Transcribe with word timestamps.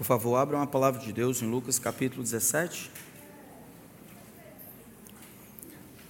Por 0.00 0.06
favor, 0.06 0.36
abram 0.36 0.62
a 0.62 0.66
palavra 0.66 0.98
de 0.98 1.12
Deus 1.12 1.42
em 1.42 1.46
Lucas 1.46 1.78
capítulo 1.78 2.22
17. 2.22 2.90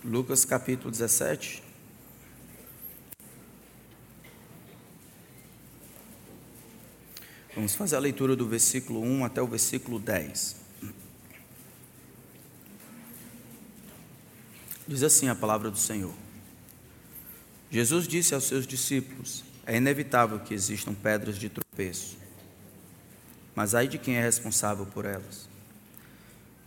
Lucas 0.05 0.45
capítulo 0.45 0.93
17. 0.93 1.61
Vamos 7.57 7.75
fazer 7.75 7.97
a 7.97 7.99
leitura 7.99 8.37
do 8.37 8.47
versículo 8.47 9.03
1 9.03 9.25
até 9.25 9.43
o 9.43 9.47
versículo 9.49 9.99
10. 9.99 10.57
Diz 14.87 15.03
assim 15.03 15.29
a 15.29 15.35
palavra 15.35 15.69
do 15.69 15.77
Senhor. 15.77 16.15
Jesus 17.69 18.07
disse 18.07 18.37
aos 18.37 18.45
seus 18.45 18.69
discípulos: 18.69 19.43
É 19.67 19.77
inevitável 19.79 20.39
que 20.39 20.55
existam 20.55 20.95
pedras 20.95 21.37
de 21.37 21.49
tropeço 21.49 22.21
mas 23.55 23.75
ai 23.75 23.89
de 23.89 23.99
quem 23.99 24.17
é 24.17 24.23
responsável 24.23 24.87
por 24.87 25.05
elas. 25.05 25.49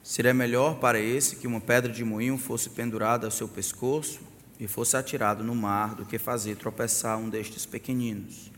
Seria 0.03 0.33
melhor 0.33 0.79
para 0.79 0.99
esse 0.99 1.37
que 1.37 1.47
uma 1.47 1.61
pedra 1.61 1.91
de 1.91 2.03
moinho 2.03 2.37
fosse 2.37 2.69
pendurada 2.69 3.25
ao 3.25 3.31
seu 3.31 3.47
pescoço 3.47 4.19
e 4.59 4.67
fosse 4.67 4.97
atirado 4.97 5.43
no 5.43 5.55
mar 5.55 5.95
do 5.95 6.05
que 6.05 6.17
fazer 6.17 6.57
tropeçar 6.57 7.17
um 7.17 7.29
destes 7.29 7.65
pequeninos. 7.65 8.51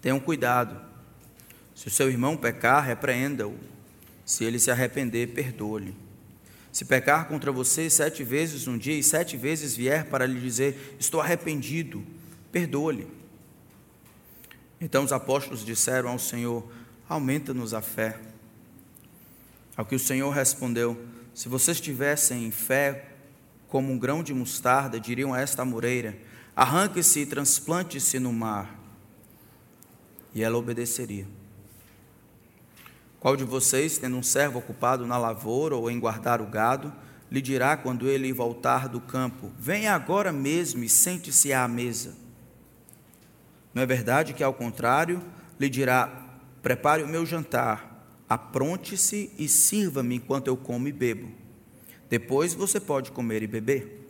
Tenham 0.00 0.20
cuidado. 0.20 0.80
Se 1.74 1.88
o 1.88 1.90
seu 1.90 2.08
irmão 2.08 2.36
pecar, 2.36 2.84
repreenda-o. 2.84 3.58
Se 4.24 4.44
ele 4.44 4.58
se 4.58 4.70
arrepender, 4.70 5.34
perdoe-lhe. 5.34 5.94
Se 6.72 6.84
pecar 6.84 7.26
contra 7.26 7.50
você 7.50 7.90
sete 7.90 8.22
vezes 8.22 8.68
um 8.68 8.78
dia 8.78 8.94
e 8.94 9.02
sete 9.02 9.36
vezes 9.36 9.74
vier 9.74 10.04
para 10.06 10.24
lhe 10.24 10.40
dizer: 10.40 10.96
Estou 11.00 11.20
arrependido, 11.20 12.04
perdoe-lhe. 12.52 13.08
Então 14.80 15.04
os 15.04 15.12
apóstolos 15.12 15.64
disseram 15.64 16.08
ao 16.08 16.18
Senhor: 16.18 16.66
Aumenta-nos 17.08 17.74
a 17.74 17.82
fé. 17.82 18.18
Ao 19.76 19.84
que 19.84 19.94
o 19.94 19.98
Senhor 19.98 20.30
respondeu: 20.30 20.98
Se 21.34 21.48
vocês 21.48 21.80
tivessem 21.80 22.50
fé 22.50 23.10
como 23.68 23.92
um 23.92 23.98
grão 23.98 24.22
de 24.22 24.32
mostarda, 24.32 24.98
diriam 24.98 25.34
a 25.34 25.40
esta 25.40 25.62
amoreira: 25.62 26.18
Arranque-se 26.56 27.20
e 27.20 27.26
transplante-se 27.26 28.18
no 28.18 28.32
mar. 28.32 28.78
E 30.34 30.42
ela 30.42 30.56
obedeceria. 30.56 31.26
Qual 33.18 33.36
de 33.36 33.44
vocês, 33.44 33.98
tendo 33.98 34.16
um 34.16 34.22
servo 34.22 34.60
ocupado 34.60 35.06
na 35.06 35.18
lavoura 35.18 35.76
ou 35.76 35.90
em 35.90 36.00
guardar 36.00 36.40
o 36.40 36.46
gado, 36.46 36.90
lhe 37.30 37.42
dirá 37.42 37.76
quando 37.76 38.08
ele 38.08 38.32
voltar 38.32 38.88
do 38.88 38.98
campo: 39.00 39.52
Venha 39.58 39.94
agora 39.94 40.32
mesmo 40.32 40.82
e 40.82 40.88
sente-se 40.88 41.52
à 41.52 41.68
mesa? 41.68 42.29
Não 43.72 43.82
é 43.82 43.86
verdade 43.86 44.34
que, 44.34 44.42
ao 44.42 44.54
contrário, 44.54 45.22
lhe 45.58 45.68
dirá: 45.68 46.28
Prepare 46.62 47.02
o 47.02 47.08
meu 47.08 47.24
jantar, 47.24 48.04
apronte-se 48.28 49.32
e 49.38 49.48
sirva-me 49.48 50.16
enquanto 50.16 50.48
eu 50.48 50.56
como 50.56 50.88
e 50.88 50.92
bebo. 50.92 51.30
Depois 52.08 52.54
você 52.54 52.80
pode 52.80 53.12
comer 53.12 53.42
e 53.42 53.46
beber. 53.46 54.00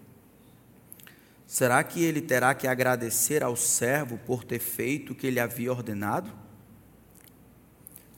Será 1.47 1.83
que 1.83 2.03
ele 2.03 2.21
terá 2.21 2.55
que 2.55 2.67
agradecer 2.67 3.43
ao 3.43 3.57
servo 3.57 4.17
por 4.19 4.45
ter 4.45 4.61
feito 4.61 5.13
o 5.13 5.15
que 5.15 5.27
ele 5.27 5.41
havia 5.41 5.71
ordenado? 5.71 6.31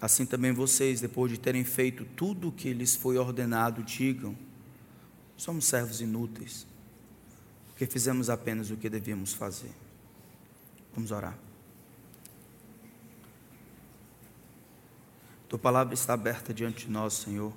Assim 0.00 0.26
também 0.26 0.52
vocês, 0.52 1.00
depois 1.00 1.30
de 1.30 1.38
terem 1.38 1.64
feito 1.64 2.04
tudo 2.04 2.48
o 2.48 2.52
que 2.52 2.72
lhes 2.72 2.94
foi 2.94 3.16
ordenado, 3.16 3.82
digam: 3.82 4.36
somos 5.36 5.64
servos 5.64 6.00
inúteis, 6.00 6.66
porque 7.68 7.86
fizemos 7.86 8.28
apenas 8.28 8.70
o 8.70 8.76
que 8.76 8.90
devíamos 8.90 9.32
fazer. 9.32 9.70
Vamos 10.94 11.10
orar. 11.10 11.36
Tua 15.48 15.58
palavra 15.58 15.92
está 15.92 16.14
aberta 16.14 16.54
diante 16.54 16.86
de 16.86 16.90
nós, 16.90 17.14
Senhor. 17.14 17.52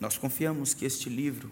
Nós 0.00 0.18
confiamos 0.18 0.74
que 0.74 0.84
este 0.84 1.08
livro, 1.08 1.50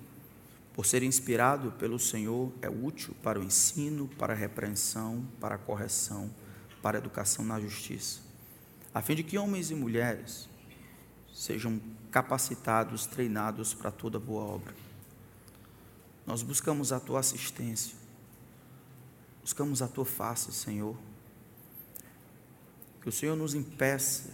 por 0.74 0.84
ser 0.84 1.02
inspirado 1.02 1.70
pelo 1.72 1.98
Senhor, 1.98 2.52
é 2.60 2.68
útil 2.68 3.14
para 3.22 3.38
o 3.38 3.44
ensino, 3.44 4.08
para 4.18 4.32
a 4.32 4.36
repreensão, 4.36 5.24
para 5.40 5.54
a 5.54 5.58
correção, 5.58 6.28
para 6.82 6.98
a 6.98 7.00
educação 7.00 7.44
na 7.44 7.60
justiça, 7.60 8.20
a 8.92 9.00
fim 9.00 9.14
de 9.14 9.22
que 9.22 9.38
homens 9.38 9.70
e 9.70 9.74
mulheres 9.74 10.48
sejam 11.32 11.80
capacitados, 12.10 13.06
treinados 13.06 13.72
para 13.72 13.90
toda 13.90 14.18
boa 14.18 14.42
obra. 14.42 14.74
Nós 16.26 16.42
buscamos 16.42 16.92
a 16.92 17.00
tua 17.00 17.20
assistência, 17.20 17.96
Buscamos 19.42 19.82
a 19.82 19.88
tua 19.88 20.04
face, 20.04 20.52
Senhor. 20.52 20.96
Que 23.00 23.08
o 23.08 23.12
Senhor 23.12 23.36
nos 23.36 23.54
impeça 23.54 24.30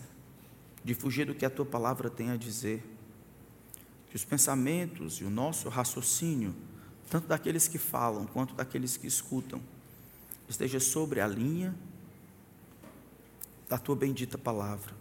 de 0.85 0.95
fugir 0.95 1.27
do 1.27 1.35
que 1.35 1.47
a 1.47 1.51
tua 1.51 1.65
palavra 1.65 2.11
tem 2.11 2.31
a 2.31 2.37
dizer. 2.37 2.85
Que 4.11 4.17
os 4.17 4.25
pensamentos 4.25 5.21
e 5.21 5.25
o 5.25 5.31
nosso 5.31 5.69
raciocínio, 5.69 6.55
tanto 7.11 7.27
daqueles 7.27 7.67
que 7.67 7.79
falam 7.79 8.27
quanto 8.27 8.55
daqueles 8.55 8.97
que 8.97 9.07
escutam, 9.07 9.61
esteja 10.49 10.79
sobre 10.79 11.21
a 11.21 11.27
linha 11.27 11.75
da 13.69 13.79
tua 13.79 13.97
bendita 13.97 14.37
palavra. 14.37 14.95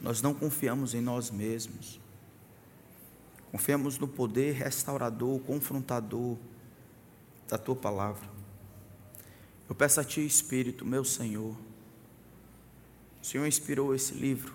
Nós 0.00 0.20
não 0.20 0.34
confiamos 0.34 0.94
em 0.94 1.00
nós 1.00 1.30
mesmos. 1.30 2.00
Confiamos 3.50 3.98
no 3.98 4.08
poder 4.08 4.52
restaurador, 4.52 5.38
confrontador 5.40 6.36
da 7.48 7.56
tua 7.56 7.76
palavra. 7.76 8.33
Eu 9.68 9.74
peço 9.74 10.00
a 10.00 10.04
Ti, 10.04 10.24
Espírito, 10.24 10.84
meu 10.84 11.04
Senhor. 11.04 11.56
O 13.22 13.26
Senhor 13.26 13.46
inspirou 13.46 13.94
esse 13.94 14.12
livro. 14.12 14.54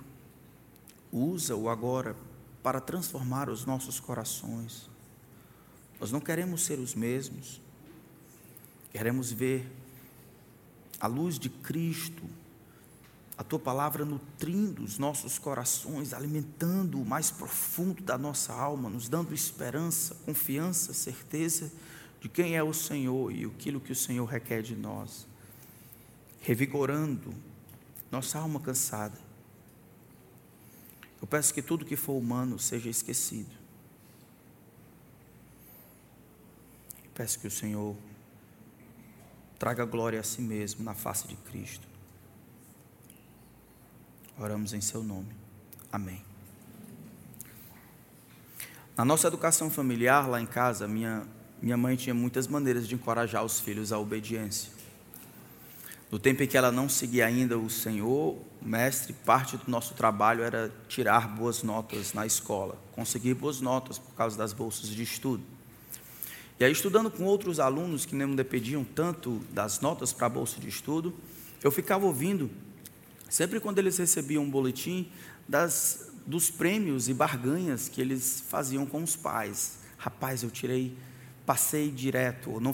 Usa-o 1.12 1.68
agora 1.68 2.16
para 2.62 2.80
transformar 2.80 3.50
os 3.50 3.66
nossos 3.66 4.00
corações. 4.00 4.88
Nós 6.00 6.12
não 6.12 6.20
queremos 6.20 6.64
ser 6.64 6.78
os 6.78 6.94
mesmos. 6.94 7.60
Queremos 8.92 9.32
ver 9.32 9.68
a 11.00 11.08
luz 11.08 11.40
de 11.40 11.50
Cristo, 11.50 12.24
a 13.38 13.44
tua 13.44 13.60
palavra 13.60 14.06
nutrindo 14.06 14.84
os 14.84 15.00
nossos 15.00 15.40
corações, 15.40 16.14
alimentando 16.14 17.02
o 17.02 17.06
mais 17.06 17.32
profundo 17.32 18.04
da 18.04 18.18
nossa 18.18 18.54
alma, 18.54 18.90
nos 18.90 19.10
dando 19.10 19.34
esperança, 19.34 20.14
confiança, 20.26 20.94
certeza 20.94 21.72
de 22.20 22.28
quem 22.28 22.56
é 22.56 22.64
o 22.64 22.74
Senhor 22.74 23.32
e 23.32 23.46
aquilo 23.46 23.80
que 23.80 23.92
o 23.92 23.96
Senhor 23.96 24.26
requer 24.26 24.62
de 24.62 24.76
nós, 24.76 25.28
revigorando 26.42 27.34
nossa 28.12 28.40
alma 28.40 28.60
cansada. 28.60 29.18
Eu 31.22 31.28
peço 31.28 31.54
que 31.54 31.62
tudo 31.62 31.86
que 31.86 31.96
for 31.96 32.14
humano 32.14 32.58
seja 32.58 32.90
esquecido. 32.90 33.52
Eu 37.04 37.12
peço 37.14 37.40
que 37.40 37.48
o 37.48 37.52
Senhor 37.52 37.96
traga 39.58 39.86
glória 39.86 40.20
a 40.20 40.24
si 40.24 40.42
mesmo 40.42 40.84
na 40.84 40.94
face 40.94 41.28
de 41.28 41.36
Cristo. 41.36 41.88
Oramos 44.38 44.74
em 44.74 44.80
seu 44.80 45.04
nome. 45.04 45.36
Amém. 45.92 46.24
Na 48.96 49.04
nossa 49.04 49.28
educação 49.28 49.70
familiar, 49.70 50.30
lá 50.30 50.42
em 50.42 50.46
casa, 50.46 50.88
minha 50.88 51.28
minha 51.62 51.78
mãe 51.78 51.96
tinha 51.96 52.14
muitas 52.14 52.48
maneiras 52.48 52.88
de 52.88 52.96
encorajar 52.96 53.44
os 53.44 53.60
filhos 53.60 53.92
à 53.92 54.00
obediência. 54.00 54.72
No 56.12 56.18
tempo 56.18 56.42
em 56.42 56.48
que 56.48 56.58
ela 56.58 56.72
não 56.72 56.90
seguia 56.90 57.28
ainda 57.28 57.58
o 57.58 57.70
Senhor, 57.70 58.36
mestre, 58.62 59.14
parte 59.14 59.58
do 59.58 59.70
nosso 59.70 59.94
trabalho 59.94 60.42
era 60.42 60.72
tirar 60.88 61.28
boas 61.28 61.62
notas 61.62 62.14
na 62.14 62.26
escola, 62.26 62.82
conseguir 62.94 63.36
boas 63.36 63.62
notas 63.62 64.00
por 64.00 64.16
causa 64.16 64.38
das 64.38 64.54
bolsas 64.54 64.90
de 64.90 65.04
estudo. 65.04 65.44
E 66.60 66.66
aí, 66.66 66.72
estudando 66.72 67.12
com 67.12 67.24
outros 67.26 67.60
alunos 67.60 68.06
que 68.06 68.16
não 68.16 68.36
depediam 68.36 68.84
tanto 68.84 69.40
das 69.52 69.80
notas 69.82 70.12
para 70.12 70.28
a 70.28 70.30
bolsa 70.30 70.60
de 70.60 70.68
estudo, 70.68 71.14
eu 71.64 71.72
ficava 71.72 72.06
ouvindo, 72.06 72.50
sempre 73.30 73.60
quando 73.60 73.80
eles 73.80 73.98
recebiam 73.98 74.44
um 74.44 74.50
boletim, 74.50 75.12
das, 75.48 76.12
dos 76.26 76.50
prêmios 76.50 77.08
e 77.08 77.14
barganhas 77.14 77.88
que 77.88 78.02
eles 78.02 78.44
faziam 78.50 78.86
com 78.86 79.04
os 79.04 79.16
pais. 79.16 79.78
Rapaz, 79.98 80.42
eu 80.44 80.50
tirei 80.50 80.98
passei 81.50 81.90
direto, 81.90 82.52
ou 82.52 82.62
não 82.62 82.72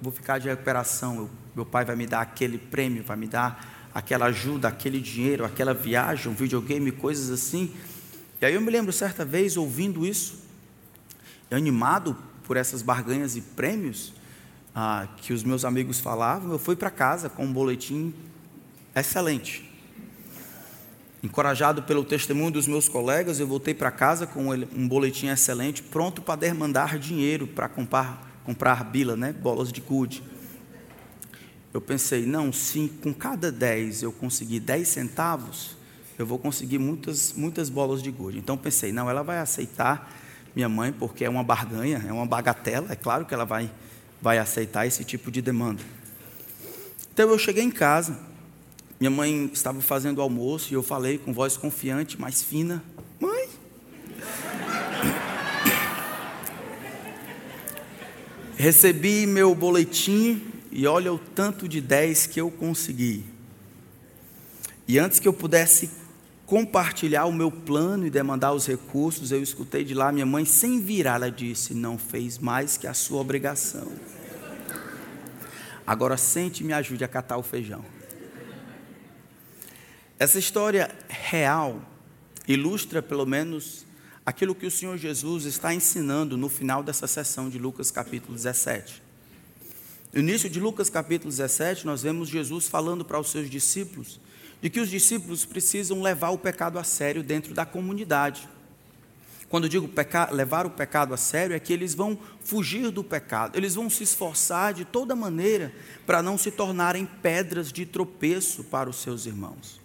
vou 0.00 0.10
ficar 0.10 0.38
de 0.38 0.48
recuperação, 0.48 1.16
eu, 1.16 1.30
meu 1.54 1.66
pai 1.66 1.84
vai 1.84 1.94
me 1.94 2.06
dar 2.06 2.22
aquele 2.22 2.56
prêmio, 2.56 3.04
vai 3.04 3.18
me 3.18 3.26
dar 3.26 3.90
aquela 3.92 4.24
ajuda, 4.24 4.66
aquele 4.66 4.98
dinheiro, 4.98 5.44
aquela 5.44 5.74
viagem, 5.74 6.32
um 6.32 6.34
videogame, 6.34 6.90
coisas 6.90 7.28
assim. 7.28 7.70
E 8.40 8.46
aí 8.46 8.54
eu 8.54 8.62
me 8.62 8.70
lembro 8.70 8.94
certa 8.94 9.26
vez 9.26 9.58
ouvindo 9.58 10.06
isso, 10.06 10.38
animado 11.50 12.16
por 12.44 12.56
essas 12.56 12.80
barganhas 12.80 13.36
e 13.36 13.42
prêmios 13.42 14.14
ah, 14.74 15.06
que 15.18 15.34
os 15.34 15.44
meus 15.44 15.62
amigos 15.62 16.00
falavam, 16.00 16.50
eu 16.50 16.58
fui 16.58 16.76
para 16.76 16.90
casa 16.90 17.28
com 17.28 17.44
um 17.44 17.52
boletim 17.52 18.14
excelente. 18.96 19.63
Encorajado 21.24 21.82
pelo 21.84 22.04
testemunho 22.04 22.50
dos 22.50 22.66
meus 22.66 22.86
colegas, 22.86 23.40
eu 23.40 23.46
voltei 23.46 23.72
para 23.72 23.90
casa 23.90 24.26
com 24.26 24.50
um 24.50 24.86
boletim 24.86 25.28
excelente, 25.28 25.82
pronto 25.82 26.20
para 26.20 26.36
demandar 26.36 26.98
dinheiro 26.98 27.46
para 27.46 27.66
comprar, 27.66 28.42
comprar 28.44 28.84
bila, 28.84 29.16
né? 29.16 29.32
bolas 29.32 29.72
de 29.72 29.80
gude. 29.80 30.22
eu 31.72 31.80
pensei, 31.80 32.26
não, 32.26 32.52
se 32.52 32.92
com 33.02 33.14
cada 33.14 33.50
10 33.50 34.02
eu 34.02 34.12
conseguir 34.12 34.60
10 34.60 34.86
centavos, 34.86 35.78
eu 36.18 36.26
vou 36.26 36.38
conseguir 36.38 36.76
muitas, 36.78 37.32
muitas 37.32 37.70
bolas 37.70 38.02
de 38.02 38.10
gude. 38.10 38.36
Então 38.36 38.54
pensei, 38.54 38.92
não, 38.92 39.08
ela 39.08 39.22
vai 39.22 39.38
aceitar 39.38 40.14
minha 40.54 40.68
mãe, 40.68 40.92
porque 40.92 41.24
é 41.24 41.30
uma 41.30 41.42
barganha, 41.42 42.04
é 42.06 42.12
uma 42.12 42.26
bagatela, 42.26 42.92
é 42.92 42.96
claro 42.96 43.24
que 43.24 43.32
ela 43.32 43.46
vai, 43.46 43.72
vai 44.20 44.36
aceitar 44.36 44.86
esse 44.86 45.02
tipo 45.04 45.30
de 45.30 45.40
demanda. 45.40 45.82
Então 47.14 47.30
eu 47.30 47.38
cheguei 47.38 47.64
em 47.64 47.70
casa, 47.70 48.14
minha 49.04 49.10
mãe 49.10 49.50
estava 49.52 49.82
fazendo 49.82 50.16
o 50.16 50.22
almoço 50.22 50.72
e 50.72 50.74
eu 50.74 50.82
falei 50.82 51.18
com 51.18 51.30
voz 51.30 51.58
confiante, 51.58 52.18
mais 52.18 52.42
fina: 52.42 52.82
Mãe! 53.20 53.50
Recebi 58.56 59.26
meu 59.26 59.54
boletim 59.54 60.42
e 60.72 60.86
olha 60.86 61.12
o 61.12 61.18
tanto 61.18 61.68
de 61.68 61.82
10 61.82 62.28
que 62.28 62.40
eu 62.40 62.50
consegui. 62.50 63.26
E 64.88 64.98
antes 64.98 65.18
que 65.18 65.28
eu 65.28 65.34
pudesse 65.34 65.90
compartilhar 66.46 67.26
o 67.26 67.32
meu 67.32 67.50
plano 67.50 68.06
e 68.06 68.10
demandar 68.10 68.54
os 68.54 68.66
recursos, 68.66 69.30
eu 69.30 69.42
escutei 69.42 69.84
de 69.84 69.92
lá 69.92 70.10
minha 70.10 70.24
mãe, 70.24 70.46
sem 70.46 70.80
virar, 70.80 71.16
ela 71.16 71.30
disse: 71.30 71.74
Não 71.74 71.98
fez 71.98 72.38
mais 72.38 72.78
que 72.78 72.86
a 72.86 72.94
sua 72.94 73.20
obrigação. 73.20 73.92
Agora 75.86 76.16
sente 76.16 76.64
e 76.64 76.66
me 76.66 76.72
ajude 76.72 77.04
a 77.04 77.08
catar 77.08 77.36
o 77.36 77.42
feijão. 77.42 77.84
Essa 80.16 80.38
história 80.38 80.88
real 81.08 81.82
ilustra, 82.46 83.02
pelo 83.02 83.26
menos, 83.26 83.84
aquilo 84.24 84.54
que 84.54 84.64
o 84.64 84.70
Senhor 84.70 84.96
Jesus 84.96 85.44
está 85.44 85.74
ensinando 85.74 86.36
no 86.36 86.48
final 86.48 86.84
dessa 86.84 87.08
sessão 87.08 87.50
de 87.50 87.58
Lucas 87.58 87.90
capítulo 87.90 88.32
17. 88.34 89.02
No 90.12 90.20
início 90.20 90.48
de 90.48 90.60
Lucas 90.60 90.88
capítulo 90.88 91.30
17, 91.30 91.84
nós 91.84 92.02
vemos 92.02 92.28
Jesus 92.28 92.68
falando 92.68 93.04
para 93.04 93.18
os 93.18 93.28
seus 93.28 93.50
discípulos 93.50 94.20
de 94.62 94.70
que 94.70 94.78
os 94.78 94.88
discípulos 94.88 95.44
precisam 95.44 96.00
levar 96.00 96.30
o 96.30 96.38
pecado 96.38 96.78
a 96.78 96.84
sério 96.84 97.20
dentro 97.20 97.52
da 97.52 97.66
comunidade. 97.66 98.48
Quando 99.48 99.68
digo 99.68 99.90
levar 100.30 100.64
o 100.64 100.70
pecado 100.70 101.12
a 101.12 101.16
sério, 101.16 101.56
é 101.56 101.60
que 101.60 101.72
eles 101.72 101.92
vão 101.92 102.16
fugir 102.40 102.92
do 102.92 103.02
pecado, 103.02 103.56
eles 103.56 103.74
vão 103.74 103.90
se 103.90 104.04
esforçar 104.04 104.72
de 104.72 104.84
toda 104.84 105.16
maneira 105.16 105.74
para 106.06 106.22
não 106.22 106.38
se 106.38 106.52
tornarem 106.52 107.04
pedras 107.04 107.72
de 107.72 107.84
tropeço 107.84 108.62
para 108.62 108.88
os 108.88 108.96
seus 108.96 109.26
irmãos. 109.26 109.83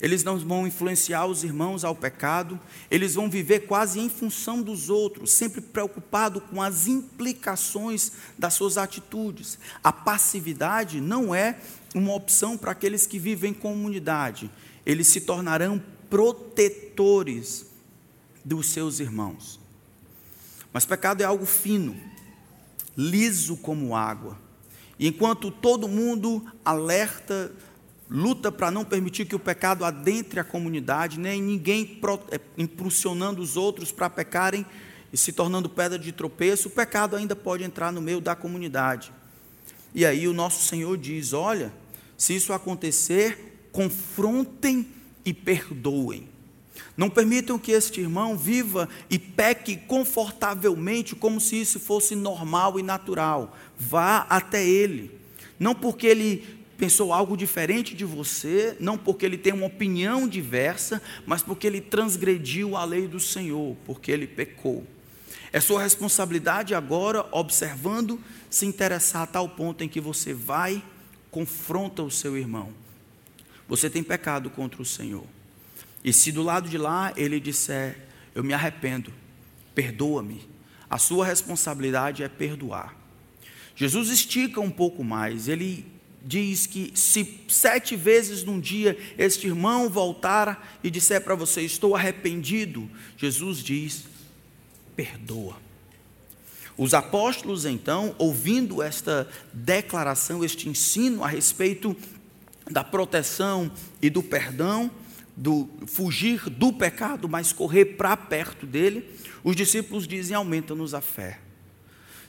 Eles 0.00 0.22
não 0.22 0.38
vão 0.38 0.66
influenciar 0.66 1.26
os 1.26 1.42
irmãos 1.42 1.82
ao 1.82 1.94
pecado, 1.94 2.60
eles 2.90 3.14
vão 3.14 3.30
viver 3.30 3.60
quase 3.60 3.98
em 3.98 4.10
função 4.10 4.60
dos 4.60 4.90
outros, 4.90 5.32
sempre 5.32 5.60
preocupado 5.60 6.40
com 6.40 6.60
as 6.60 6.86
implicações 6.86 8.12
das 8.38 8.52
suas 8.54 8.76
atitudes. 8.76 9.58
A 9.82 9.90
passividade 9.90 11.00
não 11.00 11.34
é 11.34 11.58
uma 11.94 12.14
opção 12.14 12.58
para 12.58 12.72
aqueles 12.72 13.06
que 13.06 13.18
vivem 13.18 13.52
em 13.52 13.54
comunidade. 13.54 14.50
Eles 14.84 15.08
se 15.08 15.22
tornarão 15.22 15.82
protetores 16.10 17.66
dos 18.44 18.68
seus 18.68 19.00
irmãos. 19.00 19.58
Mas 20.72 20.84
pecado 20.84 21.22
é 21.22 21.24
algo 21.24 21.46
fino, 21.46 21.96
liso 22.94 23.56
como 23.56 23.96
água. 23.96 24.38
E 24.98 25.08
enquanto 25.08 25.50
todo 25.50 25.88
mundo 25.88 26.44
alerta, 26.64 27.52
luta 28.08 28.52
para 28.52 28.70
não 28.70 28.84
permitir 28.84 29.26
que 29.26 29.34
o 29.34 29.38
pecado 29.38 29.84
adentre 29.84 30.38
a 30.38 30.44
comunidade, 30.44 31.18
nem 31.18 31.42
ninguém 31.42 32.00
é, 32.30 32.40
impulsionando 32.56 33.42
os 33.42 33.56
outros 33.56 33.90
para 33.90 34.08
pecarem 34.08 34.64
e 35.12 35.16
se 35.16 35.32
tornando 35.32 35.68
pedra 35.68 35.98
de 35.98 36.12
tropeço, 36.12 36.68
o 36.68 36.70
pecado 36.70 37.16
ainda 37.16 37.34
pode 37.34 37.64
entrar 37.64 37.92
no 37.92 38.00
meio 38.00 38.20
da 38.20 38.34
comunidade. 38.34 39.12
E 39.94 40.04
aí 40.04 40.28
o 40.28 40.32
nosso 40.32 40.64
Senhor 40.64 40.96
diz: 40.96 41.32
olha, 41.32 41.72
se 42.16 42.34
isso 42.34 42.52
acontecer, 42.52 43.68
confrontem 43.72 44.86
e 45.24 45.32
perdoem. 45.32 46.28
Não 46.96 47.10
permitam 47.10 47.58
que 47.58 47.72
este 47.72 48.00
irmão 48.00 48.36
viva 48.36 48.88
e 49.10 49.18
peque 49.18 49.76
confortavelmente, 49.76 51.14
como 51.14 51.40
se 51.40 51.60
isso 51.60 51.80
fosse 51.80 52.14
normal 52.14 52.78
e 52.78 52.82
natural. 52.82 53.56
Vá 53.78 54.26
até 54.28 54.66
ele. 54.66 55.10
Não 55.58 55.74
porque 55.74 56.06
ele 56.06 56.55
pensou 56.76 57.12
algo 57.12 57.36
diferente 57.36 57.94
de 57.94 58.04
você, 58.04 58.76
não 58.78 58.98
porque 58.98 59.24
ele 59.24 59.38
tem 59.38 59.52
uma 59.52 59.66
opinião 59.66 60.28
diversa, 60.28 61.02
mas 61.26 61.42
porque 61.42 61.66
ele 61.66 61.80
transgrediu 61.80 62.76
a 62.76 62.84
lei 62.84 63.08
do 63.08 63.18
Senhor, 63.18 63.76
porque 63.84 64.10
ele 64.12 64.26
pecou. 64.26 64.86
É 65.52 65.60
sua 65.60 65.82
responsabilidade 65.82 66.74
agora, 66.74 67.26
observando, 67.32 68.20
se 68.50 68.66
interessar 68.66 69.22
a 69.22 69.26
tal 69.26 69.48
ponto 69.48 69.82
em 69.82 69.88
que 69.88 70.00
você 70.00 70.34
vai 70.34 70.82
confronta 71.30 72.02
o 72.02 72.10
seu 72.10 72.36
irmão. 72.36 72.72
Você 73.68 73.90
tem 73.90 74.02
pecado 74.02 74.50
contra 74.50 74.80
o 74.80 74.84
Senhor. 74.84 75.24
E 76.04 76.12
se 76.12 76.30
do 76.30 76.42
lado 76.42 76.68
de 76.68 76.78
lá 76.78 77.12
ele 77.16 77.40
disser, 77.40 77.98
eu 78.34 78.44
me 78.44 78.54
arrependo, 78.54 79.12
perdoa-me, 79.74 80.48
a 80.88 80.98
sua 80.98 81.26
responsabilidade 81.26 82.22
é 82.22 82.28
perdoar. 82.28 82.96
Jesus 83.74 84.08
estica 84.08 84.60
um 84.60 84.70
pouco 84.70 85.02
mais, 85.02 85.48
ele 85.48 85.84
diz 86.26 86.66
que 86.66 86.90
se 86.94 87.40
sete 87.48 87.94
vezes 87.94 88.42
num 88.42 88.58
dia 88.58 88.98
este 89.16 89.46
irmão 89.46 89.88
voltar 89.88 90.76
e 90.82 90.90
disser 90.90 91.22
para 91.22 91.36
você, 91.36 91.62
estou 91.62 91.94
arrependido, 91.94 92.90
Jesus 93.16 93.58
diz, 93.58 94.04
perdoa. 94.96 95.56
Os 96.76 96.92
apóstolos, 96.92 97.64
então, 97.64 98.14
ouvindo 98.18 98.82
esta 98.82 99.26
declaração, 99.52 100.44
este 100.44 100.68
ensino 100.68 101.24
a 101.24 101.28
respeito 101.28 101.96
da 102.70 102.84
proteção 102.84 103.70
e 104.02 104.10
do 104.10 104.22
perdão, 104.22 104.90
do 105.34 105.68
fugir 105.86 106.50
do 106.50 106.72
pecado, 106.72 107.28
mas 107.28 107.52
correr 107.52 107.96
para 107.96 108.16
perto 108.16 108.66
dele, 108.66 109.08
os 109.44 109.54
discípulos 109.54 110.06
dizem: 110.06 110.36
aumenta-nos 110.36 110.92
a 110.92 111.00
fé. 111.00 111.38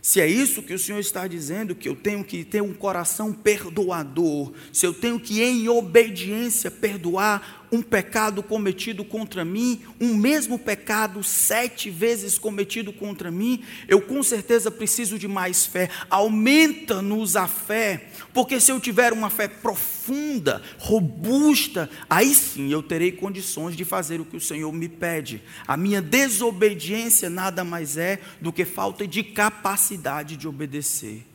Se 0.07 0.21
é 0.21 0.25
isso 0.25 0.63
que 0.63 0.73
o 0.73 0.79
Senhor 0.79 0.99
está 0.99 1.27
dizendo, 1.27 1.75
que 1.75 1.89
eu 1.89 1.93
tenho 1.93 2.23
que 2.23 2.45
ter 2.45 2.61
um 2.61 2.73
coração 2.73 3.33
perdoador, 3.33 4.53
se 4.71 4.85
eu 4.85 4.93
tenho 4.93 5.19
que, 5.19 5.43
em 5.43 5.67
obediência, 5.67 6.71
perdoar 6.71 7.66
um 7.71 7.81
pecado 7.81 8.41
cometido 8.41 9.03
contra 9.03 9.43
mim, 9.43 9.81
um 9.99 10.15
mesmo 10.15 10.57
pecado 10.57 11.23
sete 11.23 11.89
vezes 11.89 12.37
cometido 12.37 12.93
contra 12.93 13.29
mim, 13.29 13.63
eu 13.87 14.01
com 14.01 14.23
certeza 14.23 14.71
preciso 14.71 15.19
de 15.19 15.27
mais 15.27 15.65
fé. 15.65 15.89
Aumenta-nos 16.09 17.35
a 17.35 17.47
fé, 17.47 18.09
porque 18.33 18.59
se 18.59 18.71
eu 18.71 18.79
tiver 18.79 19.13
uma 19.13 19.29
fé 19.29 19.47
profunda, 19.47 20.61
robusta, 20.77 21.89
aí 22.09 22.33
sim 22.33 22.71
eu 22.71 22.81
terei 22.81 23.11
condições 23.11 23.75
de 23.75 23.83
fazer 23.83 24.21
o 24.21 24.25
que 24.25 24.37
o 24.37 24.41
Senhor 24.41 24.71
me 24.71 24.87
pede. 24.87 25.41
A 25.67 25.75
minha 25.75 26.01
desobediência 26.01 27.29
nada 27.29 27.63
mais 27.63 27.97
é 27.97 28.19
do 28.39 28.53
que 28.53 28.65
falta 28.65 29.05
de 29.05 29.23
capacidade 29.23 30.37
de 30.37 30.47
obedecer. 30.47 31.25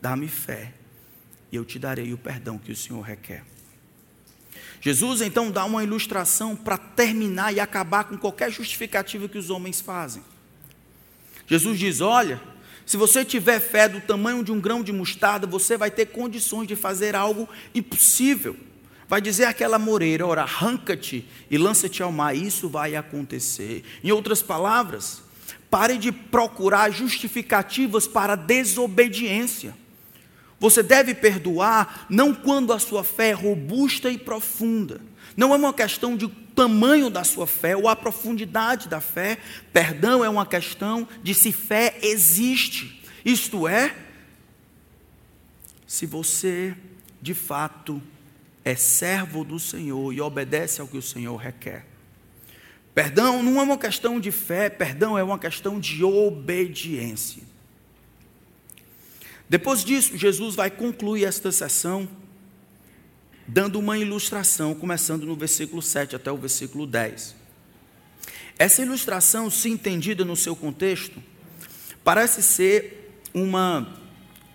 Dá-me 0.00 0.28
fé, 0.28 0.72
e 1.50 1.56
eu 1.56 1.64
te 1.64 1.78
darei 1.78 2.12
o 2.12 2.18
perdão 2.18 2.58
que 2.58 2.72
o 2.72 2.76
Senhor 2.76 3.00
requer. 3.00 3.53
Jesus 4.84 5.22
então 5.22 5.50
dá 5.50 5.64
uma 5.64 5.82
ilustração 5.82 6.54
para 6.54 6.76
terminar 6.76 7.54
e 7.54 7.58
acabar 7.58 8.04
com 8.04 8.18
qualquer 8.18 8.50
justificativa 8.50 9.26
que 9.26 9.38
os 9.38 9.48
homens 9.48 9.80
fazem. 9.80 10.22
Jesus 11.46 11.78
diz: 11.78 12.02
Olha, 12.02 12.38
se 12.84 12.98
você 12.98 13.24
tiver 13.24 13.60
fé 13.60 13.88
do 13.88 14.02
tamanho 14.02 14.44
de 14.44 14.52
um 14.52 14.60
grão 14.60 14.82
de 14.82 14.92
mostarda, 14.92 15.46
você 15.46 15.78
vai 15.78 15.90
ter 15.90 16.08
condições 16.08 16.68
de 16.68 16.76
fazer 16.76 17.16
algo 17.16 17.48
impossível. 17.74 18.58
Vai 19.08 19.22
dizer 19.22 19.46
aquela 19.46 19.78
moreira: 19.78 20.26
ora, 20.26 20.42
arranca-te 20.42 21.26
e 21.50 21.56
lança-te 21.56 22.02
ao 22.02 22.12
mar, 22.12 22.36
isso 22.36 22.68
vai 22.68 22.94
acontecer. 22.94 23.82
Em 24.04 24.12
outras 24.12 24.42
palavras, 24.42 25.22
pare 25.70 25.96
de 25.96 26.12
procurar 26.12 26.90
justificativas 26.90 28.06
para 28.06 28.36
desobediência. 28.36 29.74
Você 30.64 30.82
deve 30.82 31.14
perdoar 31.14 32.06
não 32.08 32.34
quando 32.34 32.72
a 32.72 32.78
sua 32.78 33.04
fé 33.04 33.28
é 33.28 33.32
robusta 33.32 34.10
e 34.10 34.16
profunda. 34.16 34.98
Não 35.36 35.52
é 35.52 35.58
uma 35.58 35.74
questão 35.74 36.16
de 36.16 36.26
tamanho 36.26 37.10
da 37.10 37.22
sua 37.22 37.46
fé 37.46 37.76
ou 37.76 37.86
a 37.86 37.94
profundidade 37.94 38.88
da 38.88 38.98
fé. 38.98 39.36
Perdão 39.74 40.24
é 40.24 40.28
uma 40.30 40.46
questão 40.46 41.06
de 41.22 41.34
se 41.34 41.52
fé 41.52 41.98
existe. 42.00 43.02
Isto 43.22 43.68
é, 43.68 43.94
se 45.86 46.06
você 46.06 46.74
de 47.20 47.34
fato 47.34 48.00
é 48.64 48.74
servo 48.74 49.44
do 49.44 49.60
Senhor 49.60 50.14
e 50.14 50.20
obedece 50.22 50.80
ao 50.80 50.88
que 50.88 50.96
o 50.96 51.02
Senhor 51.02 51.36
requer. 51.36 51.84
Perdão 52.94 53.42
não 53.42 53.60
é 53.60 53.64
uma 53.64 53.76
questão 53.76 54.18
de 54.18 54.30
fé, 54.30 54.70
perdão 54.70 55.18
é 55.18 55.22
uma 55.22 55.38
questão 55.38 55.78
de 55.78 56.02
obediência. 56.02 57.42
Depois 59.54 59.84
disso, 59.84 60.18
Jesus 60.18 60.56
vai 60.56 60.68
concluir 60.68 61.26
esta 61.26 61.52
sessão 61.52 62.08
dando 63.46 63.78
uma 63.78 63.96
ilustração, 63.96 64.74
começando 64.74 65.24
no 65.24 65.36
versículo 65.36 65.80
7 65.80 66.16
até 66.16 66.32
o 66.32 66.36
versículo 66.36 66.88
10. 66.88 67.36
Essa 68.58 68.82
ilustração, 68.82 69.48
se 69.48 69.70
entendida 69.70 70.24
no 70.24 70.34
seu 70.34 70.56
contexto, 70.56 71.22
parece 72.02 72.42
ser 72.42 73.20
uma 73.32 73.96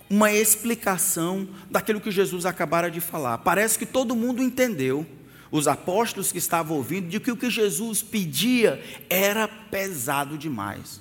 uma 0.10 0.34
explicação 0.34 1.48
daquilo 1.72 2.01
que 2.01 2.12
Jesus 2.12 2.46
acabara 2.46 2.91
de 2.91 3.00
falar. 3.00 3.38
Parece 3.38 3.79
que 3.79 3.86
todo 3.86 4.13
mundo 4.13 4.44
entendeu, 4.44 5.08
os 5.50 5.65
apóstolos 5.65 6.29
que 6.29 6.39
estavam 6.39 6.75
ouvindo, 6.75 7.08
de 7.08 7.22
que 7.22 7.32
o 7.32 7.38
que 7.38 7.50
Jesus 7.50 8.01
pedia 8.01 8.84
era 9.10 9.48
pesado 9.48 10.38
demais. 10.38 11.00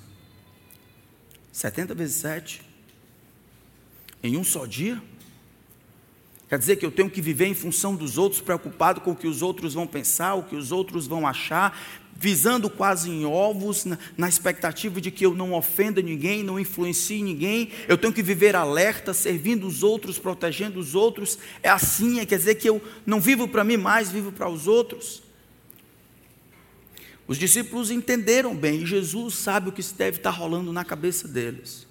70 1.51 1.93
vezes 1.93 2.15
7 2.15 2.68
em 4.23 4.37
um 4.37 4.43
só 4.43 4.65
dia? 4.65 5.01
Quer 6.49 6.57
dizer 6.57 6.75
que 6.77 6.85
eu 6.85 6.91
tenho 6.91 7.09
que 7.11 7.21
viver 7.21 7.45
em 7.45 7.53
função 7.53 7.95
dos 7.95 8.17
outros, 8.17 8.41
preocupado 8.41 9.01
com 9.01 9.11
o 9.11 9.15
que 9.15 9.27
os 9.27 9.43
outros 9.43 9.75
vão 9.75 9.85
pensar, 9.85 10.33
o 10.33 10.43
que 10.43 10.55
os 10.55 10.71
outros 10.71 11.05
vão 11.05 11.27
achar, 11.27 11.79
visando 12.15 12.71
quase 12.71 13.11
em 13.11 13.23
ovos, 13.23 13.85
na, 13.85 13.99
na, 14.17 14.27
expectativa 14.27 14.99
de 14.99 15.11
que 15.11 15.23
eu 15.23 15.35
não 15.35 15.53
ofenda 15.53 16.01
ninguém, 16.01 16.41
não 16.41 16.59
influencie 16.59 17.21
ninguém. 17.21 17.69
Eu 17.87 17.99
tenho 17.99 18.11
que 18.11 18.23
viver 18.23 18.55
alerta, 18.55 19.13
servindo 19.13 19.67
os 19.67 19.83
outros, 19.83 20.17
protegendo 20.17 20.79
os 20.79 20.95
outros. 20.95 21.37
É 21.61 21.69
assim, 21.69 22.19
é, 22.19 22.25
quer 22.25 22.39
dizer 22.39 22.55
que 22.55 22.67
eu 22.67 22.81
não 23.05 23.21
vivo 23.21 23.47
para 23.47 23.63
mim 23.63 23.77
mais, 23.77 24.11
vivo 24.11 24.31
para 24.31 24.49
os 24.49 24.67
outros. 24.67 25.21
Os 27.27 27.37
discípulos 27.37 27.91
entenderam 27.91 28.55
bem, 28.55 28.81
e 28.81 28.85
Jesus 28.87 29.35
sabe 29.35 29.69
o 29.69 29.71
que 29.71 29.83
deve 29.93 30.17
estar 30.17 30.31
rolando 30.31 30.73
na 30.73 30.83
cabeça 30.83 31.27
deles. 31.27 31.88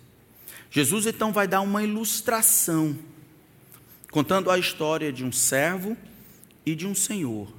Jesus 0.71 1.07
então 1.07 1.33
vai 1.33 1.49
dar 1.49 1.61
uma 1.61 1.83
ilustração 1.83 2.97
contando 4.11 4.51
a 4.51 4.59
história 4.59 5.13
de 5.13 5.25
um 5.25 5.33
servo 5.33 5.97
e 6.65 6.75
de 6.75 6.87
um 6.87 6.95
senhor, 6.95 7.53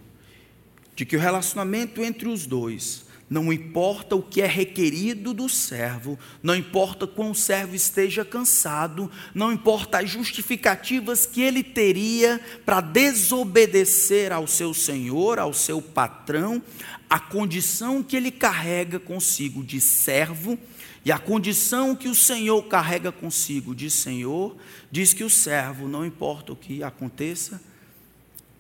de 0.96 1.06
que 1.06 1.16
o 1.16 1.20
relacionamento 1.20 2.04
entre 2.04 2.28
os 2.28 2.46
dois 2.46 3.08
não 3.30 3.54
importa 3.54 4.16
o 4.16 4.24
que 4.24 4.42
é 4.42 4.48
requerido 4.48 5.36
do 5.36 5.48
servo, 5.48 6.18
não 6.42 6.56
importa 6.56 7.06
quão 7.06 7.32
o 7.32 7.36
servo 7.36 7.76
esteja 7.76 8.26
cansado, 8.26 9.12
não 9.36 9.54
importa 9.54 10.00
as 10.00 10.10
justificativas 10.10 11.28
que 11.28 11.42
ele 11.42 11.62
teria 11.62 12.42
para 12.66 12.82
desobedecer 12.82 14.32
ao 14.32 14.48
seu 14.48 14.74
senhor, 14.74 15.38
ao 15.38 15.54
seu 15.54 15.80
patrão, 15.80 16.62
a 17.08 17.20
condição 17.20 18.02
que 18.02 18.18
ele 18.18 18.32
carrega 18.32 19.00
consigo 19.00 19.64
de 19.64 19.80
servo 19.80 20.58
e 21.06 21.12
a 21.12 21.18
condição 21.18 21.96
que 21.96 22.08
o 22.08 22.16
Senhor 22.16 22.62
carrega 22.64 23.12
consigo 23.12 23.74
de 23.74 23.90
Senhor, 23.90 24.56
diz 24.92 25.14
que 25.14 25.24
o 25.24 25.30
servo, 25.30 25.88
não 25.88 26.06
importa 26.06 26.52
o 26.52 26.56
que 26.56 26.84
aconteça, 26.84 27.62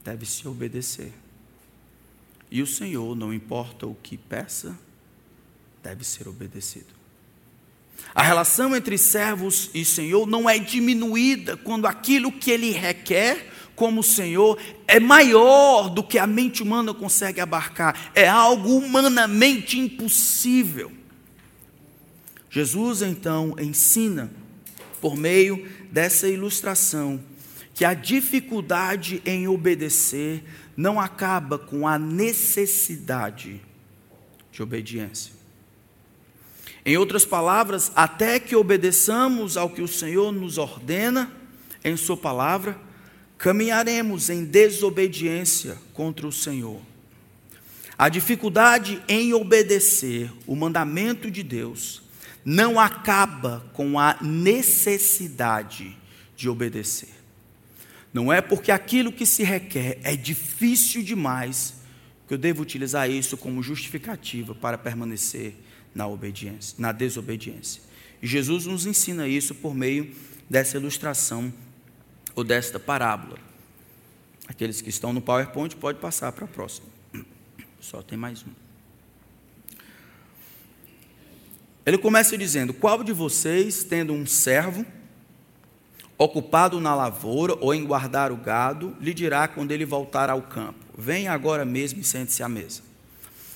deve 0.03 0.25
se 0.25 0.47
obedecer. 0.47 1.11
E 2.49 2.61
o 2.61 2.67
Senhor, 2.67 3.15
não 3.15 3.33
importa 3.33 3.85
o 3.85 3.95
que 3.95 4.17
peça, 4.17 4.77
deve 5.83 6.03
ser 6.03 6.27
obedecido. 6.27 6.99
A 8.15 8.23
relação 8.23 8.75
entre 8.75 8.97
servos 8.97 9.69
e 9.73 9.83
Senhor 9.83 10.25
não 10.25 10.49
é 10.49 10.57
diminuída 10.57 11.57
quando 11.57 11.85
aquilo 11.85 12.31
que 12.31 12.49
ele 12.49 12.71
requer 12.71 13.51
como 13.75 14.03
Senhor 14.03 14.57
é 14.87 14.99
maior 14.99 15.89
do 15.89 16.03
que 16.03 16.17
a 16.17 16.27
mente 16.27 16.61
humana 16.61 16.93
consegue 16.93 17.39
abarcar, 17.39 18.11
é 18.13 18.27
algo 18.27 18.77
humanamente 18.77 19.79
impossível. 19.79 20.98
Jesus 22.49 23.01
então 23.01 23.55
ensina, 23.59 24.31
por 24.99 25.15
meio 25.15 25.67
dessa 25.91 26.27
ilustração, 26.27 27.19
que 27.73 27.85
a 27.85 27.93
dificuldade 27.93 29.21
em 29.25 29.47
obedecer 29.47 30.43
não 30.75 30.99
acaba 30.99 31.57
com 31.57 31.87
a 31.87 31.99
necessidade 31.99 33.61
de 34.51 34.63
obediência. 34.63 35.33
Em 36.85 36.97
outras 36.97 37.23
palavras, 37.23 37.91
até 37.95 38.39
que 38.39 38.55
obedeçamos 38.55 39.55
ao 39.55 39.69
que 39.69 39.81
o 39.81 39.87
Senhor 39.87 40.31
nos 40.31 40.57
ordena 40.57 41.31
em 41.83 41.95
Sua 41.95 42.17
palavra, 42.17 42.79
caminharemos 43.37 44.29
em 44.29 44.43
desobediência 44.43 45.77
contra 45.93 46.27
o 46.27 46.31
Senhor. 46.31 46.81
A 47.97 48.09
dificuldade 48.09 49.01
em 49.07 49.33
obedecer 49.33 50.31
o 50.47 50.55
mandamento 50.55 51.29
de 51.29 51.43
Deus 51.43 52.08
não 52.43 52.79
acaba 52.79 53.65
com 53.73 53.99
a 53.99 54.17
necessidade 54.21 55.97
de 56.35 56.49
obedecer. 56.49 57.09
Não 58.13 58.31
é 58.31 58.41
porque 58.41 58.71
aquilo 58.71 59.11
que 59.11 59.25
se 59.25 59.43
requer 59.43 59.99
é 60.03 60.15
difícil 60.15 61.03
demais 61.03 61.75
que 62.27 62.33
eu 62.33 62.37
devo 62.37 62.61
utilizar 62.61 63.09
isso 63.09 63.37
como 63.37 63.61
justificativa 63.61 64.55
para 64.55 64.77
permanecer 64.77 65.55
na 65.93 66.07
obediência, 66.07 66.75
na 66.77 66.91
desobediência. 66.91 67.81
E 68.21 68.27
Jesus 68.27 68.65
nos 68.65 68.85
ensina 68.85 69.27
isso 69.27 69.55
por 69.55 69.73
meio 69.73 70.15
dessa 70.49 70.77
ilustração 70.77 71.53
ou 72.35 72.43
desta 72.43 72.79
parábola. 72.79 73.37
Aqueles 74.47 74.81
que 74.81 74.89
estão 74.89 75.13
no 75.13 75.21
PowerPoint 75.21 75.75
pode 75.75 75.99
passar 75.99 76.31
para 76.31 76.45
a 76.45 76.47
próxima. 76.47 76.87
Só 77.79 78.01
tem 78.01 78.17
mais 78.17 78.43
um. 78.43 78.68
Ele 81.89 81.97
começa 81.97 82.37
dizendo: 82.37 82.71
Qual 82.71 83.03
de 83.03 83.11
vocês, 83.11 83.83
tendo 83.83 84.13
um 84.13 84.23
servo, 84.23 84.85
ocupado 86.19 86.79
na 86.79 86.93
lavoura 86.93 87.57
ou 87.59 87.73
em 87.73 87.83
guardar 87.83 88.31
o 88.31 88.37
gado, 88.37 88.95
lhe 89.01 89.11
dirá 89.11 89.47
quando 89.47 89.71
ele 89.71 89.85
voltar 89.85 90.29
ao 90.29 90.43
campo: 90.43 90.85
Venha 90.95 91.31
agora 91.31 91.65
mesmo 91.65 91.99
e 91.99 92.03
sente-se 92.03 92.43
à 92.43 92.47
mesa. 92.47 92.83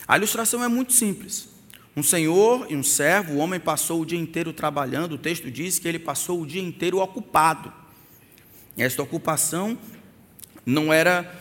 A 0.08 0.18
ilustração 0.18 0.64
é 0.64 0.68
muito 0.68 0.94
simples. 0.94 1.48
Um 1.96 2.02
senhor 2.02 2.66
e 2.72 2.76
um 2.76 2.82
servo, 2.82 3.34
o 3.34 3.38
homem 3.38 3.60
passou 3.60 4.02
o 4.02 4.06
dia 4.06 4.18
inteiro 4.18 4.52
trabalhando, 4.52 5.14
o 5.14 5.20
texto 5.20 5.52
diz 5.52 5.78
que 5.78 5.88
ele 5.88 6.00
passou 6.00 6.42
o 6.42 6.46
dia 6.48 6.64
inteiro 6.64 6.98
ocupado. 6.98 7.72
Esta 8.76 9.04
ocupação 9.04 9.78
não 10.66 10.92
era 10.92 11.40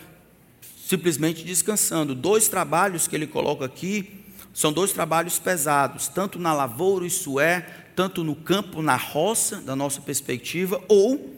simplesmente 0.86 1.42
descansando. 1.42 2.14
Dois 2.14 2.48
trabalhos 2.48 3.08
que 3.08 3.16
ele 3.16 3.26
coloca 3.26 3.64
aqui 3.64 4.21
são 4.52 4.72
dois 4.72 4.92
trabalhos 4.92 5.38
pesados, 5.38 6.08
tanto 6.08 6.38
na 6.38 6.52
lavoura, 6.52 7.06
isso 7.06 7.40
é, 7.40 7.60
tanto 7.96 8.22
no 8.22 8.34
campo, 8.34 8.82
na 8.82 8.96
roça, 8.96 9.56
da 9.56 9.74
nossa 9.74 10.00
perspectiva, 10.00 10.82
ou 10.88 11.32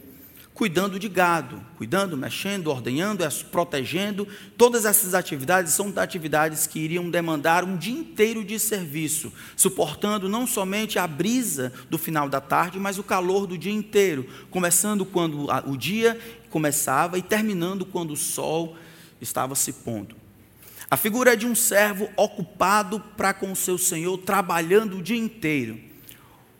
cuidando 0.54 1.00
de 1.00 1.08
gado, 1.08 1.60
cuidando, 1.76 2.16
mexendo, 2.16 2.68
ordenhando, 2.68 3.24
protegendo. 3.50 4.26
Todas 4.56 4.84
essas 4.84 5.12
atividades 5.12 5.74
são 5.74 5.92
atividades 5.96 6.66
que 6.66 6.78
iriam 6.78 7.10
demandar 7.10 7.64
um 7.64 7.76
dia 7.76 7.98
inteiro 7.98 8.44
de 8.44 8.58
serviço, 8.58 9.32
suportando 9.56 10.28
não 10.28 10.46
somente 10.46 10.98
a 10.98 11.06
brisa 11.06 11.72
do 11.90 11.98
final 11.98 12.28
da 12.28 12.40
tarde, 12.40 12.78
mas 12.78 12.98
o 12.98 13.02
calor 13.02 13.46
do 13.46 13.58
dia 13.58 13.72
inteiro, 13.72 14.28
começando 14.50 15.04
quando 15.04 15.48
o 15.66 15.76
dia 15.76 16.18
começava 16.50 17.18
e 17.18 17.22
terminando 17.22 17.84
quando 17.84 18.12
o 18.12 18.16
sol 18.16 18.76
estava 19.20 19.56
se 19.56 19.72
pondo. 19.72 20.23
A 20.90 20.96
figura 20.96 21.32
é 21.32 21.36
de 21.36 21.46
um 21.46 21.54
servo 21.54 22.10
ocupado 22.16 23.00
para 23.16 23.32
com 23.32 23.50
o 23.50 23.56
seu 23.56 23.78
senhor, 23.78 24.18
trabalhando 24.18 24.98
o 24.98 25.02
dia 25.02 25.16
inteiro. 25.16 25.80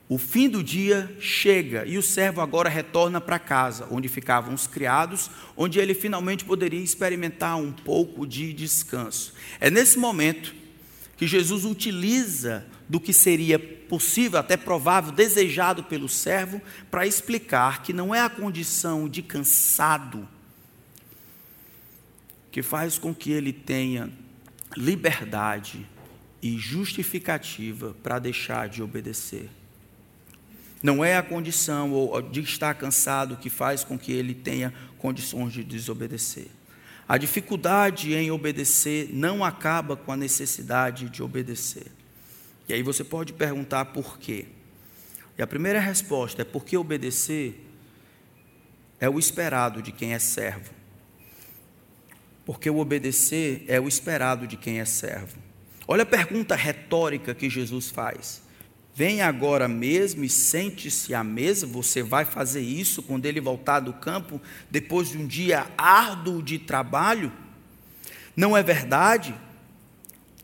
O 0.09 0.19
fim 0.19 0.49
do 0.49 0.63
dia 0.63 1.15
chega 1.19 1.87
e 1.87 1.97
o 1.97 2.03
servo 2.03 2.41
agora 2.41 2.69
retorna 2.69 3.21
para 3.21 3.39
casa, 3.39 3.89
onde 3.91 4.09
ficavam 4.09 4.55
os 4.55 4.67
criados, 4.67 5.31
onde 5.57 5.79
ele 5.79 5.95
finalmente 5.95 6.45
poderia 6.45 6.83
experimentar 6.83 7.57
um 7.57 7.73
pouco 7.73 8.27
de 8.27 8.53
descanso. 8.53 9.33
É 9.59 9.71
nesse 9.71 9.99
momento 9.99 10.55
que 11.17 11.27
Jesus 11.27 11.65
utiliza 11.65 12.67
do 12.89 13.01
que 13.01 13.13
seria 13.13 13.59
possível, 13.59 14.39
até 14.39 14.57
provável, 14.57 15.11
desejado 15.11 15.85
pelo 15.85 16.09
servo, 16.09 16.61
para 16.91 17.07
explicar 17.07 17.83
que 17.83 17.93
não 17.93 18.15
é 18.15 18.21
a 18.21 18.29
condição 18.29 19.09
de 19.09 19.23
cansado 19.23 20.29
que 22.55 22.63
faz 22.63 22.99
com 22.99 23.13
que 23.13 23.33
ele 23.33 23.53
tenha 23.53 24.09
liberdade 24.77 25.85
e 26.41 26.57
justificativa 26.57 27.97
para 28.01 28.21
deixar 28.21 28.69
de 28.69 28.81
obedecer. 28.81 29.51
Não 30.81 31.05
é 31.05 31.17
a 31.17 31.23
condição 31.23 31.91
ou 31.91 32.23
de 32.23 32.43
estar 32.43 32.73
cansado 32.75 33.39
que 33.39 33.51
faz 33.51 33.83
com 33.83 33.99
que 33.99 34.13
ele 34.13 34.35
tenha 34.35 34.73
condições 34.99 35.53
de 35.53 35.65
desobedecer. 35.65 36.47
A 37.09 37.19
dificuldade 37.19 38.15
em 38.15 38.31
obedecer 38.31 39.11
não 39.13 39.45
acaba 39.45 39.97
com 39.97 40.13
a 40.13 40.17
necessidade 40.17 41.11
de 41.11 41.25
obedecer. 41.25 41.89
E 42.69 42.73
aí 42.73 42.85
você 42.85 43.03
pode 43.03 43.33
perguntar 43.33 43.87
por 43.87 44.17
quê. 44.17 44.47
E 45.37 45.43
a 45.43 45.47
primeira 45.49 45.81
resposta 45.81 46.43
é 46.43 46.45
porque 46.45 46.77
obedecer 46.77 47.69
é 49.01 49.11
o 49.11 49.19
esperado 49.19 49.83
de 49.83 49.91
quem 49.91 50.15
é 50.15 50.21
servo. 50.21 50.84
Porque 52.45 52.69
o 52.69 52.79
obedecer 52.79 53.65
é 53.69 53.81
o 53.81 53.89
esperado 53.89 54.47
de 54.47 54.57
quem 54.57 54.81
é 54.81 54.85
servo. 54.85 55.39
Olha 55.87 56.03
a 56.03 56.07
pergunta 56.07 56.55
retórica 56.55 57.35
que 57.35 57.49
Jesus 57.49 57.91
faz. 57.91 58.43
Venha 58.95 59.27
agora 59.27 59.67
mesmo 59.67 60.25
e 60.25 60.29
sente-se 60.29 61.15
à 61.15 61.25
mesa. 61.25 61.67
Você 61.67 62.03
vai 62.03 62.25
fazer 62.25 62.61
isso 62.61 63.03
quando 63.03 63.27
ele 63.27 63.41
voltar 63.41 63.81
do 63.81 63.93
campo, 63.93 64.41
depois 64.71 65.09
de 65.09 65.19
um 65.19 65.27
dia 65.27 65.67
árduo 65.77 66.43
de 66.43 66.59
trabalho? 66.59 67.33
Não 68.37 68.57
é 68.57 68.63
verdade 68.63 69.35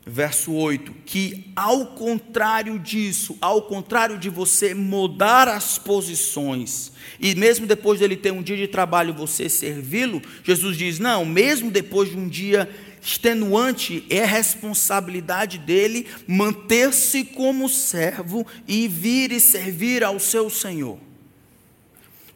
verso 0.05 0.51
8, 0.51 0.93
que 1.05 1.51
ao 1.55 1.87
contrário 1.87 2.79
disso, 2.79 3.37
ao 3.39 3.61
contrário 3.61 4.17
de 4.17 4.29
você 4.29 4.73
mudar 4.73 5.47
as 5.47 5.77
posições, 5.77 6.91
e 7.19 7.35
mesmo 7.35 7.67
depois 7.67 7.99
dele 7.99 8.15
ter 8.15 8.31
um 8.31 8.41
dia 8.41 8.57
de 8.57 8.67
trabalho 8.67 9.13
você 9.13 9.47
servi-lo, 9.47 10.21
Jesus 10.43 10.75
diz: 10.77 10.99
não, 10.99 11.23
mesmo 11.23 11.69
depois 11.69 12.09
de 12.09 12.17
um 12.17 12.27
dia 12.27 12.69
extenuante, 13.01 14.05
é 14.09 14.23
responsabilidade 14.25 15.57
dele 15.57 16.07
manter-se 16.27 17.23
como 17.23 17.67
servo 17.67 18.45
e 18.67 18.87
vir 18.87 19.31
e 19.31 19.39
servir 19.39 20.03
ao 20.03 20.19
seu 20.19 20.49
Senhor. 20.49 20.99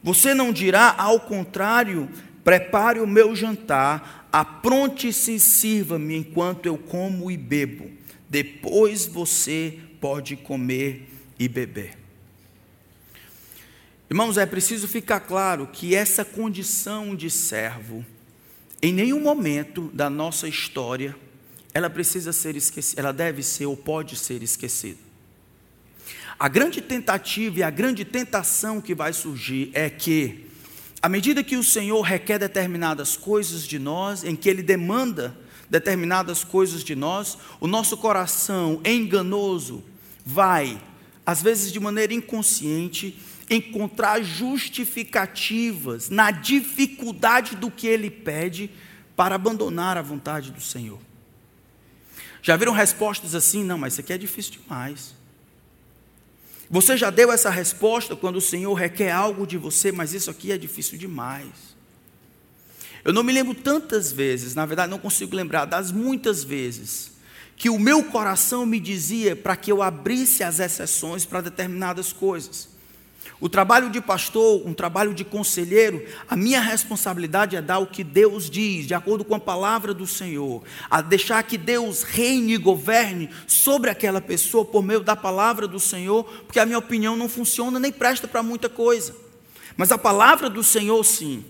Você 0.02 0.34
não 0.34 0.52
dirá, 0.52 0.94
ao 0.98 1.20
contrário, 1.20 2.08
prepare 2.44 3.00
o 3.00 3.06
meu 3.06 3.34
jantar, 3.34 4.25
apronte-se 4.36 5.36
e 5.36 5.40
sirva-me 5.40 6.14
enquanto 6.14 6.66
eu 6.66 6.76
como 6.76 7.30
e 7.30 7.38
bebo. 7.38 7.90
Depois 8.28 9.06
você 9.06 9.78
pode 9.98 10.36
comer 10.36 11.08
e 11.38 11.48
beber. 11.48 11.96
Irmãos, 14.10 14.36
é 14.36 14.44
preciso 14.44 14.86
ficar 14.86 15.20
claro 15.20 15.66
que 15.66 15.94
essa 15.94 16.22
condição 16.22 17.16
de 17.16 17.30
servo, 17.30 18.04
em 18.82 18.92
nenhum 18.92 19.22
momento 19.22 19.90
da 19.94 20.10
nossa 20.10 20.46
história, 20.46 21.16
ela 21.72 21.88
precisa 21.88 22.30
ser 22.30 22.56
esquecida, 22.56 23.00
ela 23.00 23.12
deve 23.12 23.42
ser 23.42 23.64
ou 23.64 23.74
pode 23.74 24.16
ser 24.16 24.42
esquecida. 24.42 24.98
A 26.38 26.46
grande 26.46 26.82
tentativa 26.82 27.60
e 27.60 27.62
a 27.62 27.70
grande 27.70 28.04
tentação 28.04 28.82
que 28.82 28.94
vai 28.94 29.14
surgir 29.14 29.70
é 29.72 29.88
que 29.88 30.45
à 31.02 31.08
medida 31.08 31.44
que 31.44 31.56
o 31.56 31.64
Senhor 31.64 32.00
requer 32.00 32.38
determinadas 32.38 33.16
coisas 33.16 33.64
de 33.66 33.78
nós, 33.78 34.24
em 34.24 34.34
que 34.34 34.48
Ele 34.48 34.62
demanda 34.62 35.36
determinadas 35.68 36.44
coisas 36.44 36.82
de 36.82 36.94
nós, 36.94 37.36
o 37.60 37.66
nosso 37.66 37.96
coração 37.96 38.80
enganoso 38.84 39.82
vai, 40.24 40.80
às 41.24 41.42
vezes 41.42 41.72
de 41.72 41.80
maneira 41.80 42.14
inconsciente, 42.14 43.18
encontrar 43.48 44.22
justificativas 44.22 46.08
na 46.08 46.30
dificuldade 46.30 47.56
do 47.56 47.70
que 47.70 47.86
Ele 47.86 48.10
pede 48.10 48.70
para 49.14 49.34
abandonar 49.34 49.96
a 49.96 50.02
vontade 50.02 50.50
do 50.50 50.60
Senhor. 50.60 50.98
Já 52.42 52.56
viram 52.56 52.72
respostas 52.72 53.34
assim? 53.34 53.64
Não, 53.64 53.76
mas 53.76 53.94
isso 53.94 54.02
aqui 54.02 54.12
é 54.12 54.18
difícil 54.18 54.60
demais. 54.60 55.15
Você 56.68 56.96
já 56.96 57.10
deu 57.10 57.30
essa 57.30 57.50
resposta 57.50 58.16
quando 58.16 58.36
o 58.36 58.40
Senhor 58.40 58.74
requer 58.74 59.12
algo 59.12 59.46
de 59.46 59.56
você, 59.56 59.92
mas 59.92 60.12
isso 60.12 60.30
aqui 60.30 60.50
é 60.50 60.58
difícil 60.58 60.98
demais. 60.98 61.76
Eu 63.04 63.12
não 63.12 63.22
me 63.22 63.32
lembro 63.32 63.54
tantas 63.54 64.10
vezes, 64.10 64.54
na 64.54 64.66
verdade 64.66 64.90
não 64.90 64.98
consigo 64.98 65.36
lembrar 65.36 65.64
das 65.64 65.92
muitas 65.92 66.42
vezes, 66.42 67.12
que 67.56 67.70
o 67.70 67.78
meu 67.78 68.02
coração 68.02 68.66
me 68.66 68.80
dizia 68.80 69.36
para 69.36 69.54
que 69.54 69.70
eu 69.70 69.80
abrisse 69.80 70.42
as 70.42 70.58
exceções 70.58 71.24
para 71.24 71.40
determinadas 71.40 72.12
coisas. 72.12 72.75
O 73.40 73.48
trabalho 73.48 73.90
de 73.90 74.00
pastor, 74.00 74.62
um 74.66 74.72
trabalho 74.72 75.12
de 75.12 75.24
conselheiro, 75.24 76.04
a 76.28 76.36
minha 76.36 76.60
responsabilidade 76.60 77.56
é 77.56 77.62
dar 77.62 77.78
o 77.78 77.86
que 77.86 78.04
Deus 78.04 78.48
diz, 78.48 78.86
de 78.86 78.94
acordo 78.94 79.24
com 79.24 79.34
a 79.34 79.40
palavra 79.40 79.92
do 79.92 80.06
Senhor, 80.06 80.62
a 80.90 81.00
deixar 81.00 81.42
que 81.42 81.58
Deus 81.58 82.02
reine 82.02 82.54
e 82.54 82.58
governe 82.58 83.30
sobre 83.46 83.90
aquela 83.90 84.20
pessoa 84.20 84.64
por 84.64 84.82
meio 84.82 85.00
da 85.00 85.16
palavra 85.16 85.66
do 85.66 85.80
Senhor, 85.80 86.24
porque 86.46 86.60
a 86.60 86.66
minha 86.66 86.78
opinião 86.78 87.16
não 87.16 87.28
funciona 87.28 87.78
nem 87.78 87.92
presta 87.92 88.28
para 88.28 88.42
muita 88.42 88.68
coisa. 88.68 89.14
Mas 89.76 89.92
a 89.92 89.98
palavra 89.98 90.48
do 90.48 90.62
Senhor 90.62 91.02
sim. 91.04 91.44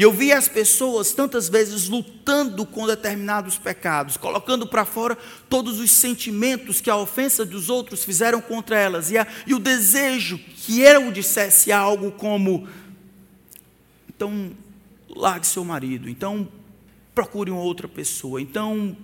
E 0.00 0.02
eu 0.02 0.10
vi 0.10 0.32
as 0.32 0.48
pessoas 0.48 1.12
tantas 1.12 1.50
vezes 1.50 1.86
lutando 1.86 2.64
com 2.64 2.86
determinados 2.86 3.58
pecados, 3.58 4.16
colocando 4.16 4.66
para 4.66 4.86
fora 4.86 5.14
todos 5.46 5.78
os 5.78 5.90
sentimentos 5.90 6.80
que 6.80 6.88
a 6.88 6.96
ofensa 6.96 7.44
dos 7.44 7.68
outros 7.68 8.02
fizeram 8.02 8.40
contra 8.40 8.78
elas, 8.78 9.10
e, 9.10 9.18
a, 9.18 9.26
e 9.46 9.52
o 9.52 9.58
desejo 9.58 10.38
que 10.38 10.80
eu 10.80 11.12
dissesse 11.12 11.70
algo 11.70 12.12
como: 12.12 12.66
então 14.08 14.52
largue 15.10 15.46
seu 15.46 15.66
marido, 15.66 16.08
então 16.08 16.48
procure 17.14 17.50
uma 17.50 17.60
outra 17.60 17.86
pessoa, 17.86 18.40
então 18.40 18.96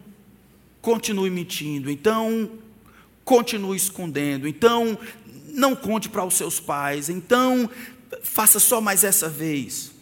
continue 0.81 1.29
mentindo, 1.29 1.91
então 1.91 2.53
continue 3.23 3.77
escondendo, 3.77 4.49
então 4.49 4.99
não 5.49 5.77
conte 5.77 6.09
para 6.09 6.25
os 6.25 6.33
seus 6.33 6.59
pais, 6.59 7.11
então 7.11 7.69
faça 8.23 8.59
só 8.59 8.81
mais 8.81 9.05
essa 9.05 9.29
vez. 9.29 9.95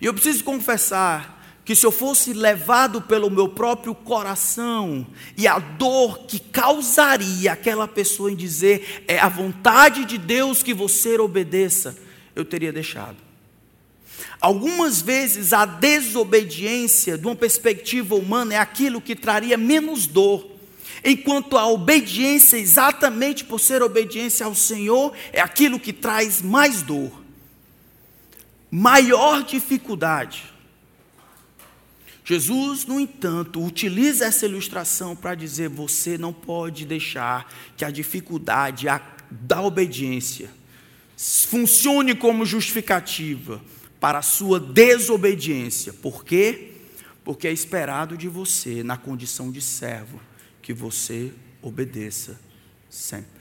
E 0.00 0.06
eu 0.06 0.14
preciso 0.14 0.44
confessar 0.44 1.36
que 1.66 1.74
se 1.74 1.84
eu 1.84 1.90
fosse 1.90 2.32
levado 2.32 3.02
pelo 3.02 3.28
meu 3.28 3.48
próprio 3.48 3.92
coração 3.92 5.04
e 5.36 5.48
a 5.48 5.58
dor 5.58 6.20
que 6.20 6.38
causaria 6.38 7.50
aquela 7.50 7.88
pessoa 7.88 8.30
em 8.30 8.36
dizer 8.36 9.04
é 9.08 9.18
a 9.18 9.28
vontade 9.28 10.04
de 10.04 10.16
Deus 10.16 10.62
que 10.62 10.72
você 10.72 11.18
obedeça, 11.18 11.98
eu 12.36 12.44
teria 12.44 12.72
deixado. 12.72 13.16
Algumas 14.40 15.02
vezes 15.02 15.52
a 15.52 15.66
desobediência, 15.66 17.18
de 17.18 17.26
uma 17.26 17.34
perspectiva 17.34 18.14
humana, 18.14 18.54
é 18.54 18.58
aquilo 18.58 19.00
que 19.00 19.16
traria 19.16 19.56
menos 19.56 20.06
dor, 20.06 20.48
enquanto 21.04 21.58
a 21.58 21.66
obediência, 21.66 22.56
exatamente 22.56 23.44
por 23.44 23.58
ser 23.58 23.82
obediência 23.82 24.46
ao 24.46 24.54
Senhor, 24.54 25.12
é 25.32 25.40
aquilo 25.40 25.80
que 25.80 25.92
traz 25.92 26.40
mais 26.40 26.80
dor 26.80 27.25
maior 28.78 29.42
dificuldade. 29.42 30.44
Jesus, 32.22 32.84
no 32.84 33.00
entanto, 33.00 33.64
utiliza 33.64 34.26
essa 34.26 34.44
ilustração 34.44 35.16
para 35.16 35.34
dizer: 35.34 35.70
você 35.70 36.18
não 36.18 36.30
pode 36.30 36.84
deixar 36.84 37.50
que 37.74 37.86
a 37.86 37.90
dificuldade 37.90 38.86
da 39.30 39.62
obediência 39.62 40.50
funcione 41.16 42.14
como 42.14 42.44
justificativa 42.44 43.62
para 43.98 44.18
a 44.18 44.22
sua 44.22 44.60
desobediência. 44.60 45.94
Por 45.94 46.22
quê? 46.22 46.72
Porque 47.24 47.48
é 47.48 47.52
esperado 47.52 48.14
de 48.14 48.28
você, 48.28 48.82
na 48.82 48.98
condição 48.98 49.50
de 49.50 49.62
servo, 49.62 50.20
que 50.60 50.74
você 50.74 51.32
obedeça 51.62 52.38
sempre. 52.90 53.35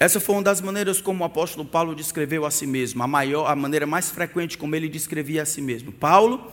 Essa 0.00 0.20
foi 0.20 0.36
uma 0.36 0.42
das 0.42 0.60
maneiras 0.60 1.00
como 1.00 1.24
o 1.24 1.26
apóstolo 1.26 1.64
Paulo 1.64 1.94
descreveu 1.94 2.46
a 2.46 2.50
si 2.52 2.66
mesmo, 2.66 3.02
a 3.02 3.06
maior, 3.08 3.46
a 3.46 3.56
maneira 3.56 3.86
mais 3.86 4.10
frequente 4.10 4.56
como 4.56 4.76
ele 4.76 4.88
descrevia 4.88 5.42
a 5.42 5.46
si 5.46 5.60
mesmo. 5.60 5.90
Paulo, 5.90 6.52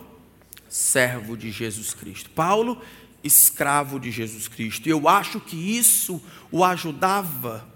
servo 0.67 1.37
de 1.37 1.51
Jesus 1.51 1.93
Cristo. 1.93 2.29
Paulo, 2.31 2.81
escravo 3.23 3.99
de 3.99 4.09
Jesus 4.09 4.47
Cristo. 4.47 4.87
E 4.87 4.89
eu 4.89 5.07
acho 5.07 5.39
que 5.39 5.55
isso 5.55 6.21
o 6.51 6.63
ajudava 6.63 7.67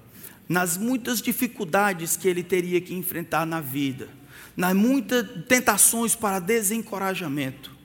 nas 0.48 0.76
muitas 0.76 1.22
dificuldades 1.22 2.18
que 2.18 2.28
ele 2.28 2.42
teria 2.42 2.82
que 2.82 2.96
enfrentar 2.96 3.46
na 3.46 3.62
vida, 3.62 4.10
nas 4.58 4.76
muitas 4.76 5.28
tentações 5.48 6.16
para 6.16 6.40
desencorajamento. 6.40 7.78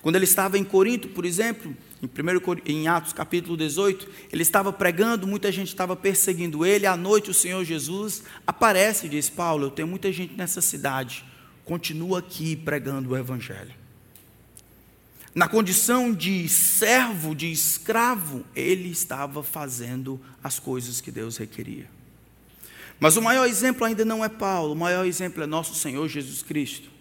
Quando 0.00 0.16
ele 0.16 0.24
estava 0.24 0.56
em 0.58 0.64
Corinto, 0.64 1.08
por 1.08 1.26
exemplo, 1.26 1.76
em, 2.04 2.72
em 2.72 2.88
Atos 2.88 3.12
capítulo 3.12 3.56
18, 3.56 4.08
ele 4.32 4.42
estava 4.42 4.72
pregando, 4.72 5.26
muita 5.26 5.50
gente 5.50 5.68
estava 5.68 5.94
perseguindo 5.94 6.64
ele. 6.64 6.86
À 6.86 6.96
noite, 6.96 7.30
o 7.30 7.34
Senhor 7.34 7.64
Jesus 7.64 8.24
aparece 8.46 9.06
e 9.06 9.08
diz: 9.08 9.28
Paulo, 9.28 9.66
eu 9.66 9.70
tenho 9.70 9.88
muita 9.88 10.12
gente 10.12 10.34
nessa 10.34 10.60
cidade, 10.60 11.24
continua 11.64 12.20
aqui 12.20 12.56
pregando 12.56 13.10
o 13.10 13.16
Evangelho. 13.16 13.74
Na 15.34 15.48
condição 15.48 16.14
de 16.14 16.48
servo, 16.48 17.34
de 17.34 17.50
escravo, 17.50 18.44
ele 18.54 18.90
estava 18.90 19.42
fazendo 19.42 20.20
as 20.42 20.60
coisas 20.60 21.00
que 21.00 21.10
Deus 21.10 21.36
requeria. 21.36 21.90
Mas 23.00 23.16
o 23.16 23.22
maior 23.22 23.44
exemplo 23.46 23.84
ainda 23.84 24.04
não 24.04 24.24
é 24.24 24.28
Paulo, 24.28 24.72
o 24.72 24.76
maior 24.76 25.04
exemplo 25.04 25.42
é 25.42 25.46
nosso 25.46 25.74
Senhor 25.74 26.08
Jesus 26.08 26.42
Cristo. 26.42 26.93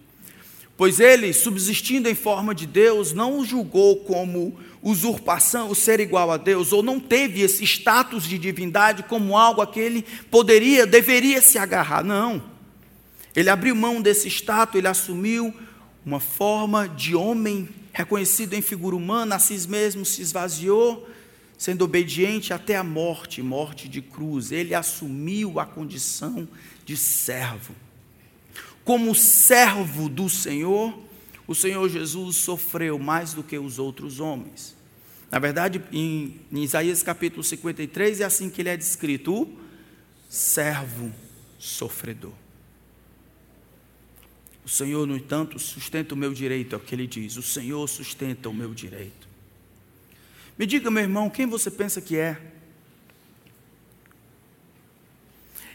Pois 0.84 1.00
ele, 1.00 1.32
subsistindo 1.32 2.10
em 2.10 2.14
forma 2.14 2.54
de 2.54 2.68
Deus, 2.68 3.14
não 3.14 3.40
o 3.40 3.46
julgou 3.46 4.02
como 4.02 4.60
usurpação, 4.82 5.70
o 5.70 5.74
ser 5.76 6.02
igual 6.02 6.30
a 6.30 6.36
Deus, 6.36 6.74
ou 6.74 6.84
não 6.84 7.00
teve 7.00 7.40
esse 7.40 7.64
status 7.64 8.26
de 8.28 8.38
divindade 8.38 9.04
como 9.04 9.38
algo 9.38 9.62
a 9.62 9.66
que 9.66 9.80
ele 9.80 10.06
poderia, 10.30 10.86
deveria 10.86 11.42
se 11.42 11.58
agarrar. 11.58 12.04
Não. 12.04 12.44
Ele 13.34 13.50
abriu 13.50 13.74
mão 13.74 14.02
desse 14.02 14.28
status, 14.28 14.76
ele 14.76 14.90
assumiu 14.90 15.54
uma 16.06 16.20
forma 16.20 16.86
de 16.86 17.16
homem 17.16 17.70
reconhecido 17.94 18.54
em 18.54 18.62
figura 18.62 18.94
humana, 18.94 19.38
a 19.38 19.40
si 19.40 19.66
mesmo 19.70 20.04
se 20.04 20.22
esvaziou, 20.22 21.08
sendo 21.58 21.86
obediente 21.86 22.54
até 22.54 22.76
a 22.76 22.84
morte, 22.84 23.42
morte 23.42 23.88
de 23.88 24.02
cruz. 24.02 24.52
Ele 24.52 24.76
assumiu 24.76 25.62
a 25.62 25.66
condição 25.66 26.46
de 26.84 26.98
servo 26.98 27.74
como 28.84 29.16
servo 29.16 30.10
do 30.10 30.30
Senhor, 30.30 30.98
o 31.48 31.56
Senhor 31.56 31.88
Jesus 31.90 32.38
sofreu 32.38 33.00
mais 33.00 33.34
do 33.34 33.44
que 33.44 33.58
os 33.58 33.80
outros 33.80 34.20
homens. 34.20 34.76
Na 35.32 35.40
verdade, 35.40 35.82
em, 35.92 36.40
Isaías 36.52 37.02
capítulo 37.02 37.44
53 37.44 38.22
é 38.22 38.24
assim 38.24 38.50
que 38.50 38.62
ele 38.62 38.70
é 38.70 38.78
descrito: 38.78 39.34
o 39.34 39.58
servo 40.30 41.12
sofredor. 41.58 42.34
O 44.66 44.70
Senhor, 44.70 45.06
no 45.06 45.16
entanto, 45.16 45.60
sustenta 45.60 46.14
o 46.14 46.18
meu 46.18 46.34
direito, 46.34 46.74
é 46.74 46.78
o 46.78 46.80
que 46.80 46.96
ele 46.96 47.08
diz. 47.08 47.36
O 47.36 47.42
Senhor 47.42 47.86
sustenta 47.88 48.48
o 48.48 48.54
meu 48.54 48.74
direito. 48.74 49.28
Me 50.58 50.66
diga, 50.66 50.92
meu 50.92 51.04
irmão, 51.04 51.30
quem 51.30 51.46
você 51.48 51.72
pensa 51.72 52.00
que 52.00 52.16
é? 52.16 52.40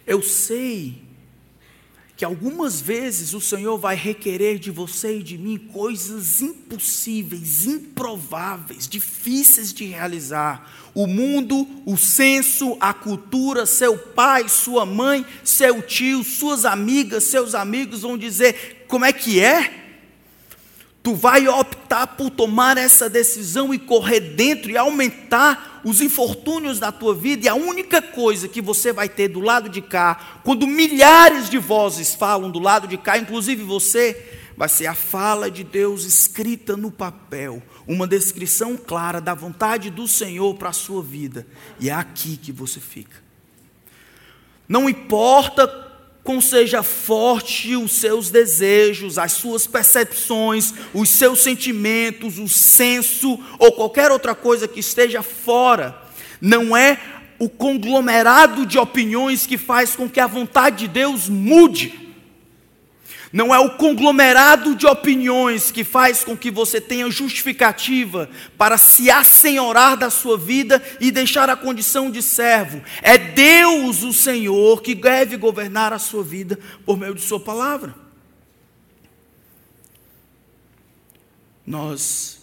Eu 0.07 0.23
sei 0.23 1.08
que 2.19 2.25
algumas 2.25 2.81
vezes 2.81 3.33
o 3.33 3.41
Senhor 3.41 3.79
vai 3.79 3.95
requerer 3.95 4.59
de 4.59 4.73
você 4.73 5.19
e 5.19 5.23
de 5.23 5.39
mim 5.39 5.57
coisas 5.57 6.43
impossíveis, 6.43 7.65
improváveis, 7.65 8.89
difíceis 8.89 9.73
de 9.73 9.85
realizar. 9.85 10.69
O 10.93 11.07
mundo, 11.07 11.65
o 11.87 11.97
senso, 11.97 12.77
a 12.81 12.93
cultura, 12.93 13.67
seu 13.67 13.97
pai, 13.97 14.49
sua 14.49 14.85
mãe, 14.85 15.25
seu 15.45 15.81
tio, 15.81 16.25
suas 16.25 16.65
amigas, 16.65 17.23
seus 17.23 17.55
amigos 17.55 18.03
vão 18.03 18.19
dizer: 18.19 18.85
como 18.89 19.05
é 19.05 19.13
que 19.13 19.39
é? 19.39 19.85
Tu 21.01 21.15
vai 21.15 21.47
optar 21.47 22.09
por 22.09 22.31
tomar 22.31 22.77
essa 22.77 23.09
decisão 23.09 23.73
e 23.73 23.79
correr 23.79 24.19
dentro 24.19 24.73
e 24.73 24.77
aumentar 24.77 25.68
os 25.89 26.01
infortúnios 26.01 26.79
da 26.79 26.93
tua 26.93 27.15
vida, 27.15 27.47
e 27.47 27.49
a 27.49 27.55
única 27.55 28.03
coisa 28.03 28.47
que 28.47 28.61
você 28.61 28.93
vai 28.93 29.09
ter 29.09 29.29
do 29.29 29.41
lado 29.41 29.69
de 29.69 29.81
cá, 29.81 30.41
quando 30.45 30.67
milhares 30.67 31.49
de 31.49 31.57
vozes 31.57 32.15
falam 32.15 32.51
do 32.51 32.59
lado 32.59 32.87
de 32.87 32.99
cá, 32.99 33.17
inclusive 33.17 33.63
você, 33.63 34.39
vai 34.57 34.69
ser 34.69 34.87
a 34.87 34.95
fala 34.95 35.51
de 35.51 35.65
Deus 35.65 36.05
escrita 36.05 36.77
no 36.77 36.91
papel, 36.91 37.63
uma 37.87 38.07
descrição 38.07 38.77
clara 38.77 39.21
da 39.21 39.35
vontade 39.35 39.89
do 39.89 40.07
Senhor 40.07 40.55
para 40.57 40.69
a 40.69 40.75
sua 40.75 41.03
vida, 41.03 41.47
e 41.81 41.89
é 41.89 41.95
aqui 41.95 42.37
que 42.37 42.53
você 42.53 42.81
fica. 42.81 43.23
Não 44.69 44.91
importa 44.91 45.67
quão 46.29 46.43
seja 46.43 46.83
forte 46.83 47.75
os 47.75 47.93
seus 47.93 48.29
desejos, 48.29 49.17
as 49.17 49.33
suas 49.33 49.67
percepções, 49.67 50.75
os 50.93 51.09
seus 51.09 51.43
sentimentos, 51.43 52.39
o 52.39 52.47
senso 52.47 53.41
ou 53.59 53.73
qualquer 53.73 54.13
outra 54.13 54.35
coisa 54.35 54.69
que 54.69 54.79
esteja 54.79 55.23
fora, 55.23 55.99
não 56.39 56.77
é 56.77 57.01
o 57.39 57.49
conglomerado 57.49 58.67
de 58.67 58.79
opiniões 58.79 59.47
que 59.47 59.57
faz 59.57 59.97
com 59.97 60.07
que 60.07 60.21
a 60.21 60.27
vontade 60.27 60.81
de 60.81 60.89
Deus 60.89 61.31
mude. 61.31 62.08
Não 63.33 63.55
é 63.55 63.59
o 63.59 63.77
conglomerado 63.77 64.75
de 64.75 64.87
opiniões 64.87 65.71
que 65.71 65.85
faz 65.85 66.25
com 66.25 66.37
que 66.37 66.51
você 66.51 66.81
tenha 66.81 67.11
justificativa 67.11 68.29
para 68.57 68.79
se 68.79 69.11
assenhorar 69.11 69.99
da 69.99 70.09
sua 70.09 70.39
vida 70.39 70.83
e 70.99 71.11
deixar 71.11 71.51
a 71.51 71.57
condição 71.57 72.11
de 72.11 72.23
servo. 72.23 72.83
É 73.03 73.19
Deus, 73.19 74.03
o 74.03 74.15
Senhor, 74.15 74.81
que 74.81 74.95
deve 74.95 75.37
governar 75.37 75.93
a 75.93 75.99
sua 75.99 76.23
vida 76.23 76.59
por 76.87 76.97
meio 76.97 77.15
de 77.15 77.21
Sua 77.21 77.39
palavra. 77.39 77.95
Nós 81.67 82.39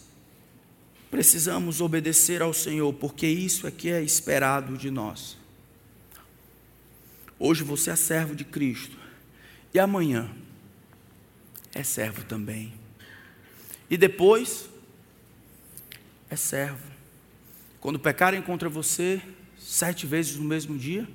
precisamos 1.10 1.80
obedecer 1.80 2.42
ao 2.42 2.54
Senhor, 2.54 2.92
porque 2.92 3.26
isso 3.26 3.66
é 3.66 3.72
que 3.72 3.90
é 3.90 4.00
esperado 4.00 4.76
de 4.78 4.88
nós. 4.88 5.36
Hoje 7.36 7.64
você 7.64 7.90
é 7.90 7.96
servo 7.96 8.36
de 8.36 8.44
Cristo, 8.44 8.96
e 9.74 9.80
amanhã 9.80 10.30
é 11.76 11.82
servo 11.82 12.24
também. 12.24 12.72
E 13.90 13.98
depois, 13.98 14.68
é 16.30 16.34
servo. 16.34 16.82
Quando 17.80 17.98
pecarem 17.98 18.40
contra 18.40 18.68
você 18.68 19.20
sete 19.58 20.06
vezes 20.06 20.36
no 20.36 20.44
mesmo 20.44 20.78
dia, 20.78 21.06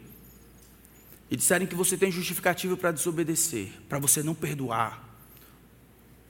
e 1.32 1.36
disserem 1.36 1.68
que 1.68 1.74
você 1.74 1.98
tem 1.98 2.12
justificativa 2.12 2.78
para 2.78 2.92
desobedecer, 2.92 3.72
para 3.90 3.98
você 3.98 4.22
não 4.22 4.36
perdoar, 4.36 5.04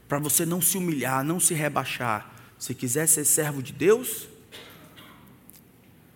para 0.07 0.17
você 0.19 0.45
não 0.45 0.61
se 0.61 0.77
humilhar, 0.77 1.25
não 1.25 1.39
se 1.39 1.53
rebaixar, 1.53 2.33
se 2.57 2.73
quiser 2.73 3.07
ser 3.07 3.25
servo 3.25 3.61
de 3.61 3.73
Deus, 3.73 4.29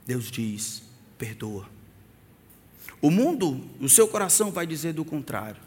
Deus 0.05 0.31
diz: 0.31 0.83
perdoa. 1.17 1.67
O 3.01 3.11
mundo, 3.11 3.61
o 3.79 3.89
seu 3.89 4.07
coração 4.07 4.51
vai 4.51 4.65
dizer 4.65 4.93
do 4.93 5.03
contrário 5.03 5.64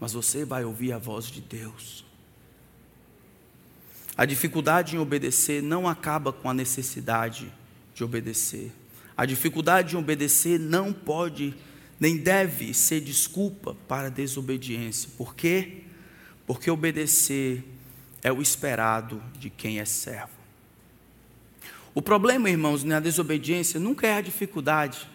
mas 0.00 0.14
você 0.14 0.44
vai 0.44 0.64
ouvir 0.64 0.92
a 0.92 0.98
voz 0.98 1.26
de 1.26 1.42
Deus. 1.42 2.04
A 4.16 4.24
dificuldade 4.24 4.96
em 4.96 4.98
obedecer 4.98 5.62
não 5.62 5.86
acaba 5.86 6.32
com 6.32 6.48
a 6.48 6.54
necessidade 6.54 7.52
de 7.94 8.02
obedecer. 8.02 8.72
A 9.16 9.26
dificuldade 9.26 9.94
em 9.94 9.98
obedecer 9.98 10.58
não 10.58 10.92
pode 10.92 11.54
nem 11.98 12.16
deve 12.16 12.72
ser 12.72 13.02
desculpa 13.02 13.76
para 13.86 14.06
a 14.06 14.10
desobediência. 14.10 15.10
Por 15.18 15.34
quê? 15.34 15.82
Porque 16.46 16.70
obedecer 16.70 17.62
é 18.22 18.32
o 18.32 18.40
esperado 18.40 19.22
de 19.38 19.50
quem 19.50 19.78
é 19.78 19.84
servo. 19.84 20.40
O 21.94 22.00
problema, 22.00 22.48
irmãos, 22.48 22.84
na 22.84 23.00
desobediência 23.00 23.78
nunca 23.78 24.06
é 24.06 24.14
a 24.14 24.20
dificuldade. 24.22 25.06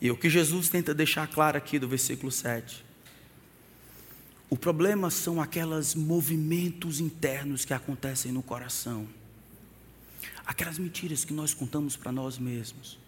E 0.00 0.10
o 0.10 0.16
que 0.16 0.28
Jesus 0.28 0.68
tenta 0.68 0.92
deixar 0.92 1.28
claro 1.28 1.56
aqui 1.56 1.78
do 1.78 1.86
versículo 1.86 2.32
7 2.32 2.91
o 4.52 4.56
problema 4.56 5.08
são 5.08 5.40
aqueles 5.40 5.94
movimentos 5.94 7.00
internos 7.00 7.64
que 7.64 7.72
acontecem 7.72 8.30
no 8.30 8.42
coração. 8.42 9.08
Aquelas 10.44 10.78
mentiras 10.78 11.24
que 11.24 11.32
nós 11.32 11.54
contamos 11.54 11.96
para 11.96 12.12
nós 12.12 12.36
mesmos. 12.36 12.98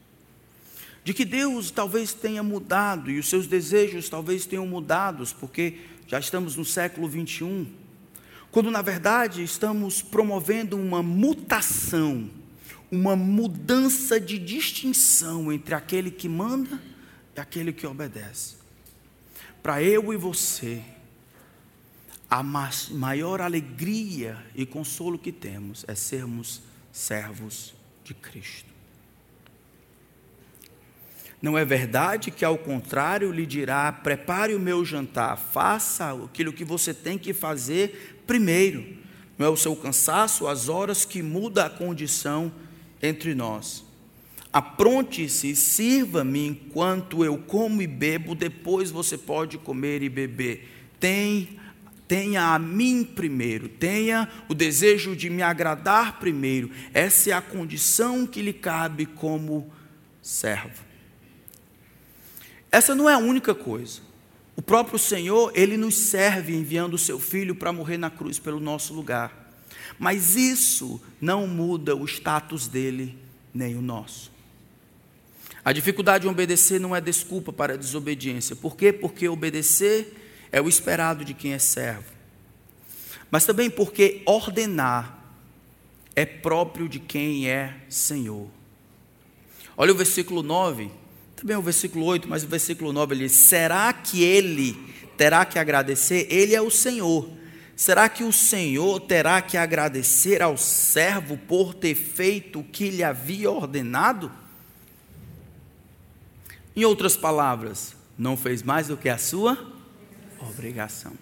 De 1.04 1.12
que 1.12 1.22
Deus 1.22 1.70
talvez 1.70 2.14
tenha 2.14 2.42
mudado 2.42 3.10
e 3.10 3.18
os 3.18 3.28
seus 3.28 3.46
desejos 3.46 4.08
talvez 4.08 4.46
tenham 4.46 4.66
mudados, 4.66 5.34
porque 5.34 5.80
já 6.06 6.18
estamos 6.18 6.56
no 6.56 6.64
século 6.64 7.06
21, 7.06 7.70
quando 8.50 8.70
na 8.70 8.80
verdade 8.80 9.42
estamos 9.42 10.00
promovendo 10.00 10.78
uma 10.78 11.02
mutação, 11.02 12.30
uma 12.90 13.14
mudança 13.14 14.18
de 14.18 14.38
distinção 14.38 15.52
entre 15.52 15.74
aquele 15.74 16.10
que 16.10 16.26
manda 16.26 16.82
e 17.36 17.40
aquele 17.40 17.70
que 17.70 17.86
obedece. 17.86 18.54
Para 19.62 19.82
eu 19.82 20.10
e 20.10 20.16
você, 20.16 20.82
a 22.34 22.42
maior 22.42 23.40
alegria 23.40 24.44
e 24.56 24.66
consolo 24.66 25.16
que 25.16 25.30
temos 25.30 25.84
é 25.86 25.94
sermos 25.94 26.60
servos 26.90 27.72
de 28.02 28.12
Cristo. 28.12 28.68
Não 31.40 31.56
é 31.56 31.64
verdade 31.64 32.32
que, 32.32 32.44
ao 32.44 32.58
contrário, 32.58 33.30
lhe 33.30 33.46
dirá: 33.46 33.92
prepare 33.92 34.52
o 34.52 34.58
meu 34.58 34.84
jantar, 34.84 35.36
faça 35.36 36.12
aquilo 36.24 36.52
que 36.52 36.64
você 36.64 36.92
tem 36.92 37.16
que 37.16 37.32
fazer 37.32 38.20
primeiro. 38.26 38.84
Não 39.38 39.46
é 39.46 39.48
o 39.48 39.56
seu 39.56 39.76
cansaço, 39.76 40.48
as 40.48 40.68
horas 40.68 41.04
que 41.04 41.22
muda 41.22 41.66
a 41.66 41.70
condição 41.70 42.52
entre 43.00 43.32
nós. 43.32 43.84
Apronte-se 44.52 45.50
e 45.50 45.56
sirva-me 45.56 46.48
enquanto 46.48 47.24
eu 47.24 47.38
como 47.38 47.80
e 47.80 47.86
bebo, 47.86 48.34
depois 48.34 48.90
você 48.90 49.16
pode 49.16 49.56
comer 49.56 50.02
e 50.02 50.08
beber. 50.08 50.68
Tem 50.98 51.60
Tenha 52.14 52.54
a 52.54 52.60
mim 52.60 53.02
primeiro, 53.02 53.68
tenha 53.68 54.28
o 54.48 54.54
desejo 54.54 55.16
de 55.16 55.28
me 55.28 55.42
agradar 55.42 56.20
primeiro. 56.20 56.70
Essa 56.92 57.30
é 57.30 57.32
a 57.32 57.42
condição 57.42 58.24
que 58.24 58.40
lhe 58.40 58.52
cabe 58.52 59.04
como 59.04 59.68
servo. 60.22 60.84
Essa 62.70 62.94
não 62.94 63.10
é 63.10 63.14
a 63.14 63.18
única 63.18 63.52
coisa. 63.52 64.00
O 64.54 64.62
próprio 64.62 64.96
Senhor, 64.96 65.50
ele 65.56 65.76
nos 65.76 65.96
serve 65.96 66.54
enviando 66.54 66.94
o 66.94 66.98
seu 66.98 67.18
filho 67.18 67.52
para 67.52 67.72
morrer 67.72 67.98
na 67.98 68.10
cruz 68.10 68.38
pelo 68.38 68.60
nosso 68.60 68.94
lugar. 68.94 69.52
Mas 69.98 70.36
isso 70.36 71.02
não 71.20 71.48
muda 71.48 71.96
o 71.96 72.04
status 72.04 72.68
dele 72.68 73.18
nem 73.52 73.74
o 73.74 73.82
nosso. 73.82 74.30
A 75.64 75.72
dificuldade 75.72 76.22
de 76.22 76.28
obedecer 76.28 76.78
não 76.78 76.94
é 76.94 77.00
desculpa 77.00 77.52
para 77.52 77.74
a 77.74 77.76
desobediência. 77.76 78.54
Por 78.54 78.76
quê? 78.76 78.92
Porque 78.92 79.28
obedecer 79.28 80.23
é 80.54 80.60
o 80.60 80.68
esperado 80.68 81.24
de 81.24 81.34
quem 81.34 81.52
é 81.52 81.58
servo. 81.58 82.12
Mas 83.28 83.44
também 83.44 83.68
porque 83.68 84.22
ordenar 84.24 85.18
é 86.14 86.24
próprio 86.24 86.88
de 86.88 87.00
quem 87.00 87.48
é 87.50 87.74
Senhor. 87.88 88.48
Olha 89.76 89.90
o 89.92 89.96
versículo 89.96 90.44
9, 90.44 90.92
também 91.34 91.56
o 91.56 91.60
versículo 91.60 92.04
8, 92.04 92.28
mas 92.28 92.44
o 92.44 92.46
versículo 92.46 92.92
9 92.92 93.14
ele 93.16 93.24
diz: 93.24 93.32
Será 93.32 93.92
que 93.92 94.22
ele 94.22 94.78
terá 95.16 95.44
que 95.44 95.58
agradecer? 95.58 96.28
Ele 96.30 96.54
é 96.54 96.62
o 96.62 96.70
Senhor. 96.70 97.28
Será 97.74 98.08
que 98.08 98.22
o 98.22 98.32
Senhor 98.32 99.00
terá 99.00 99.42
que 99.42 99.56
agradecer 99.56 100.40
ao 100.40 100.56
servo 100.56 101.36
por 101.36 101.74
ter 101.74 101.96
feito 101.96 102.60
o 102.60 102.64
que 102.64 102.90
lhe 102.90 103.02
havia 103.02 103.50
ordenado? 103.50 104.30
Em 106.76 106.84
outras 106.84 107.16
palavras, 107.16 107.96
não 108.16 108.36
fez 108.36 108.62
mais 108.62 108.86
do 108.86 108.96
que 108.96 109.08
a 109.08 109.18
sua 109.18 109.73
obrigação. 110.48 111.12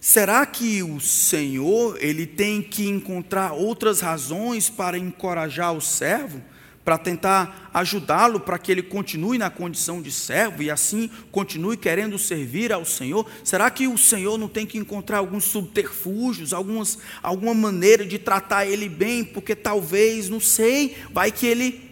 Será 0.00 0.46
que 0.46 0.82
o 0.82 1.00
Senhor 1.00 1.98
ele 2.00 2.26
tem 2.26 2.62
que 2.62 2.88
encontrar 2.88 3.52
outras 3.52 4.00
razões 4.00 4.70
para 4.70 4.96
encorajar 4.96 5.72
o 5.72 5.80
servo 5.80 6.40
para 6.88 6.96
tentar 6.96 7.70
ajudá-lo 7.74 8.40
para 8.40 8.58
que 8.58 8.72
ele 8.72 8.82
continue 8.82 9.36
na 9.36 9.50
condição 9.50 10.00
de 10.00 10.10
servo 10.10 10.62
e 10.62 10.70
assim 10.70 11.10
continue 11.30 11.76
querendo 11.76 12.18
servir 12.18 12.72
ao 12.72 12.82
Senhor? 12.82 13.30
Será 13.44 13.70
que 13.70 13.86
o 13.86 13.98
Senhor 13.98 14.38
não 14.38 14.48
tem 14.48 14.64
que 14.64 14.78
encontrar 14.78 15.18
alguns 15.18 15.44
subterfúgios, 15.44 16.54
algumas, 16.54 16.96
alguma 17.22 17.52
maneira 17.52 18.06
de 18.06 18.18
tratar 18.18 18.64
ele 18.64 18.88
bem? 18.88 19.22
Porque 19.22 19.54
talvez, 19.54 20.30
não 20.30 20.40
sei, 20.40 20.96
vai 21.12 21.30
que 21.30 21.46
ele. 21.46 21.87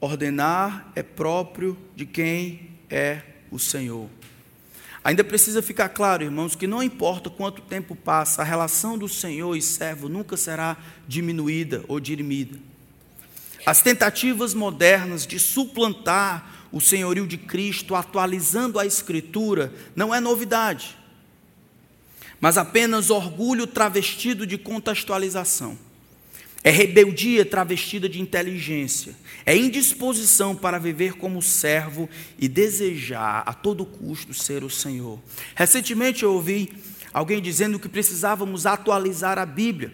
Ordenar 0.00 0.92
é 0.94 1.02
próprio 1.02 1.76
de 1.94 2.04
quem 2.04 2.70
é 2.90 3.22
o 3.50 3.58
Senhor. 3.58 4.08
Ainda 5.02 5.22
precisa 5.22 5.62
ficar 5.62 5.88
claro, 5.90 6.24
irmãos, 6.24 6.56
que 6.56 6.66
não 6.66 6.82
importa 6.82 7.30
quanto 7.30 7.62
tempo 7.62 7.94
passa, 7.94 8.42
a 8.42 8.44
relação 8.44 8.98
do 8.98 9.08
Senhor 9.08 9.54
e 9.56 9.62
servo 9.62 10.08
nunca 10.08 10.36
será 10.36 10.76
diminuída 11.06 11.84
ou 11.86 12.00
dirimida. 12.00 12.58
As 13.64 13.80
tentativas 13.82 14.52
modernas 14.52 15.26
de 15.26 15.38
suplantar 15.38 16.68
o 16.72 16.80
senhorio 16.80 17.26
de 17.26 17.38
Cristo, 17.38 17.94
atualizando 17.94 18.78
a 18.78 18.84
Escritura, 18.84 19.72
não 19.94 20.14
é 20.14 20.20
novidade, 20.20 20.96
mas 22.40 22.58
apenas 22.58 23.08
orgulho 23.08 23.66
travestido 23.66 24.46
de 24.46 24.58
contextualização. 24.58 25.78
É 26.66 26.70
rebeldia 26.70 27.44
travestida 27.44 28.08
de 28.08 28.20
inteligência. 28.20 29.14
É 29.44 29.56
indisposição 29.56 30.52
para 30.52 30.80
viver 30.80 31.12
como 31.12 31.40
servo 31.40 32.10
e 32.36 32.48
desejar 32.48 33.44
a 33.46 33.54
todo 33.54 33.86
custo 33.86 34.34
ser 34.34 34.64
o 34.64 34.68
Senhor. 34.68 35.20
Recentemente 35.54 36.24
eu 36.24 36.32
ouvi 36.32 36.72
alguém 37.12 37.40
dizendo 37.40 37.78
que 37.78 37.88
precisávamos 37.88 38.66
atualizar 38.66 39.38
a 39.38 39.46
Bíblia. 39.46 39.92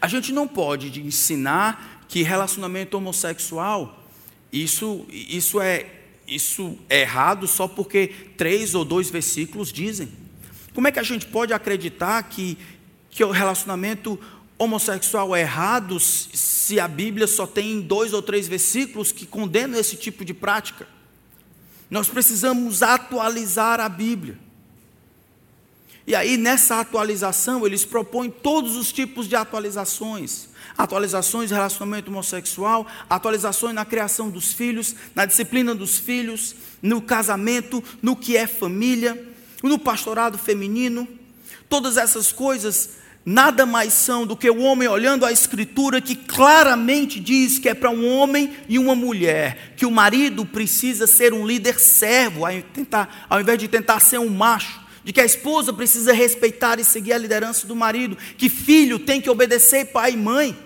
A 0.00 0.08
gente 0.08 0.32
não 0.32 0.48
pode 0.48 1.00
ensinar 1.00 2.04
que 2.08 2.24
relacionamento 2.24 2.96
homossexual 2.96 4.04
isso, 4.52 5.06
isso, 5.08 5.60
é, 5.60 5.86
isso 6.26 6.76
é 6.88 7.02
errado 7.02 7.46
só 7.46 7.68
porque 7.68 8.08
três 8.36 8.74
ou 8.74 8.84
dois 8.84 9.08
versículos 9.08 9.72
dizem. 9.72 10.08
Como 10.74 10.88
é 10.88 10.90
que 10.90 10.98
a 10.98 11.04
gente 11.04 11.26
pode 11.26 11.52
acreditar 11.52 12.20
que, 12.24 12.58
que 13.08 13.22
o 13.22 13.30
relacionamento 13.30 14.18
homossexual 14.60 15.34
é 15.34 15.40
errado 15.40 15.98
se 15.98 16.78
a 16.78 16.86
Bíblia 16.86 17.26
só 17.26 17.46
tem 17.46 17.80
dois 17.80 18.12
ou 18.12 18.20
três 18.20 18.46
versículos 18.46 19.10
que 19.10 19.24
condenam 19.24 19.80
esse 19.80 19.96
tipo 19.96 20.22
de 20.22 20.34
prática. 20.34 20.86
Nós 21.90 22.10
precisamos 22.10 22.82
atualizar 22.82 23.80
a 23.80 23.88
Bíblia. 23.88 24.38
E 26.06 26.14
aí, 26.14 26.36
nessa 26.36 26.78
atualização, 26.78 27.64
eles 27.64 27.86
propõem 27.86 28.30
todos 28.30 28.76
os 28.76 28.92
tipos 28.92 29.26
de 29.26 29.34
atualizações: 29.34 30.50
atualizações 30.76 31.48
de 31.48 31.54
relacionamento 31.54 32.10
homossexual, 32.10 32.86
atualizações 33.08 33.74
na 33.74 33.86
criação 33.86 34.28
dos 34.28 34.52
filhos, 34.52 34.94
na 35.14 35.24
disciplina 35.24 35.74
dos 35.74 35.96
filhos, 35.98 36.54
no 36.82 37.00
casamento, 37.00 37.82
no 38.02 38.14
que 38.14 38.36
é 38.36 38.46
família, 38.46 39.26
no 39.62 39.78
pastorado 39.78 40.36
feminino. 40.36 41.08
Todas 41.66 41.96
essas 41.96 42.30
coisas 42.30 42.99
nada 43.24 43.66
mais 43.66 43.92
são 43.92 44.26
do 44.26 44.36
que 44.36 44.48
o 44.50 44.60
homem 44.60 44.88
olhando 44.88 45.26
a 45.26 45.32
Escritura 45.32 46.00
que 46.00 46.14
claramente 46.14 47.20
diz 47.20 47.58
que 47.58 47.68
é 47.68 47.74
para 47.74 47.90
um 47.90 48.08
homem 48.08 48.52
e 48.68 48.78
uma 48.78 48.94
mulher, 48.94 49.74
que 49.76 49.84
o 49.84 49.90
marido 49.90 50.44
precisa 50.46 51.06
ser 51.06 51.32
um 51.32 51.46
líder 51.46 51.78
servo, 51.78 52.44
ao, 53.28 53.40
invés 53.40 53.58
de 53.58 53.68
tentar 53.68 54.00
ser 54.00 54.18
um 54.18 54.30
macho, 54.30 54.80
de 55.04 55.12
que 55.12 55.20
a 55.20 55.24
esposa 55.24 55.72
precisa 55.72 56.12
respeitar 56.12 56.78
e 56.78 56.84
seguir 56.84 57.12
a 57.12 57.18
liderança 57.18 57.66
do 57.66 57.76
marido, 57.76 58.16
que 58.36 58.48
filho 58.48 58.98
tem 58.98 59.20
que 59.20 59.30
obedecer 59.30 59.86
pai 59.86 60.12
e 60.12 60.16
mãe. 60.16 60.56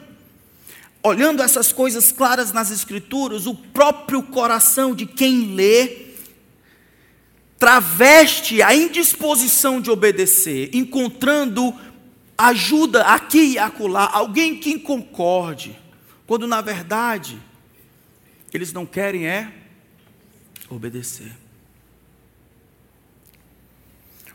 Olhando 1.03 1.43
essas 1.43 1.71
coisas 1.71 2.11
claras 2.11 2.53
nas 2.53 2.71
Escrituras, 2.71 3.47
o 3.47 3.55
próprio 3.55 4.23
coração 4.23 4.95
de 4.95 5.05
quem 5.05 5.55
lê 5.55 6.05
traveste 7.59 8.63
a 8.63 8.75
indisposição 8.75 9.81
de 9.81 9.91
obedecer, 9.91 10.71
encontrando 10.75 11.75
ajuda 12.37 13.03
aqui 13.05 13.53
e 13.53 13.59
acolá, 13.59 14.11
alguém 14.13 14.59
que 14.59 14.79
concorde, 14.79 15.79
quando 16.27 16.47
na 16.47 16.61
verdade 16.61 17.41
eles 18.53 18.73
não 18.73 18.87
querem 18.87 19.27
é 19.27 19.53
obedecer. 20.69 21.33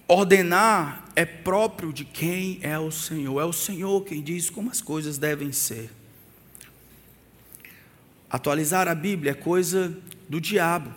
Ordenar 0.08 1.06
é 1.16 1.24
próprio 1.24 1.94
de 1.94 2.04
quem 2.04 2.60
é 2.64 2.80
o 2.80 2.92
Senhor, 2.92 3.40
é 3.40 3.46
o 3.46 3.54
Senhor 3.54 4.04
quem 4.04 4.22
diz 4.24 4.50
como 4.50 4.72
as 4.72 4.82
coisas 4.82 5.18
devem 5.18 5.52
ser. 5.52 5.92
Atualizar 8.30 8.88
a 8.88 8.96
Bíblia 8.96 9.32
é 9.32 9.36
coisa 9.36 9.96
do 10.28 10.42
diabo. 10.42 10.94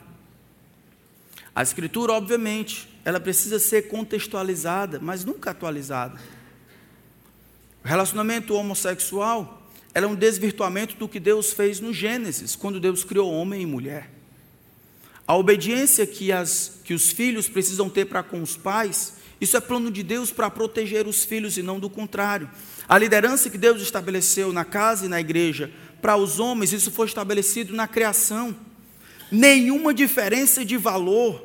A 1.55 1.63
Escritura, 1.63 2.13
obviamente, 2.13 2.89
ela 3.05 3.21
precisa 3.21 3.59
ser 3.59 3.89
contextualizada, 3.89 4.99
mas 4.99 5.25
nunca 5.25 5.51
atualizada. 5.51 6.19
O 7.85 7.89
relacionamento 7.89 8.55
homossexual 8.55 9.61
é 9.93 10.07
um 10.07 10.15
desvirtuamento 10.15 10.97
do 10.97 11.09
que 11.09 11.19
Deus 11.19 11.53
fez 11.53 11.81
no 11.81 11.93
Gênesis, 11.93 12.55
quando 12.55 12.79
Deus 12.79 13.03
criou 13.03 13.33
homem 13.33 13.63
e 13.63 13.67
mulher. 13.67 14.09
A 15.27 15.37
obediência 15.37 16.07
que, 16.07 16.31
as, 16.31 16.81
que 16.85 16.95
os 16.95 17.11
filhos 17.11 17.49
precisam 17.49 17.91
ter 17.91 18.07
para 18.07 18.23
com 18.23 18.41
os 18.41 18.57
pais, 18.57 19.15
isso 19.41 19.57
é 19.57 19.61
plano 19.61 19.91
de 19.91 20.03
Deus 20.03 20.31
para 20.31 20.49
proteger 20.49 21.07
os 21.07 21.25
filhos 21.25 21.59
e 21.59 21.63
não 21.63 21.81
do 21.81 21.91
contrário. 21.91 22.49
A 22.89 22.97
liderança 22.97 23.51
que 23.51 23.59
Deus 23.59 23.83
estabeleceu 23.83 24.53
na 24.53 24.65
casa 24.65 25.07
e 25.07 25.09
na 25.09 25.21
igreja 25.21 25.71
para 26.01 26.17
os 26.17 26.39
homens, 26.39 26.73
isso 26.73 26.91
foi 26.91 27.07
estabelecido 27.07 27.75
na 27.75 27.89
criação. 27.89 28.55
Nenhuma 29.31 29.93
diferença 29.93 30.65
de 30.65 30.77
valor. 30.77 31.43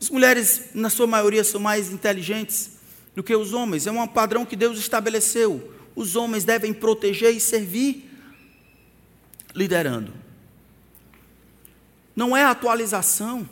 As 0.00 0.10
mulheres, 0.10 0.70
na 0.74 0.90
sua 0.90 1.06
maioria, 1.06 1.42
são 1.42 1.60
mais 1.60 1.90
inteligentes 1.90 2.75
do 3.16 3.22
que 3.22 3.34
os 3.34 3.54
homens. 3.54 3.86
É 3.86 3.90
um 3.90 4.06
padrão 4.06 4.44
que 4.44 4.54
Deus 4.54 4.78
estabeleceu. 4.78 5.72
Os 5.96 6.14
homens 6.14 6.44
devem 6.44 6.74
proteger 6.74 7.34
e 7.34 7.40
servir 7.40 8.10
liderando. 9.54 10.12
Não 12.14 12.36
é 12.36 12.44
atualização. 12.44 13.48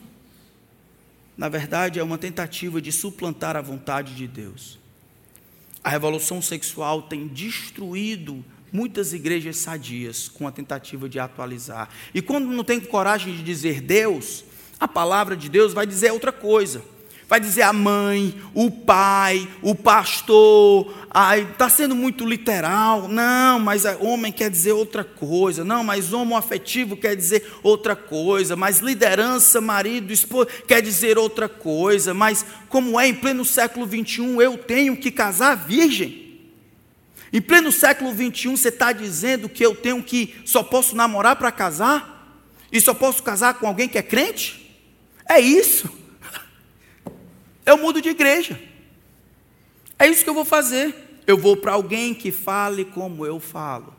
Na 1.37 1.49
verdade, 1.49 1.99
é 1.99 2.03
uma 2.03 2.19
tentativa 2.19 2.81
de 2.81 2.93
suplantar 2.93 3.57
a 3.57 3.63
vontade 3.63 4.15
de 4.15 4.29
Deus. 4.29 4.79
A 5.83 5.89
revolução 5.89 6.41
sexual 6.41 7.03
tem 7.03 7.27
destruído 7.27 8.45
muitas 8.71 9.13
igrejas 9.13 9.57
sadias 9.57 10.29
com 10.29 10.47
a 10.47 10.53
tentativa 10.53 11.09
de 11.09 11.19
atualizar. 11.19 11.89
E 12.13 12.21
quando 12.21 12.47
não 12.47 12.65
tem 12.65 12.81
coragem 12.81 13.35
de 13.35 13.43
dizer 13.43 13.81
Deus, 13.81 14.45
a 14.79 14.87
palavra 14.87 15.37
de 15.37 15.49
Deus 15.49 15.73
vai 15.73 15.87
dizer 15.87 16.13
outra 16.13 16.33
coisa 16.33 16.94
vai 17.29 17.41
dizer 17.41 17.63
a 17.63 17.73
mãe, 17.73 18.35
o 18.53 18.71
pai, 18.71 19.49
o 19.63 19.75
pastor, 19.75 20.93
está 21.51 21.69
sendo 21.69 21.95
muito 21.95 22.27
literal. 22.27 23.09
Não, 23.09 23.59
mas 23.59 23.85
homem 24.01 24.33
quer 24.33 24.51
dizer 24.51 24.73
outra 24.73 25.03
coisa. 25.03 25.65
Não, 25.65 25.83
mas 25.83 26.13
homoafetivo 26.13 26.97
quer 26.97 27.17
dizer 27.17 27.47
outra 27.63 27.97
coisa. 27.97 28.57
Mas 28.57 28.81
liderança, 28.81 29.61
marido, 29.61 30.13
esposa, 30.13 30.49
quer 30.67 30.83
dizer 30.83 31.19
outra 31.19 31.49
coisa. 31.49 32.13
Mas 32.13 32.45
como 32.69 32.99
é 33.01 33.09
em 33.09 33.15
pleno 33.15 33.45
século 33.45 33.87
21, 33.87 34.41
eu 34.41 34.59
tenho 34.59 34.97
que 34.97 35.11
casar 35.11 35.55
virgem. 35.55 36.25
Em 37.33 37.41
pleno 37.41 37.73
século 37.73 38.13
21, 38.13 38.57
você 38.57 38.69
está 38.69 38.93
dizendo 38.93 39.49
que 39.49 39.65
eu 39.65 39.75
tenho 39.75 40.03
que 40.03 40.35
só 40.45 40.63
posso 40.63 40.95
namorar 40.95 41.37
para 41.37 41.51
casar? 41.51 42.39
E 42.71 42.81
só 42.81 42.95
posso 42.95 43.23
casar 43.23 43.55
com 43.55 43.67
alguém 43.67 43.89
que 43.89 43.99
é 43.99 44.03
crente? 44.03 44.79
É 45.29 45.41
isso. 45.41 46.04
Eu 47.65 47.79
mudo 47.79 48.01
de 48.01 48.11
igreja. 48.11 48.61
É 49.99 50.07
isso 50.07 50.23
que 50.23 50.31
eu 50.31 50.35
vou 50.35 50.45
fazer. 50.45 51.23
Eu 51.27 51.39
vou 51.39 51.57
para 51.57 51.73
alguém 51.73 52.15
que 52.15 52.31
fale 52.31 52.85
como 52.85 53.25
eu 53.25 53.41
falo. 53.41 53.95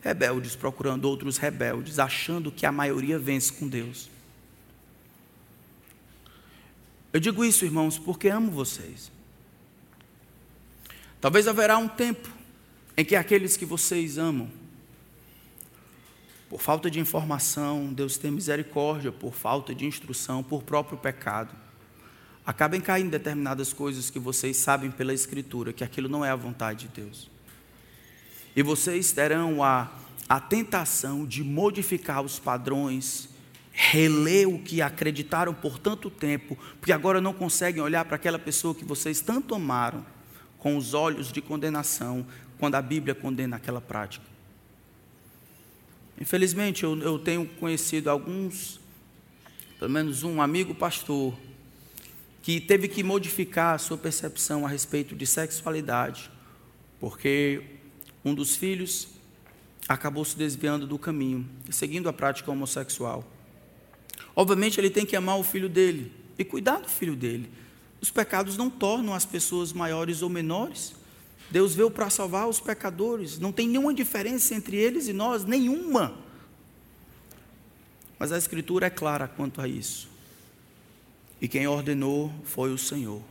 Rebeldes 0.00 0.56
procurando 0.56 1.04
outros 1.04 1.36
rebeldes, 1.36 1.98
achando 1.98 2.50
que 2.50 2.64
a 2.64 2.72
maioria 2.72 3.18
vence 3.18 3.52
com 3.52 3.68
Deus. 3.68 4.08
Eu 7.12 7.20
digo 7.20 7.44
isso, 7.44 7.64
irmãos, 7.64 7.98
porque 7.98 8.28
amo 8.28 8.50
vocês. 8.50 9.10
Talvez 11.20 11.48
haverá 11.48 11.76
um 11.76 11.88
tempo 11.88 12.28
em 12.96 13.04
que 13.04 13.16
aqueles 13.16 13.56
que 13.56 13.64
vocês 13.64 14.18
amam, 14.18 14.50
por 16.48 16.60
falta 16.60 16.90
de 16.90 17.00
informação, 17.00 17.92
Deus 17.92 18.16
tem 18.16 18.30
misericórdia, 18.30 19.12
por 19.12 19.34
falta 19.34 19.74
de 19.74 19.84
instrução, 19.84 20.42
por 20.42 20.62
próprio 20.62 20.96
pecado, 20.96 21.54
acabem 22.48 22.80
caindo 22.80 23.10
determinadas 23.10 23.74
coisas 23.74 24.08
que 24.08 24.18
vocês 24.18 24.56
sabem 24.56 24.90
pela 24.90 25.12
Escritura, 25.12 25.70
que 25.70 25.84
aquilo 25.84 26.08
não 26.08 26.24
é 26.24 26.30
a 26.30 26.34
vontade 26.34 26.88
de 26.88 27.02
Deus. 27.02 27.30
E 28.56 28.62
vocês 28.62 29.12
terão 29.12 29.62
a, 29.62 29.92
a 30.26 30.40
tentação 30.40 31.26
de 31.26 31.44
modificar 31.44 32.22
os 32.22 32.38
padrões, 32.38 33.28
reler 33.70 34.48
o 34.48 34.58
que 34.58 34.80
acreditaram 34.80 35.52
por 35.52 35.78
tanto 35.78 36.08
tempo, 36.08 36.56
porque 36.80 36.90
agora 36.90 37.20
não 37.20 37.34
conseguem 37.34 37.82
olhar 37.82 38.06
para 38.06 38.16
aquela 38.16 38.38
pessoa 38.38 38.74
que 38.74 38.82
vocês 38.82 39.20
tanto 39.20 39.54
amaram 39.54 40.02
com 40.58 40.74
os 40.74 40.94
olhos 40.94 41.30
de 41.30 41.42
condenação 41.42 42.26
quando 42.58 42.76
a 42.76 42.82
Bíblia 42.82 43.14
condena 43.14 43.56
aquela 43.56 43.82
prática. 43.82 44.24
Infelizmente, 46.18 46.82
eu, 46.82 46.98
eu 46.98 47.18
tenho 47.18 47.44
conhecido 47.44 48.08
alguns, 48.08 48.80
pelo 49.78 49.90
menos 49.90 50.22
um 50.22 50.40
amigo 50.40 50.74
pastor, 50.74 51.34
que 52.42 52.60
teve 52.60 52.88
que 52.88 53.02
modificar 53.02 53.74
a 53.74 53.78
sua 53.78 53.96
percepção 53.96 54.64
a 54.64 54.68
respeito 54.68 55.14
de 55.14 55.26
sexualidade, 55.26 56.30
porque 57.00 57.62
um 58.24 58.34
dos 58.34 58.56
filhos 58.56 59.08
acabou 59.88 60.24
se 60.24 60.36
desviando 60.36 60.86
do 60.86 60.98
caminho 60.98 61.48
seguindo 61.70 62.08
a 62.08 62.12
prática 62.12 62.50
homossexual. 62.50 63.24
Obviamente, 64.34 64.78
ele 64.78 64.90
tem 64.90 65.06
que 65.06 65.16
amar 65.16 65.38
o 65.38 65.42
filho 65.42 65.68
dele 65.68 66.12
e 66.38 66.44
cuidar 66.44 66.80
do 66.80 66.88
filho 66.88 67.16
dele. 67.16 67.50
Os 68.00 68.10
pecados 68.10 68.56
não 68.56 68.70
tornam 68.70 69.14
as 69.14 69.24
pessoas 69.24 69.72
maiores 69.72 70.22
ou 70.22 70.28
menores. 70.28 70.94
Deus 71.50 71.74
veio 71.74 71.90
para 71.90 72.10
salvar 72.10 72.48
os 72.48 72.60
pecadores. 72.60 73.38
Não 73.38 73.50
tem 73.50 73.66
nenhuma 73.66 73.92
diferença 73.92 74.54
entre 74.54 74.76
eles 74.76 75.08
e 75.08 75.12
nós, 75.12 75.44
nenhuma. 75.44 76.16
Mas 78.18 78.30
a 78.30 78.38
Escritura 78.38 78.86
é 78.86 78.90
clara 78.90 79.26
quanto 79.26 79.60
a 79.60 79.66
isso. 79.66 80.07
E 81.40 81.46
quem 81.46 81.66
ordenou 81.66 82.32
foi 82.44 82.72
o 82.72 82.78
Senhor. 82.78 83.22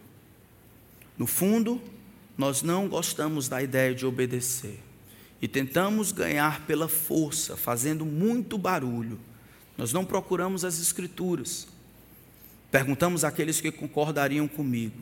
No 1.17 1.27
fundo, 1.27 1.81
nós 2.37 2.61
não 2.61 2.87
gostamos 2.87 3.49
da 3.49 3.61
ideia 3.61 3.93
de 3.93 4.05
obedecer. 4.05 4.79
E 5.41 5.47
tentamos 5.47 6.11
ganhar 6.11 6.65
pela 6.65 6.87
força, 6.87 7.57
fazendo 7.57 8.05
muito 8.05 8.57
barulho. 8.57 9.19
Nós 9.77 9.93
não 9.93 10.05
procuramos 10.05 10.63
as 10.63 10.79
Escrituras. 10.79 11.67
Perguntamos 12.71 13.23
àqueles 13.23 13.61
que 13.61 13.71
concordariam 13.71 14.47
comigo. 14.47 14.99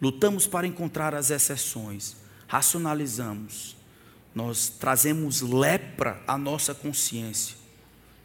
Lutamos 0.00 0.46
para 0.46 0.66
encontrar 0.66 1.14
as 1.14 1.30
exceções. 1.30 2.16
Racionalizamos. 2.46 3.76
Nós 4.34 4.68
trazemos 4.68 5.40
lepra 5.40 6.20
à 6.26 6.36
nossa 6.36 6.74
consciência. 6.74 7.56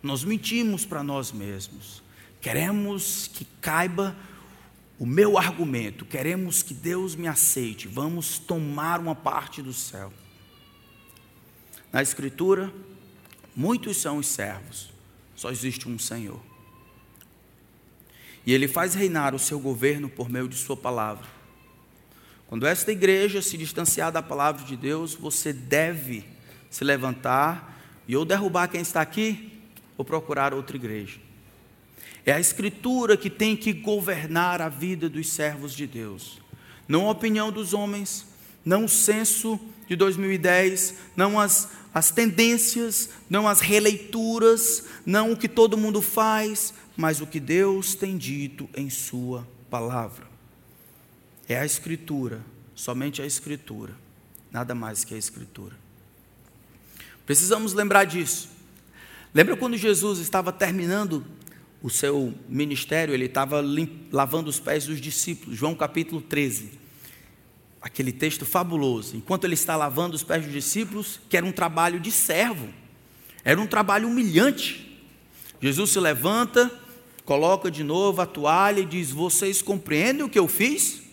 Nós 0.02 0.24
mentimos 0.24 0.86
para 0.86 1.04
nós 1.04 1.32
mesmos. 1.32 2.02
Queremos 2.42 3.28
que 3.28 3.46
caiba 3.60 4.16
o 4.98 5.06
meu 5.06 5.38
argumento. 5.38 6.06
Queremos 6.06 6.62
que 6.62 6.74
Deus 6.74 7.16
me 7.16 7.28
aceite. 7.28 7.88
Vamos 7.88 8.38
tomar 8.38 9.00
uma 9.00 9.16
parte 9.16 9.62
do 9.62 9.74
céu. 9.74 10.12
Na 11.92 12.02
Escritura, 12.02 12.72
muitos 13.56 13.98
são 13.98 14.18
os 14.18 14.28
servos, 14.28 14.92
só 15.36 15.50
existe 15.50 15.90
um 15.90 15.98
Senhor. 15.98 16.40
E 18.46 18.54
ele 18.54 18.68
faz 18.68 18.94
reinar 18.94 19.34
o 19.34 19.40
seu 19.40 19.60
governo 19.60 20.08
por 20.08 20.30
meio 20.30 20.48
de 20.48 20.56
sua 20.56 20.78
palavra. 20.78 21.28
Quando 22.48 22.66
esta 22.66 22.92
igreja 22.92 23.42
se 23.42 23.58
distanciar 23.58 24.12
da 24.12 24.22
palavra 24.22 24.64
de 24.64 24.76
Deus, 24.76 25.14
você 25.14 25.52
deve 25.52 26.26
se 26.70 26.84
levantar 26.84 27.80
e 28.08 28.16
ou 28.16 28.26
derrubar 28.26 28.68
quem 28.68 28.82
está 28.82 29.02
aqui, 29.02 29.62
ou 29.98 30.06
procurar 30.06 30.54
outra 30.54 30.76
igreja. 30.76 31.20
É 32.26 32.32
a 32.32 32.40
Escritura 32.40 33.16
que 33.18 33.30
tem 33.30 33.56
que 33.56 33.74
governar 33.74 34.62
a 34.62 34.70
vida 34.70 35.10
dos 35.10 35.30
servos 35.30 35.74
de 35.74 35.88
Deus, 35.88 36.40
não 36.88 37.08
a 37.08 37.12
opinião 37.12 37.52
dos 37.52 37.74
homens, 37.74 38.26
não 38.64 38.86
o 38.86 38.90
censo 38.90 39.60
de 39.88 39.96
2010, 39.96 40.96
não 41.16 41.40
as, 41.40 41.70
as 41.94 42.12
tendências, 42.12 43.10
não 43.30 43.48
as 43.48 43.60
releituras, 43.60 44.86
não 45.06 45.32
o 45.32 45.38
que 45.38 45.48
todo 45.48 45.78
mundo 45.78 46.02
faz, 46.02 46.74
mas 46.96 47.22
o 47.22 47.28
que 47.28 47.40
Deus 47.40 47.96
tem 47.96 48.18
dito 48.18 48.70
em 48.76 48.90
Sua 48.90 49.48
palavra. 49.70 50.28
É 51.48 51.58
a 51.58 51.66
Escritura, 51.66 52.42
somente 52.76 53.22
a 53.22 53.26
Escritura, 53.26 53.96
nada 54.52 54.76
mais 54.76 55.04
que 55.04 55.16
a 55.16 55.18
Escritura. 55.18 55.76
Precisamos 57.26 57.74
lembrar 57.74 58.06
disso. 58.06 58.50
Lembra 59.34 59.56
quando 59.56 59.78
Jesus 59.78 60.20
estava 60.20 60.52
terminando 60.52 61.24
o 61.82 61.90
seu 61.90 62.34
ministério, 62.48 63.14
ele 63.14 63.26
estava 63.26 63.64
lavando 64.12 64.50
os 64.50 64.60
pés 64.60 64.86
dos 64.86 65.00
discípulos, 65.00 65.58
João 65.58 65.74
capítulo 65.74 66.22
13. 66.22 66.72
Aquele 67.82 68.12
texto 68.12 68.46
fabuloso. 68.46 69.16
Enquanto 69.16 69.46
ele 69.46 69.54
está 69.54 69.76
lavando 69.78 70.16
os 70.16 70.24
pés 70.24 70.44
dos 70.44 70.52
discípulos, 70.52 71.20
que 71.30 71.38
era 71.38 71.46
um 71.46 71.52
trabalho 71.52 72.00
de 72.00 72.12
servo, 72.12 72.68
era 73.44 73.60
um 73.60 73.68
trabalho 73.68 74.10
humilhante. 74.10 75.02
Jesus 75.62 75.92
se 75.92 76.00
levanta, 76.00 76.70
coloca 77.24 77.72
de 77.72 77.84
novo 77.84 78.22
a 78.22 78.26
toalha 78.26 78.82
e 78.82 78.86
diz: 78.86 79.12
Vocês 79.12 79.62
compreendem 79.62 80.24
o 80.24 80.30
que 80.30 80.40
eu 80.40 80.48
fiz? 80.48 81.04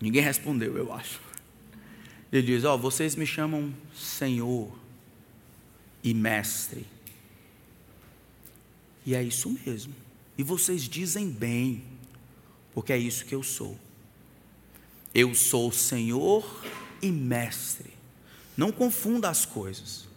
Ninguém 0.00 0.22
respondeu, 0.22 0.76
eu 0.76 0.92
acho. 0.92 1.20
Ele 2.32 2.42
diz: 2.42 2.64
Ó, 2.64 2.74
oh, 2.74 2.78
vocês 2.78 3.16
me 3.16 3.26
chamam 3.26 3.74
Senhor 3.92 4.70
e 6.04 6.14
Mestre. 6.14 6.93
E 9.04 9.14
é 9.14 9.22
isso 9.22 9.50
mesmo. 9.64 9.94
E 10.36 10.42
vocês 10.42 10.82
dizem 10.82 11.28
bem, 11.28 11.84
porque 12.72 12.92
é 12.92 12.98
isso 12.98 13.24
que 13.24 13.34
eu 13.34 13.42
sou. 13.42 13.78
Eu 15.14 15.34
sou 15.34 15.70
Senhor 15.70 16.44
e 17.00 17.10
Mestre. 17.10 17.92
Não 18.56 18.72
confunda 18.72 19.28
as 19.28 19.44
coisas. 19.44 20.08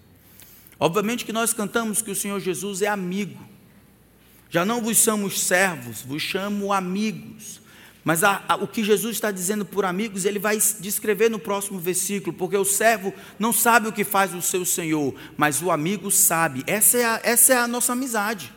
Obviamente 0.80 1.26
que 1.26 1.34
nós 1.34 1.54
cantamos 1.54 2.02
que 2.02 2.12
o 2.12 2.16
Senhor 2.16 2.40
Jesus 2.40 2.82
é 2.82 2.88
amigo. 2.88 3.40
Já 4.50 4.64
não 4.66 4.82
vos 4.82 4.98
somos 4.98 5.42
servos, 5.42 6.02
vos 6.02 6.22
chamo 6.22 6.72
amigos. 6.72 7.62
Mas 8.04 8.24
a, 8.24 8.42
a, 8.48 8.56
o 8.56 8.68
que 8.68 8.84
Jesus 8.84 9.18
está 9.18 9.32
dizendo 9.32 9.66
por 9.66 9.84
amigos, 9.84 10.24
ele 10.24 10.40
vai 10.40 10.58
descrever 10.80 11.30
no 11.30 11.38
próximo 11.38 11.78
versículo, 11.78 12.32
porque 12.32 12.56
o 12.56 12.64
servo 12.64 13.14
não 13.38 13.52
sabe 13.52 13.90
o 13.90 13.92
que 13.92 14.06
faz 14.06 14.34
o 14.34 14.42
seu 14.42 14.64
Senhor, 14.64 15.14
mas 15.36 15.62
o 15.62 15.70
amigo 15.70 16.10
sabe. 16.10 16.64
Essa 16.66 16.98
é 16.98 17.06
a, 17.06 17.20
essa 17.22 17.54
é 17.54 17.58
a 17.58 17.68
nossa 17.68 17.92
amizade. 17.92 18.54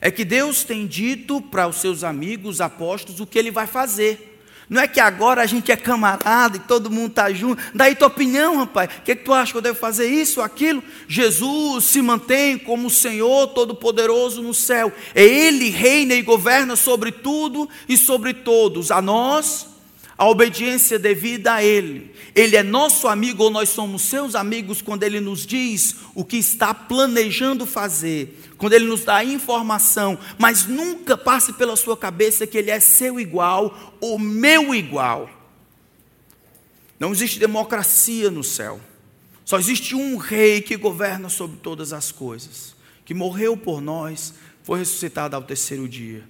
É 0.00 0.10
que 0.10 0.24
Deus 0.24 0.64
tem 0.64 0.86
dito 0.86 1.40
para 1.42 1.68
os 1.68 1.76
seus 1.76 2.02
amigos, 2.02 2.60
apóstolos, 2.60 3.20
o 3.20 3.26
que 3.26 3.38
ele 3.38 3.50
vai 3.50 3.66
fazer. 3.66 4.30
Não 4.70 4.80
é 4.80 4.86
que 4.86 5.00
agora 5.00 5.42
a 5.42 5.46
gente 5.46 5.72
é 5.72 5.76
camarada 5.76 6.56
e 6.56 6.60
todo 6.60 6.92
mundo 6.92 7.10
está 7.10 7.32
junto. 7.32 7.60
Daí 7.74 7.96
tua 7.96 8.06
opinião, 8.06 8.56
rapaz. 8.56 8.88
O 8.98 9.02
que, 9.02 9.10
é 9.10 9.16
que 9.16 9.24
tu 9.24 9.34
acha 9.34 9.50
que 9.50 9.58
eu 9.58 9.62
devo 9.62 9.76
fazer 9.76 10.06
isso, 10.06 10.40
aquilo? 10.40 10.80
Jesus 11.08 11.86
se 11.86 12.00
mantém 12.00 12.56
como 12.56 12.86
o 12.86 12.90
Senhor 12.90 13.48
Todo-Poderoso 13.48 14.40
no 14.40 14.54
céu. 14.54 14.92
É 15.12 15.24
Ele 15.24 15.70
reina 15.70 16.14
e 16.14 16.22
governa 16.22 16.76
sobre 16.76 17.10
tudo 17.10 17.68
e 17.88 17.96
sobre 17.96 18.32
todos. 18.32 18.92
A 18.92 19.02
nós, 19.02 19.66
a 20.20 20.28
obediência 20.28 20.98
devida 20.98 21.54
a 21.54 21.64
Ele. 21.64 22.14
Ele 22.34 22.54
é 22.54 22.62
nosso 22.62 23.08
amigo 23.08 23.44
ou 23.44 23.50
nós 23.50 23.70
somos 23.70 24.02
seus 24.02 24.34
amigos 24.34 24.82
quando 24.82 25.02
Ele 25.02 25.18
nos 25.18 25.46
diz 25.46 25.96
o 26.14 26.26
que 26.26 26.36
está 26.36 26.74
planejando 26.74 27.64
fazer 27.64 28.38
quando 28.58 28.74
Ele 28.74 28.84
nos 28.84 29.02
dá 29.02 29.24
informação, 29.24 30.18
mas 30.38 30.66
nunca 30.66 31.16
passe 31.16 31.54
pela 31.54 31.74
sua 31.74 31.96
cabeça 31.96 32.46
que 32.46 32.58
Ele 32.58 32.70
é 32.70 32.78
seu 32.78 33.18
igual 33.18 33.96
ou 33.98 34.18
meu 34.18 34.74
igual. 34.74 35.30
Não 36.98 37.12
existe 37.12 37.38
democracia 37.38 38.30
no 38.30 38.44
céu. 38.44 38.78
Só 39.42 39.58
existe 39.58 39.94
um 39.94 40.18
rei 40.18 40.60
que 40.60 40.76
governa 40.76 41.30
sobre 41.30 41.56
todas 41.56 41.94
as 41.94 42.12
coisas, 42.12 42.76
que 43.06 43.14
morreu 43.14 43.56
por 43.56 43.80
nós, 43.80 44.34
foi 44.64 44.80
ressuscitado 44.80 45.34
ao 45.34 45.42
terceiro 45.42 45.88
dia, 45.88 46.22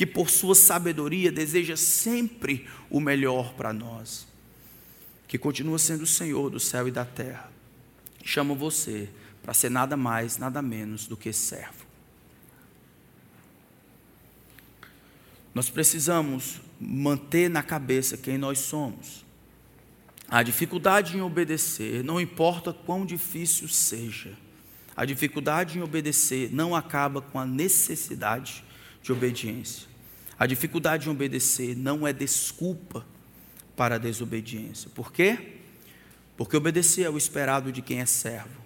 que 0.00 0.06
por 0.06 0.30
sua 0.30 0.54
sabedoria 0.54 1.30
deseja 1.30 1.76
sempre 1.76 2.66
o 2.88 2.98
melhor 2.98 3.52
para 3.52 3.70
nós, 3.70 4.26
que 5.28 5.36
continua 5.36 5.78
sendo 5.78 6.04
o 6.04 6.06
Senhor 6.06 6.48
do 6.48 6.58
céu 6.58 6.88
e 6.88 6.90
da 6.90 7.04
terra. 7.04 7.52
Chama 8.24 8.54
você 8.54 9.10
para 9.42 9.52
ser 9.52 9.70
nada 9.70 9.98
mais, 9.98 10.38
nada 10.38 10.62
menos 10.62 11.06
do 11.06 11.18
que 11.18 11.34
servo. 11.34 11.84
Nós 15.54 15.68
precisamos 15.68 16.62
manter 16.80 17.50
na 17.50 17.62
cabeça 17.62 18.16
quem 18.16 18.38
nós 18.38 18.58
somos. 18.60 19.22
A 20.30 20.42
dificuldade 20.42 21.14
em 21.14 21.20
obedecer, 21.20 22.02
não 22.02 22.18
importa 22.18 22.72
quão 22.72 23.04
difícil 23.04 23.68
seja, 23.68 24.32
a 24.96 25.04
dificuldade 25.04 25.76
em 25.76 25.82
obedecer 25.82 26.48
não 26.50 26.74
acaba 26.74 27.20
com 27.20 27.38
a 27.38 27.44
necessidade 27.44 28.64
de 29.02 29.12
obediência. 29.12 29.89
A 30.40 30.46
dificuldade 30.46 31.06
em 31.06 31.12
obedecer 31.12 31.76
não 31.76 32.04
é 32.04 32.12
desculpa 32.12 33.06
para 33.76 33.94
a 33.94 33.98
desobediência. 33.98 34.90
Por 34.92 35.12
quê? 35.12 35.60
Porque 36.36 36.56
obedecer 36.56 37.04
é 37.04 37.10
o 37.10 37.16
esperado 37.16 37.70
de 37.70 37.80
quem 37.80 38.00
é 38.00 38.06
servo 38.06 38.60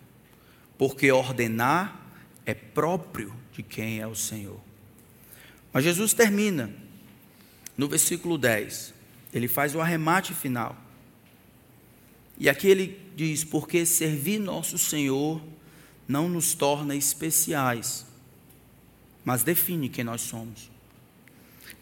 porque 0.77 1.11
ordenar 1.11 2.01
é 2.45 2.55
próprio 2.55 3.35
de 3.53 3.63
quem 3.63 4.01
é 4.01 4.07
o 4.07 4.15
Senhor. 4.15 4.61
Mas 5.73 5.85
Jesus 5.85 6.13
termina 6.13 6.71
no 7.77 7.89
versículo 7.89 8.39
10, 8.39 8.95
ele 9.33 9.49
faz 9.49 9.75
o 9.75 9.81
arremate 9.81 10.35
final. 10.35 10.77
E 12.39 12.49
aqui 12.49 12.69
ele 12.69 13.01
diz: 13.17 13.45
Porque 13.45 13.87
servir 13.87 14.39
nosso 14.39 14.79
Senhor 14.79 15.43
não 16.07 16.29
nos 16.29 16.55
torna 16.55 16.95
especiais, 16.95 18.07
mas 19.25 19.43
define 19.43 19.89
quem 19.89 20.05
nós 20.05 20.21
somos. 20.21 20.71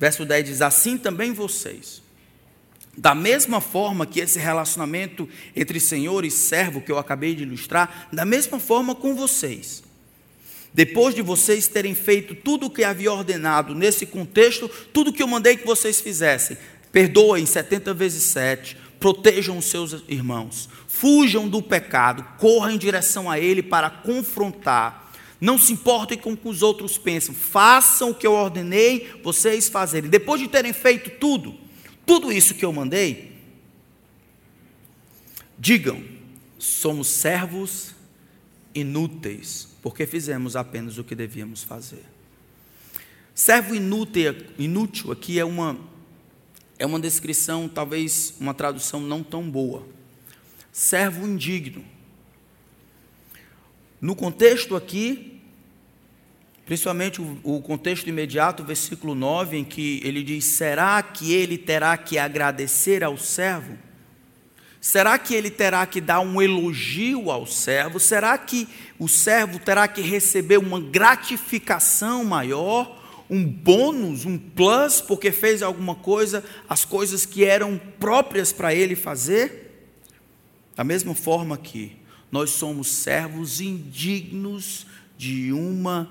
Verso 0.03 0.25
10 0.25 0.45
diz: 0.45 0.61
Assim 0.61 0.99
também 0.99 1.33
vocês, 1.33 2.03
Da 2.97 3.15
mesma 3.15 3.61
forma 3.61 4.05
que 4.05 4.19
esse 4.19 4.37
relacionamento 4.37 5.29
entre 5.55 5.79
senhor 5.79 6.25
e 6.25 6.31
servo 6.31 6.81
que 6.81 6.91
eu 6.91 6.99
acabei 6.99 7.37
de 7.37 7.45
ilustrar, 7.45 8.09
da 8.13 8.25
mesma 8.25 8.59
forma 8.59 8.97
com 8.97 9.15
vocês. 9.15 9.81
Depois 10.75 11.15
de 11.15 11.23
vocês 11.23 11.69
terem 11.69 11.95
feito 11.95 12.35
tudo 12.35 12.67
o 12.67 12.71
que 12.71 12.83
havia 12.83 13.13
ordenado 13.13 13.77
nesse 13.77 14.05
contexto, 14.05 14.69
tudo 14.93 15.13
que 15.13 15.23
eu 15.23 15.29
mandei 15.29 15.57
que 15.57 15.65
vocês 15.65 16.01
fizessem, 16.01 16.57
perdoem 16.91 17.47
70 17.47 17.95
vezes 17.95 18.25
7, 18.25 18.77
protejam 18.99 19.57
os 19.57 19.67
seus 19.67 20.03
irmãos, 20.09 20.69
fujam 20.89 21.49
do 21.49 21.63
pecado, 21.63 22.27
corram 22.39 22.73
em 22.73 22.79
direção 22.79 23.31
a 23.31 23.39
ele 23.39 23.63
para 23.63 23.89
confrontar. 23.89 25.02
Não 25.43 25.59
se 25.59 25.73
importem 25.73 26.17
com 26.17 26.35
o 26.35 26.37
que 26.37 26.47
os 26.47 26.63
outros 26.63 26.97
pensam, 26.97 27.35
façam 27.35 28.11
o 28.11 28.15
que 28.15 28.25
eu 28.25 28.33
ordenei 28.33 29.13
vocês 29.25 29.69
fazerem. 29.69 30.09
Depois 30.09 30.41
de 30.41 30.47
terem 30.47 30.73
feito 30.73 31.19
tudo, 31.19 31.59
tudo 32.07 32.31
isso 32.31 32.55
que 32.55 32.65
eu 32.65 32.73
mandei, 32.73 33.33
digam: 35.59 36.01
somos 36.61 37.09
servos 37.09 37.93
inúteis, 38.73 39.67
porque 39.83 40.07
fizemos 40.07 40.55
apenas 40.55 40.97
o 40.97 41.03
que 41.03 41.17
devíamos 41.17 41.65
fazer. 41.65 42.05
Servo 43.35 43.75
inútil, 43.75 44.37
inútil 44.57 45.11
aqui 45.11 45.41
é 45.41 45.45
uma, 45.45 45.77
é 46.79 46.87
uma 46.87 47.01
descrição, 47.01 47.69
talvez 47.69 48.33
uma 48.39 48.55
tradução 48.55 49.01
não 49.01 49.25
tão 49.25 49.51
boa. 49.51 49.85
Servo 50.71 51.27
indigno. 51.27 51.85
No 54.01 54.15
contexto 54.15 54.77
aqui, 54.77 55.32
principalmente 56.65 57.21
o, 57.21 57.39
o 57.43 57.61
contexto 57.61 58.09
imediato, 58.09 58.65
versículo 58.65 59.15
9, 59.15 59.57
em 59.59 59.65
que 59.65 60.01
ele 60.05 60.23
diz: 60.23 60.45
Será 60.45 61.03
que 61.03 61.33
ele 61.33 61.59
terá 61.59 61.97
que 61.97 62.19
agradecer 62.19 63.03
ao 63.03 63.17
servo? 63.17 63.77
Será 64.81 65.17
que 65.17 65.33
ele 65.33 65.49
terá 65.49 65.87
que 65.87 66.01
dar 66.01 66.19
um 66.19 66.43
elogio 66.43 67.31
ao 67.31 67.47
servo? 67.47 68.01
Será 68.01 68.37
que 68.37 68.69
o 68.99 69.09
servo 69.09 69.61
terá 69.61 69.87
que 69.87 70.01
receber 70.01 70.59
uma 70.59 70.81
gratificação 70.81 72.25
maior, 72.25 73.01
um 73.31 73.45
bônus, 73.45 74.25
um 74.25 74.37
plus, 74.37 75.01
porque 75.01 75.31
fez 75.31 75.63
alguma 75.63 75.95
coisa, 75.95 76.45
as 76.69 76.85
coisas 76.85 77.25
que 77.25 77.45
eram 77.45 77.81
próprias 78.01 78.53
para 78.53 78.75
ele 78.75 78.97
fazer? 78.97 79.87
Da 80.75 80.83
mesma 80.83 81.15
forma 81.15 81.57
que 81.57 81.97
nós 82.33 82.51
somos 82.51 82.89
servos 82.89 83.61
indignos 83.61 84.85
de 85.17 85.53
uma 85.53 86.11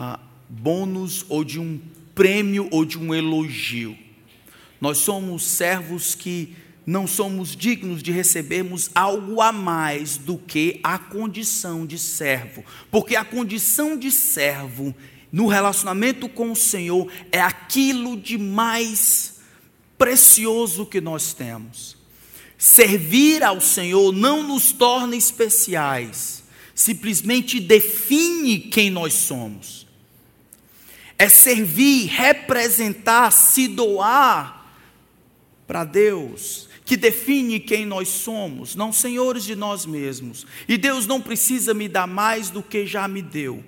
uh, 0.00 0.18
bônus 0.48 1.26
ou 1.28 1.44
de 1.44 1.60
um 1.60 1.78
prêmio 2.14 2.68
ou 2.70 2.84
de 2.84 2.98
um 2.98 3.14
elogio. 3.14 3.96
Nós 4.80 4.98
somos 4.98 5.44
servos 5.44 6.14
que 6.14 6.56
não 6.86 7.06
somos 7.06 7.54
dignos 7.54 8.02
de 8.02 8.10
recebermos 8.10 8.90
algo 8.94 9.42
a 9.42 9.52
mais 9.52 10.16
do 10.16 10.38
que 10.38 10.80
a 10.82 10.98
condição 10.98 11.86
de 11.86 11.98
servo, 11.98 12.64
porque 12.90 13.14
a 13.14 13.24
condição 13.24 13.96
de 13.96 14.10
servo 14.10 14.94
no 15.30 15.46
relacionamento 15.46 16.28
com 16.28 16.50
o 16.50 16.56
Senhor 16.56 17.06
é 17.30 17.40
aquilo 17.40 18.16
de 18.16 18.38
mais 18.38 19.40
precioso 19.96 20.86
que 20.86 21.00
nós 21.00 21.34
temos. 21.34 21.96
Servir 22.58 23.44
ao 23.44 23.60
Senhor 23.60 24.12
não 24.12 24.42
nos 24.42 24.72
torna 24.72 25.14
especiais, 25.14 26.42
simplesmente 26.74 27.60
define 27.60 28.58
quem 28.58 28.90
nós 28.90 29.12
somos. 29.12 29.86
É 31.20 31.28
servir, 31.28 32.06
representar, 32.06 33.30
se 33.30 33.68
doar 33.68 34.72
para 35.66 35.84
Deus, 35.84 36.66
que 36.82 36.96
define 36.96 37.60
quem 37.60 37.84
nós 37.84 38.08
somos, 38.08 38.74
não 38.74 38.90
senhores 38.90 39.44
de 39.44 39.54
nós 39.54 39.84
mesmos. 39.84 40.46
E 40.66 40.78
Deus 40.78 41.06
não 41.06 41.20
precisa 41.20 41.74
me 41.74 41.90
dar 41.90 42.06
mais 42.06 42.48
do 42.48 42.62
que 42.62 42.86
já 42.86 43.06
me 43.06 43.20
deu. 43.20 43.62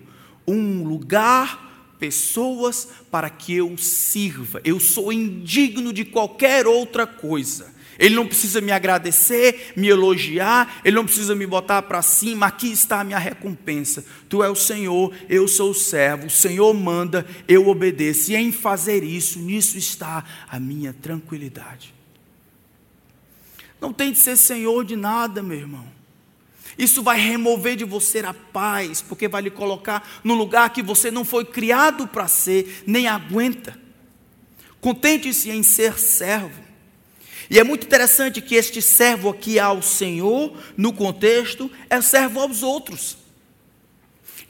Um 0.49 0.83
lugar, 0.83 1.95
pessoas 1.99 2.89
para 3.11 3.29
que 3.29 3.53
eu 3.53 3.77
sirva. 3.77 4.63
Eu 4.65 4.81
sou 4.81 5.13
indigno 5.13 5.93
de 5.93 6.07
qualquer 6.07 6.67
outra 6.67 7.07
coisa. 7.07 7.72
Ele 7.99 8.15
não 8.15 8.27
precisa 8.27 8.61
me 8.61 8.73
agradecer, 8.73 9.73
me 9.77 9.89
elogiar, 9.89 10.81
ele 10.85 10.97
não 10.97 11.05
precisa 11.05 11.35
me 11.35 11.47
botar 11.47 11.83
para 11.83 12.03
cima. 12.03 12.47
Aqui 12.47 12.71
está 12.71 13.01
a 13.01 13.05
minha 13.05 13.19
recompensa. 13.19 14.05
Tu 14.29 14.43
é 14.43 14.49
o 14.49 14.57
Senhor, 14.57 15.13
eu 15.29 15.47
sou 15.47 15.71
o 15.71 15.75
servo. 15.75 16.27
O 16.27 16.31
Senhor 16.31 16.73
manda, 16.75 17.27
eu 17.47 17.69
obedeço. 17.69 18.33
E 18.33 18.37
em 18.37 18.51
fazer 18.51 19.05
isso, 19.05 19.39
nisso 19.39 19.77
está 19.77 20.25
a 20.49 20.59
minha 20.59 20.93
tranquilidade. 20.93 21.95
Não 23.81 23.93
tem 23.93 24.13
de 24.13 24.19
ser 24.19 24.37
senhor 24.37 24.85
de 24.85 24.95
nada, 24.95 25.43
meu 25.43 25.59
irmão. 25.59 25.85
Isso 26.79 27.03
vai 27.03 27.21
remover 27.21 27.77
de 27.77 27.85
você 27.85 28.21
a 28.21 28.33
paz, 28.33 29.03
porque 29.03 29.29
vai 29.29 29.43
lhe 29.43 29.51
colocar 29.51 30.21
no 30.25 30.35
lugar 30.35 30.71
que 30.71 30.83
você 30.83 31.11
não 31.11 31.25
foi 31.25 31.45
criado 31.45 32.07
para 32.07 32.29
ser, 32.29 32.85
nem 32.87 33.07
aguenta. 33.07 33.79
Contente-se 34.81 35.51
em 35.51 35.63
ser 35.63 35.99
servo. 35.99 36.63
E 37.51 37.59
é 37.59 37.65
muito 37.65 37.87
interessante 37.87 38.41
que 38.41 38.55
este 38.55 38.81
servo 38.81 39.29
aqui 39.29 39.59
ao 39.59 39.83
Senhor, 39.83 40.57
no 40.77 40.93
contexto, 40.93 41.71
é 41.89 42.01
servo 42.01 42.41
aos 42.41 42.63
outros. 42.63 43.17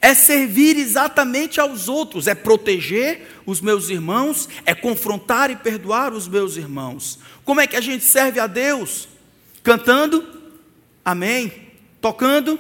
É 0.00 0.14
servir 0.14 0.76
exatamente 0.76 1.60
aos 1.60 1.88
outros, 1.88 2.26
é 2.26 2.34
proteger 2.34 3.40
os 3.46 3.60
meus 3.60 3.88
irmãos, 3.88 4.48
é 4.66 4.74
confrontar 4.74 5.50
e 5.50 5.56
perdoar 5.56 6.12
os 6.12 6.26
meus 6.26 6.56
irmãos. 6.56 7.20
Como 7.44 7.60
é 7.60 7.66
que 7.66 7.76
a 7.76 7.80
gente 7.80 8.04
serve 8.04 8.40
a 8.40 8.46
Deus? 8.46 9.08
Cantando? 9.62 10.26
Amém. 11.04 11.52
Tocando? 12.00 12.58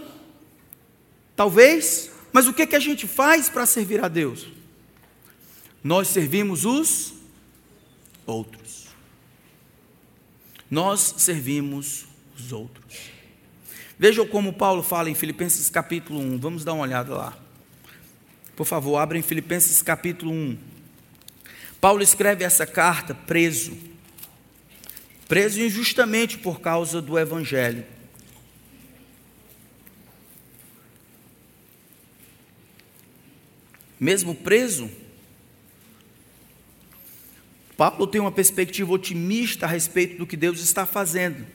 Talvez. 1.34 2.10
Mas 2.32 2.46
o 2.46 2.52
que, 2.52 2.66
que 2.66 2.76
a 2.76 2.80
gente 2.80 3.06
faz 3.06 3.48
para 3.48 3.66
servir 3.66 4.02
a 4.04 4.08
Deus? 4.08 4.46
Nós 5.82 6.08
servimos 6.08 6.64
os 6.64 7.12
outros. 8.24 8.81
Nós 10.72 11.16
servimos 11.18 12.06
os 12.34 12.50
outros. 12.50 13.10
Vejam 13.98 14.26
como 14.26 14.54
Paulo 14.54 14.82
fala 14.82 15.10
em 15.10 15.14
Filipenses 15.14 15.68
capítulo 15.68 16.18
1. 16.18 16.38
Vamos 16.38 16.64
dar 16.64 16.72
uma 16.72 16.84
olhada 16.84 17.14
lá. 17.14 17.38
Por 18.56 18.64
favor, 18.64 18.96
abra 18.96 19.18
em 19.18 19.22
Filipenses 19.22 19.82
capítulo 19.82 20.32
1. 20.32 20.56
Paulo 21.78 22.02
escreve 22.02 22.42
essa 22.42 22.64
carta 22.64 23.14
preso 23.14 23.76
preso 25.28 25.60
injustamente 25.60 26.38
por 26.38 26.58
causa 26.58 27.02
do 27.02 27.18
Evangelho. 27.18 27.84
Mesmo 34.00 34.34
preso, 34.34 34.90
Paulo 37.76 38.06
tem 38.06 38.20
uma 38.20 38.32
perspectiva 38.32 38.92
otimista 38.92 39.66
a 39.66 39.68
respeito 39.68 40.18
do 40.18 40.26
que 40.26 40.36
Deus 40.36 40.60
está 40.60 40.84
fazendo. 40.86 41.46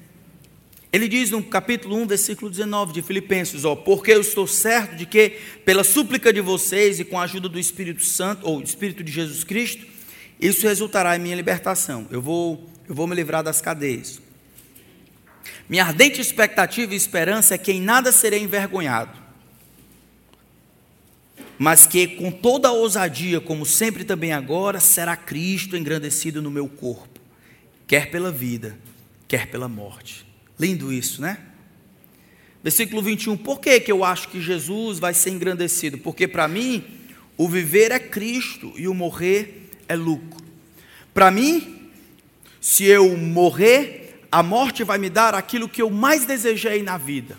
Ele 0.91 1.07
diz 1.07 1.31
no 1.31 1.43
capítulo 1.43 1.95
1, 1.97 2.07
versículo 2.07 2.49
19 2.49 2.93
de 2.93 3.01
Filipenses: 3.01 3.65
ó, 3.65 3.75
Porque 3.75 4.11
eu 4.11 4.21
estou 4.21 4.47
certo 4.47 4.95
de 4.95 5.05
que, 5.05 5.37
pela 5.65 5.83
súplica 5.83 6.31
de 6.31 6.41
vocês 6.41 6.99
e 6.99 7.05
com 7.05 7.19
a 7.19 7.23
ajuda 7.23 7.49
do 7.49 7.59
Espírito 7.59 8.03
Santo, 8.03 8.47
ou 8.47 8.61
Espírito 8.61 9.03
de 9.03 9.11
Jesus 9.11 9.43
Cristo, 9.43 9.85
isso 10.39 10.65
resultará 10.67 11.15
em 11.15 11.19
minha 11.19 11.35
libertação. 11.35 12.07
Eu 12.09 12.21
vou 12.21 12.67
eu 12.87 12.95
vou 12.95 13.05
me 13.05 13.15
livrar 13.15 13.43
das 13.43 13.59
cadeias. 13.59 14.21
Minha 15.67 15.83
ardente 15.83 16.21
expectativa 16.21 16.93
e 16.93 16.97
esperança 16.97 17.55
é 17.55 17.57
que 17.57 17.71
em 17.71 17.81
nada 17.81 18.11
serei 18.11 18.41
envergonhado, 18.41 19.11
mas 21.57 21.87
que 21.87 22.07
com 22.07 22.31
toda 22.31 22.67
a 22.67 22.71
ousadia, 22.71 23.41
como 23.41 23.65
sempre 23.65 24.03
também 24.03 24.31
agora, 24.31 24.79
será 24.79 25.15
Cristo 25.15 25.75
engrandecido 25.75 26.41
no 26.41 26.51
meu 26.51 26.67
corpo, 26.67 27.19
quer 27.87 28.11
pela 28.11 28.31
vida, 28.31 28.77
quer 29.27 29.47
pela 29.47 29.67
morte. 29.67 30.25
Lindo 30.59 30.93
isso, 30.93 31.21
né? 31.21 31.39
Versículo 32.63 33.01
21, 33.01 33.37
por 33.37 33.59
que, 33.59 33.79
que 33.79 33.91
eu 33.91 34.03
acho 34.03 34.29
que 34.29 34.41
Jesus 34.41 34.99
vai 34.99 35.13
ser 35.13 35.31
engrandecido? 35.31 35.97
Porque 35.97 36.27
para 36.27 36.47
mim, 36.47 36.83
o 37.37 37.47
viver 37.47 37.91
é 37.91 37.99
Cristo 37.99 38.73
e 38.75 38.87
o 38.87 38.93
morrer 38.93 39.69
é 39.87 39.95
lucro. 39.95 40.43
Para 41.13 41.31
mim, 41.31 41.89
se 42.59 42.83
eu 42.85 43.15
morrer, 43.17 44.25
a 44.31 44.43
morte 44.43 44.83
vai 44.83 44.97
me 44.97 45.09
dar 45.09 45.33
aquilo 45.33 45.69
que 45.69 45.81
eu 45.81 45.89
mais 45.89 46.25
desejei 46.25 46.83
na 46.83 46.97
vida. 46.97 47.37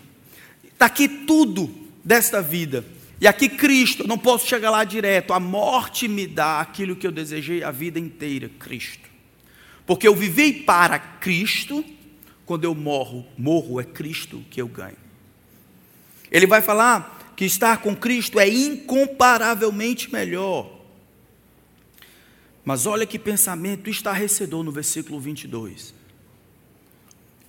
Está 0.63 0.85
aqui 0.85 1.07
tudo 1.07 1.69
desta 2.03 2.41
vida. 2.41 2.83
E 3.21 3.27
aqui 3.27 3.49
Cristo, 3.49 4.07
não 4.07 4.17
posso 4.17 4.47
chegar 4.47 4.71
lá 4.71 4.83
direto. 4.83 5.33
A 5.33 5.39
morte 5.39 6.07
me 6.07 6.25
dá 6.25 6.61
aquilo 6.61 6.95
que 6.95 7.05
eu 7.05 7.11
desejei 7.11 7.63
a 7.63 7.71
vida 7.71 7.99
inteira, 7.99 8.49
Cristo. 8.57 9.09
Porque 9.85 10.07
eu 10.07 10.15
vivi 10.15 10.53
para 10.53 10.97
Cristo, 10.97 11.83
quando 12.45 12.63
eu 12.63 12.73
morro, 12.73 13.25
morro 13.37 13.79
é 13.81 13.83
Cristo 13.83 14.43
que 14.49 14.61
eu 14.61 14.67
ganho. 14.67 14.97
Ele 16.31 16.47
vai 16.47 16.61
falar 16.61 17.33
que 17.35 17.43
estar 17.43 17.77
com 17.77 17.95
Cristo 17.95 18.39
é 18.39 18.47
incomparavelmente 18.47 20.11
melhor. 20.11 20.79
Mas 22.63 22.85
olha 22.85 23.05
que 23.05 23.17
pensamento 23.17 23.89
estarrecedor 23.89 24.63
no 24.63 24.71
versículo 24.71 25.19
22. 25.19 25.93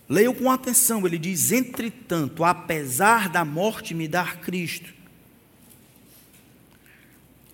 Leiam 0.08 0.34
com 0.34 0.50
atenção, 0.50 1.06
ele 1.06 1.18
diz: 1.18 1.52
entretanto, 1.52 2.42
apesar 2.42 3.28
da 3.28 3.44
morte 3.44 3.94
me 3.94 4.08
dar 4.08 4.40
Cristo. 4.40 4.99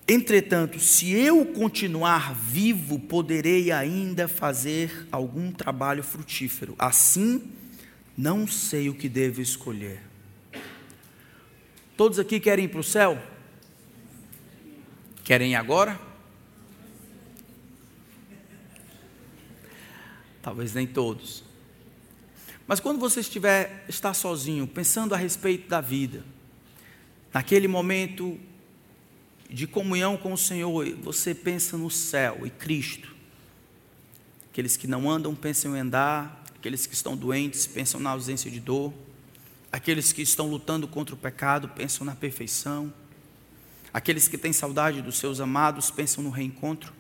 Entretanto, 0.08 0.78
se 0.78 1.10
eu 1.12 1.44
continuar 1.46 2.32
vivo, 2.32 2.98
poderei 2.98 3.72
ainda 3.72 4.28
fazer 4.28 5.08
algum 5.10 5.50
trabalho 5.50 6.02
frutífero. 6.04 6.76
Assim, 6.78 7.50
não 8.16 8.46
sei 8.46 8.88
o 8.88 8.94
que 8.94 9.08
devo 9.08 9.40
escolher. 9.40 10.00
Todos 11.96 12.20
aqui 12.20 12.38
querem 12.38 12.66
ir 12.66 12.68
para 12.68 12.78
o 12.78 12.84
céu? 12.84 13.20
Querem 15.24 15.52
ir 15.52 15.54
agora? 15.56 15.98
Talvez 20.40 20.72
nem 20.72 20.86
todos. 20.86 21.42
Mas 22.64 22.78
quando 22.78 23.00
você 23.00 23.18
estiver 23.18 23.84
está 23.88 24.14
sozinho, 24.14 24.68
pensando 24.68 25.14
a 25.14 25.18
respeito 25.18 25.68
da 25.68 25.80
vida, 25.80 26.24
naquele 27.34 27.66
momento 27.66 28.38
de 29.48 29.66
comunhão 29.66 30.16
com 30.16 30.32
o 30.32 30.38
Senhor, 30.38 30.86
você 30.96 31.34
pensa 31.34 31.76
no 31.76 31.90
céu 31.90 32.46
e 32.46 32.50
Cristo. 32.50 33.14
Aqueles 34.50 34.76
que 34.76 34.86
não 34.86 35.10
andam 35.10 35.34
pensam 35.34 35.76
em 35.76 35.80
andar, 35.80 36.44
aqueles 36.56 36.86
que 36.86 36.94
estão 36.94 37.16
doentes 37.16 37.66
pensam 37.66 38.00
na 38.00 38.10
ausência 38.10 38.50
de 38.50 38.58
dor, 38.58 38.92
aqueles 39.70 40.12
que 40.12 40.22
estão 40.22 40.48
lutando 40.48 40.88
contra 40.88 41.14
o 41.14 41.18
pecado 41.18 41.68
pensam 41.68 42.04
na 42.04 42.14
perfeição, 42.14 42.92
aqueles 43.92 44.28
que 44.28 44.38
têm 44.38 44.52
saudade 44.52 45.02
dos 45.02 45.18
seus 45.18 45.40
amados 45.40 45.90
pensam 45.90 46.24
no 46.24 46.30
reencontro, 46.30 46.92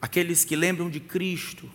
aqueles 0.00 0.44
que 0.44 0.56
lembram 0.56 0.90
de 0.90 1.00
Cristo 1.00 1.70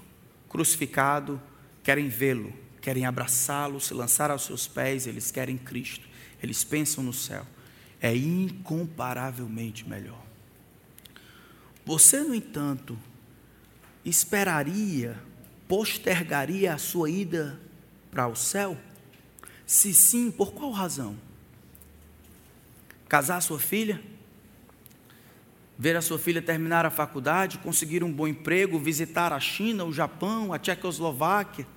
crucificado 0.49 1.41
querem 1.83 2.09
vê-lo, 2.09 2.53
querem 2.81 3.05
abraçá-lo, 3.05 3.79
se 3.79 3.93
lançar 3.93 4.29
aos 4.29 4.43
seus 4.43 4.67
pés, 4.67 5.07
eles 5.07 5.31
querem 5.31 5.57
Cristo, 5.57 6.07
eles 6.43 6.63
pensam 6.63 7.03
no 7.03 7.13
céu. 7.13 7.45
É 8.01 8.15
incomparavelmente 8.15 9.87
melhor. 9.87 10.21
Você, 11.85 12.21
no 12.21 12.35
entanto, 12.35 12.97
esperaria, 14.03 15.17
postergaria 15.67 16.73
a 16.73 16.77
sua 16.77 17.09
ida 17.09 17.59
para 18.11 18.27
o 18.27 18.35
céu? 18.35 18.77
Se 19.65 19.93
sim, 19.93 20.29
por 20.29 20.53
qual 20.53 20.71
razão? 20.71 21.17
Casar 23.07 23.41
sua 23.41 23.59
filha? 23.59 24.01
ver 25.77 25.95
a 25.95 26.01
sua 26.01 26.17
filha 26.17 26.41
terminar 26.41 26.85
a 26.85 26.89
faculdade, 26.89 27.59
conseguir 27.59 28.03
um 28.03 28.11
bom 28.11 28.27
emprego, 28.27 28.79
visitar 28.79 29.31
a 29.31 29.39
China, 29.39 29.85
o 29.85 29.93
Japão, 29.93 30.51
a 30.51 30.57
Tchecoslováquia. 30.57 31.67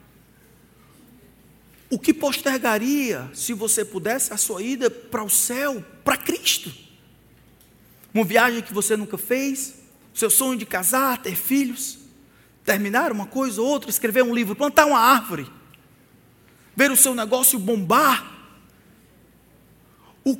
O 1.91 1.99
que 1.99 2.14
postergaria, 2.14 3.28
se 3.34 3.53
você 3.53 3.84
pudesse, 3.84 4.32
a 4.32 4.36
sua 4.36 4.62
ida 4.62 4.88
para 4.88 5.24
o 5.24 5.28
céu, 5.28 5.84
para 6.05 6.16
Cristo? 6.16 6.72
Uma 8.14 8.24
viagem 8.24 8.62
que 8.62 8.72
você 8.72 8.97
nunca 8.97 9.18
fez, 9.18 9.74
seu 10.14 10.30
sonho 10.30 10.57
de 10.57 10.64
casar, 10.64 11.20
ter 11.20 11.34
filhos, 11.34 11.99
terminar 12.64 13.11
uma 13.11 13.26
coisa 13.26 13.61
ou 13.61 13.66
outra, 13.66 13.91
escrever 13.91 14.22
um 14.22 14.32
livro, 14.32 14.55
plantar 14.55 14.86
uma 14.86 15.01
árvore, 15.01 15.51
ver 16.76 16.93
o 16.93 16.97
seu 16.97 17.12
negócio 17.12 17.59
bombar. 17.59 18.38
O, 20.24 20.38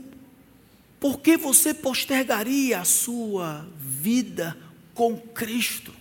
por 1.01 1.19
que 1.19 1.37
você 1.37 1.75
postergaria 1.75 2.79
a 2.79 2.85
sua 2.85 3.67
vida 3.77 4.57
com 4.95 5.19
Cristo? 5.19 5.93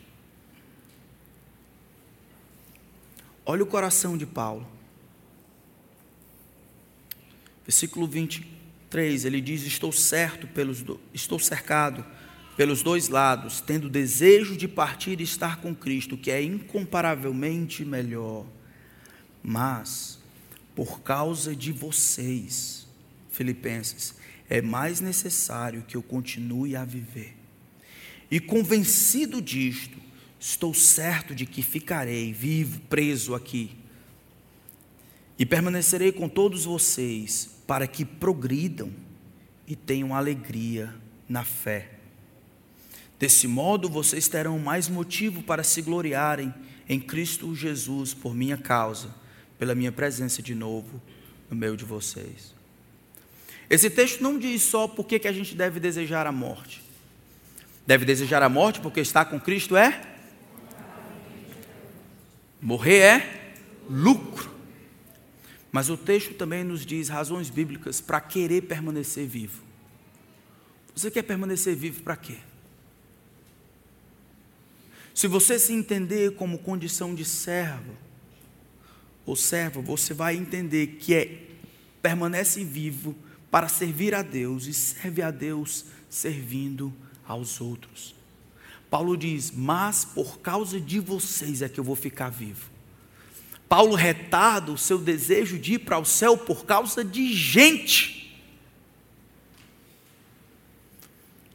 Olha 3.44 3.64
o 3.64 3.68
coração 3.68 4.16
de 4.16 4.28
Paulo. 4.28 4.79
Versículo 7.70 8.08
23, 8.08 9.26
ele 9.26 9.40
diz: 9.40 9.62
Estou 9.62 9.92
certo 9.92 10.48
pelos 10.48 10.82
do... 10.82 11.00
estou 11.14 11.38
cercado 11.38 12.04
pelos 12.58 12.82
dois 12.82 13.10
lados, 13.10 13.62
tendo 13.62 13.88
desejo 13.88 14.58
de 14.58 14.68
partir 14.68 15.22
e 15.22 15.24
estar 15.24 15.58
com 15.58 15.76
Cristo, 15.76 16.18
que 16.18 16.32
é 16.32 16.42
incomparavelmente 16.42 17.86
melhor. 17.86 18.48
Mas 19.44 20.18
por 20.76 21.02
causa 21.02 21.56
de 21.56 21.72
vocês, 21.72 22.88
Filipenses, 23.30 24.16
é 24.50 24.64
mais 24.64 25.00
necessário 25.00 25.84
que 25.88 25.96
eu 25.96 26.02
continue 26.02 26.76
a 26.76 26.84
viver. 26.84 27.36
E 28.32 28.40
convencido 28.40 29.40
disto, 29.40 30.00
estou 30.40 30.74
certo 30.74 31.36
de 31.36 31.46
que 31.46 31.62
ficarei 31.62 32.34
vivo, 32.34 32.80
preso 32.90 33.36
aqui. 33.36 33.78
E 35.40 35.46
permanecerei 35.46 36.12
com 36.12 36.28
todos 36.28 36.66
vocês 36.66 37.50
para 37.66 37.88
que 37.88 38.04
progridam 38.04 38.92
e 39.66 39.76
tenham 39.76 40.14
alegria 40.14 40.94
na 41.30 41.46
fé. 41.46 41.92
Desse 43.18 43.48
modo, 43.48 43.90
vocês 43.90 44.28
terão 44.28 44.60
mais 44.60 44.90
motivo 44.90 45.42
para 45.42 45.64
se 45.64 45.82
gloriarem 45.82 46.54
em 46.88 47.00
Cristo 47.00 47.56
Jesus 47.56 48.14
por 48.14 48.36
minha 48.36 48.58
causa, 48.58 49.16
pela 49.58 49.76
minha 49.76 49.92
presença 49.92 50.42
de 50.42 50.56
novo 50.56 51.02
no 51.50 51.56
meio 51.56 51.78
de 51.78 51.86
vocês. 51.86 52.54
Esse 53.70 53.90
texto 53.90 54.22
não 54.22 54.40
diz 54.40 54.64
só 54.64 54.88
por 54.88 55.06
que 55.06 55.28
a 55.28 55.32
gente 55.32 55.56
deve 55.56 55.80
desejar 55.80 56.26
a 56.26 56.32
morte. 56.32 56.82
Deve 57.86 58.04
desejar 58.06 58.42
a 58.42 58.50
morte 58.50 58.80
porque 58.80 59.00
estar 59.00 59.26
com 59.26 59.40
Cristo 59.40 59.78
é? 59.78 60.02
Morrer 62.60 63.00
é 63.00 63.54
lucro. 63.90 64.49
Mas 65.72 65.90
o 65.90 65.98
texto 65.98 66.34
também 66.34 66.64
nos 66.64 66.86
diz 66.86 67.10
razões 67.10 67.50
bíblicas 67.50 68.02
para 68.02 68.20
querer 68.20 68.64
permanecer 68.64 69.28
vivo. 69.28 69.64
Você 70.96 71.12
quer 71.12 71.22
permanecer 71.24 71.76
vivo 71.76 72.02
para 72.02 72.18
quê? 72.18 72.38
Se 75.14 75.28
você 75.28 75.60
se 75.60 75.74
entender 75.74 76.36
como 76.36 76.60
condição 76.60 77.14
de 77.14 77.26
servo 77.26 77.94
ou 79.26 79.36
servo, 79.36 79.82
você 79.82 80.14
vai 80.14 80.36
entender 80.36 80.98
que 81.00 81.14
é 81.14 81.44
permanece 82.02 82.64
vivo 82.64 83.16
para 83.52 83.68
servir 83.68 84.16
a 84.16 84.22
Deus 84.22 84.66
e 84.66 84.74
serve 84.74 85.22
a 85.22 85.30
Deus 85.30 85.86
servindo 86.10 86.94
aos 87.28 87.62
outros. 87.62 88.16
Paulo 88.90 89.16
diz: 89.16 89.52
"Mas 89.52 90.04
por 90.04 90.40
causa 90.40 90.80
de 90.80 91.00
vocês 91.00 91.62
é 91.62 91.70
que 91.70 91.80
eu 91.80 91.84
vou 91.84 91.96
ficar 91.96 92.30
vivo". 92.30 92.70
Paulo 93.70 93.96
retarda 93.96 94.72
o 94.72 94.78
seu 94.78 94.98
desejo 94.98 95.60
de 95.60 95.76
ir 95.76 95.80
para 95.80 96.00
o 96.00 96.04
céu 96.04 96.36
por 96.36 96.66
causa 96.66 97.06
de 97.06 97.32
gente. 97.32 98.20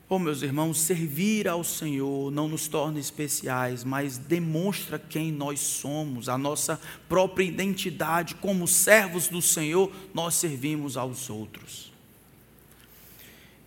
Oh, 0.08 0.18
meus 0.18 0.42
irmãos, 0.42 0.78
servir 0.78 1.48
ao 1.48 1.64
Senhor 1.64 2.30
não 2.30 2.46
nos 2.46 2.68
torna 2.68 3.00
especiais, 3.00 3.82
mas 3.82 4.16
demonstra 4.16 4.96
quem 4.96 5.32
nós 5.32 5.58
somos, 5.58 6.28
a 6.28 6.38
nossa 6.38 6.80
própria 7.08 7.42
identidade. 7.42 8.36
Como 8.36 8.68
servos 8.68 9.26
do 9.26 9.42
Senhor, 9.42 9.90
nós 10.12 10.34
servimos 10.34 10.96
aos 10.96 11.28
outros. 11.28 11.92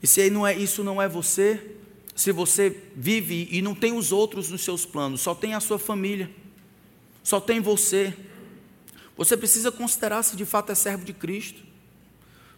E 0.02 0.08
se 0.08 0.30
não 0.30 0.48
é, 0.48 0.56
isso 0.56 0.86
não 0.86 1.02
é 1.02 1.08
você, 1.10 1.76
se 2.16 2.32
você 2.32 2.84
vive 2.95 3.50
e 3.52 3.62
não 3.62 3.76
tem 3.76 3.91
os 3.91 4.14
outros 4.14 4.50
nos 4.50 4.62
seus 4.62 4.86
planos, 4.86 5.20
só 5.20 5.36
tem 5.36 5.54
a 5.54 5.60
sua 5.60 5.78
família, 5.78 6.32
só 7.24 7.41
tem 7.41 7.60
você, 7.60 8.14
você 9.18 9.36
precisa 9.36 9.72
considerar 9.72 10.22
se 10.22 10.36
de 10.36 10.45
fato 10.45 10.72
é 10.72 10.76
servo 10.76 11.03
de 11.03 11.11
Cristo. 11.11 11.63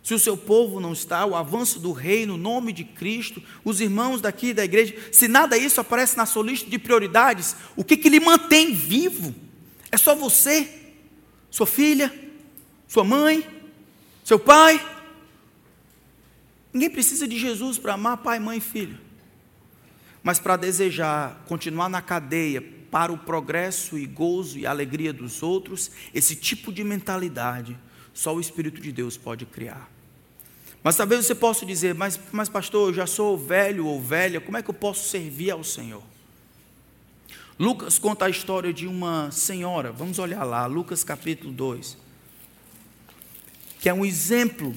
Se 0.03 0.13
o 0.13 0.19
seu 0.19 0.37
povo 0.37 0.79
não 0.79 0.93
está, 0.93 1.25
o 1.25 1.35
avanço 1.35 1.79
do 1.79 1.91
reino, 1.91 2.35
o 2.35 2.37
nome 2.37 2.71
de 2.71 2.83
Cristo, 2.83 3.41
os 3.63 3.81
irmãos 3.81 4.21
daqui 4.21 4.53
da 4.53 4.63
igreja, 4.63 4.95
se 5.11 5.27
nada 5.27 5.59
disso 5.59 5.81
aparece 5.81 6.17
na 6.17 6.25
sua 6.25 6.43
lista 6.43 6.69
de 6.69 6.77
prioridades, 6.79 7.55
o 7.75 7.83
que, 7.83 7.97
que 7.97 8.09
lhe 8.09 8.19
mantém 8.19 8.73
vivo? 8.73 9.33
É 9.91 9.97
só 9.97 10.15
você, 10.15 10.93
sua 11.49 11.67
filha, 11.67 12.13
sua 12.87 13.03
mãe, 13.03 13.45
seu 14.23 14.39
pai. 14.39 14.83
Ninguém 16.73 16.89
precisa 16.89 17.27
de 17.27 17.37
Jesus 17.37 17.77
para 17.77 17.93
amar 17.93 18.17
pai, 18.17 18.39
mãe 18.39 18.57
e 18.57 18.61
filho. 18.61 18.97
Mas 20.23 20.39
para 20.39 20.55
desejar 20.57 21.43
continuar 21.47 21.89
na 21.89 22.01
cadeia, 22.01 22.63
para 22.91 23.11
o 23.11 23.17
progresso 23.17 23.97
e 23.97 24.05
gozo 24.05 24.57
e 24.57 24.65
alegria 24.65 25.13
dos 25.13 25.43
outros, 25.43 25.91
esse 26.13 26.35
tipo 26.35 26.71
de 26.71 26.83
mentalidade 26.83 27.77
só 28.13 28.35
o 28.35 28.39
Espírito 28.41 28.81
de 28.81 28.91
Deus 28.91 29.15
pode 29.15 29.45
criar. 29.45 29.89
Mas 30.83 30.95
talvez 30.95 31.25
você 31.25 31.35
possa 31.35 31.65
dizer, 31.65 31.93
mas, 31.93 32.19
mas 32.31 32.49
pastor, 32.49 32.89
eu 32.89 32.93
já 32.93 33.07
sou 33.07 33.37
velho 33.37 33.85
ou 33.85 34.01
velha, 34.01 34.41
como 34.41 34.57
é 34.57 34.61
que 34.61 34.69
eu 34.69 34.73
posso 34.73 35.07
servir 35.09 35.51
ao 35.51 35.63
Senhor? 35.63 36.03
Lucas 37.57 37.99
conta 37.99 38.25
a 38.25 38.29
história 38.29 38.73
de 38.73 38.87
uma 38.87 39.31
senhora, 39.31 39.91
vamos 39.91 40.19
olhar 40.19 40.43
lá, 40.43 40.65
Lucas 40.65 41.03
capítulo 41.03 41.51
2, 41.51 41.97
que 43.79 43.89
é 43.89 43.93
um 43.93 44.05
exemplo, 44.05 44.73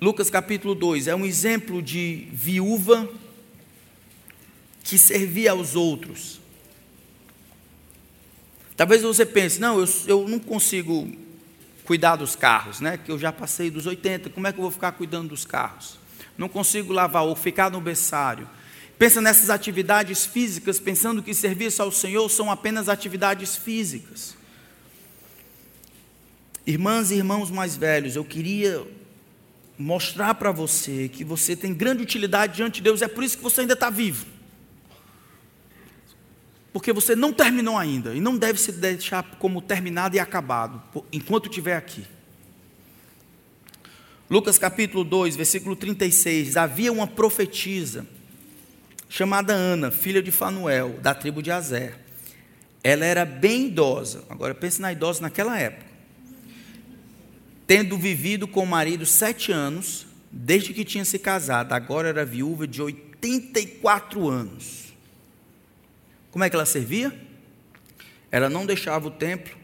Lucas 0.00 0.30
capítulo 0.30 0.74
2, 0.74 1.08
é 1.08 1.14
um 1.16 1.24
exemplo 1.24 1.82
de 1.82 2.28
viúva 2.32 3.08
que 4.84 4.96
servia 4.96 5.50
aos 5.50 5.74
outros. 5.74 6.40
Talvez 8.76 9.02
você 9.02 9.24
pense, 9.24 9.58
não, 9.58 9.80
eu, 9.80 9.88
eu 10.06 10.28
não 10.28 10.38
consigo 10.38 11.10
cuidar 11.84 12.16
dos 12.16 12.36
carros, 12.36 12.80
né? 12.80 12.98
Que 12.98 13.10
eu 13.10 13.18
já 13.18 13.32
passei 13.32 13.70
dos 13.70 13.86
80, 13.86 14.28
como 14.30 14.46
é 14.46 14.52
que 14.52 14.58
eu 14.58 14.62
vou 14.62 14.70
ficar 14.70 14.92
cuidando 14.92 15.30
dos 15.30 15.46
carros? 15.46 15.98
Não 16.36 16.48
consigo 16.48 16.92
lavar 16.92 17.24
ou 17.24 17.34
ficar 17.34 17.70
no 17.70 17.80
berçário. 17.80 18.46
Pensa 18.98 19.20
nessas 19.20 19.48
atividades 19.48 20.26
físicas, 20.26 20.78
pensando 20.78 21.22
que 21.22 21.32
serviço 21.32 21.82
ao 21.82 21.90
Senhor 21.90 22.28
são 22.28 22.50
apenas 22.50 22.88
atividades 22.88 23.56
físicas. 23.56 24.36
Irmãs 26.66 27.10
e 27.10 27.14
irmãos 27.14 27.50
mais 27.50 27.76
velhos, 27.76 28.16
eu 28.16 28.24
queria 28.24 28.86
mostrar 29.78 30.34
para 30.34 30.50
você 30.50 31.08
que 31.08 31.24
você 31.24 31.54
tem 31.54 31.72
grande 31.72 32.02
utilidade 32.02 32.56
diante 32.56 32.76
de 32.76 32.82
Deus, 32.82 33.02
é 33.02 33.08
por 33.08 33.22
isso 33.22 33.36
que 33.36 33.42
você 33.42 33.62
ainda 33.62 33.74
está 33.74 33.88
vivo. 33.88 34.35
Porque 36.76 36.92
você 36.92 37.16
não 37.16 37.32
terminou 37.32 37.78
ainda, 37.78 38.14
e 38.14 38.20
não 38.20 38.36
deve 38.36 38.60
se 38.60 38.70
deixar 38.70 39.22
como 39.38 39.62
terminado 39.62 40.14
e 40.14 40.18
acabado, 40.18 40.82
enquanto 41.10 41.48
estiver 41.48 41.74
aqui. 41.74 42.04
Lucas 44.28 44.58
capítulo 44.58 45.02
2, 45.02 45.36
versículo 45.36 45.74
36. 45.74 46.54
Havia 46.54 46.92
uma 46.92 47.06
profetisa 47.06 48.06
chamada 49.08 49.54
Ana, 49.54 49.90
filha 49.90 50.22
de 50.22 50.30
Fanuel, 50.30 50.98
da 51.00 51.14
tribo 51.14 51.42
de 51.42 51.50
Azer. 51.50 51.98
Ela 52.84 53.06
era 53.06 53.24
bem 53.24 53.68
idosa. 53.68 54.24
Agora 54.28 54.54
pense 54.54 54.78
na 54.78 54.92
idosa 54.92 55.22
naquela 55.22 55.58
época 55.58 55.86
tendo 57.66 57.96
vivido 57.96 58.46
com 58.46 58.64
o 58.64 58.66
marido 58.66 59.06
sete 59.06 59.50
anos, 59.50 60.06
desde 60.30 60.74
que 60.74 60.84
tinha 60.84 61.06
se 61.06 61.18
casado, 61.18 61.72
agora 61.72 62.08
era 62.10 62.22
viúva 62.22 62.66
de 62.66 62.82
84 62.82 64.28
anos. 64.28 64.85
Como 66.36 66.44
é 66.44 66.50
que 66.50 66.56
ela 66.56 66.66
servia? 66.66 67.18
Ela 68.30 68.50
não 68.50 68.66
deixava 68.66 69.08
o 69.08 69.10
templo, 69.10 69.56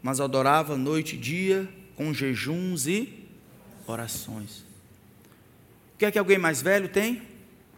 mas 0.00 0.20
adorava 0.20 0.76
noite 0.76 1.16
e 1.16 1.18
dia 1.18 1.68
com 1.96 2.14
jejuns 2.14 2.86
e 2.86 3.26
orações. 3.88 4.58
O 5.92 5.98
que 5.98 6.04
é 6.04 6.12
que 6.12 6.18
alguém 6.20 6.38
mais 6.38 6.62
velho 6.62 6.88
tem? 6.88 7.22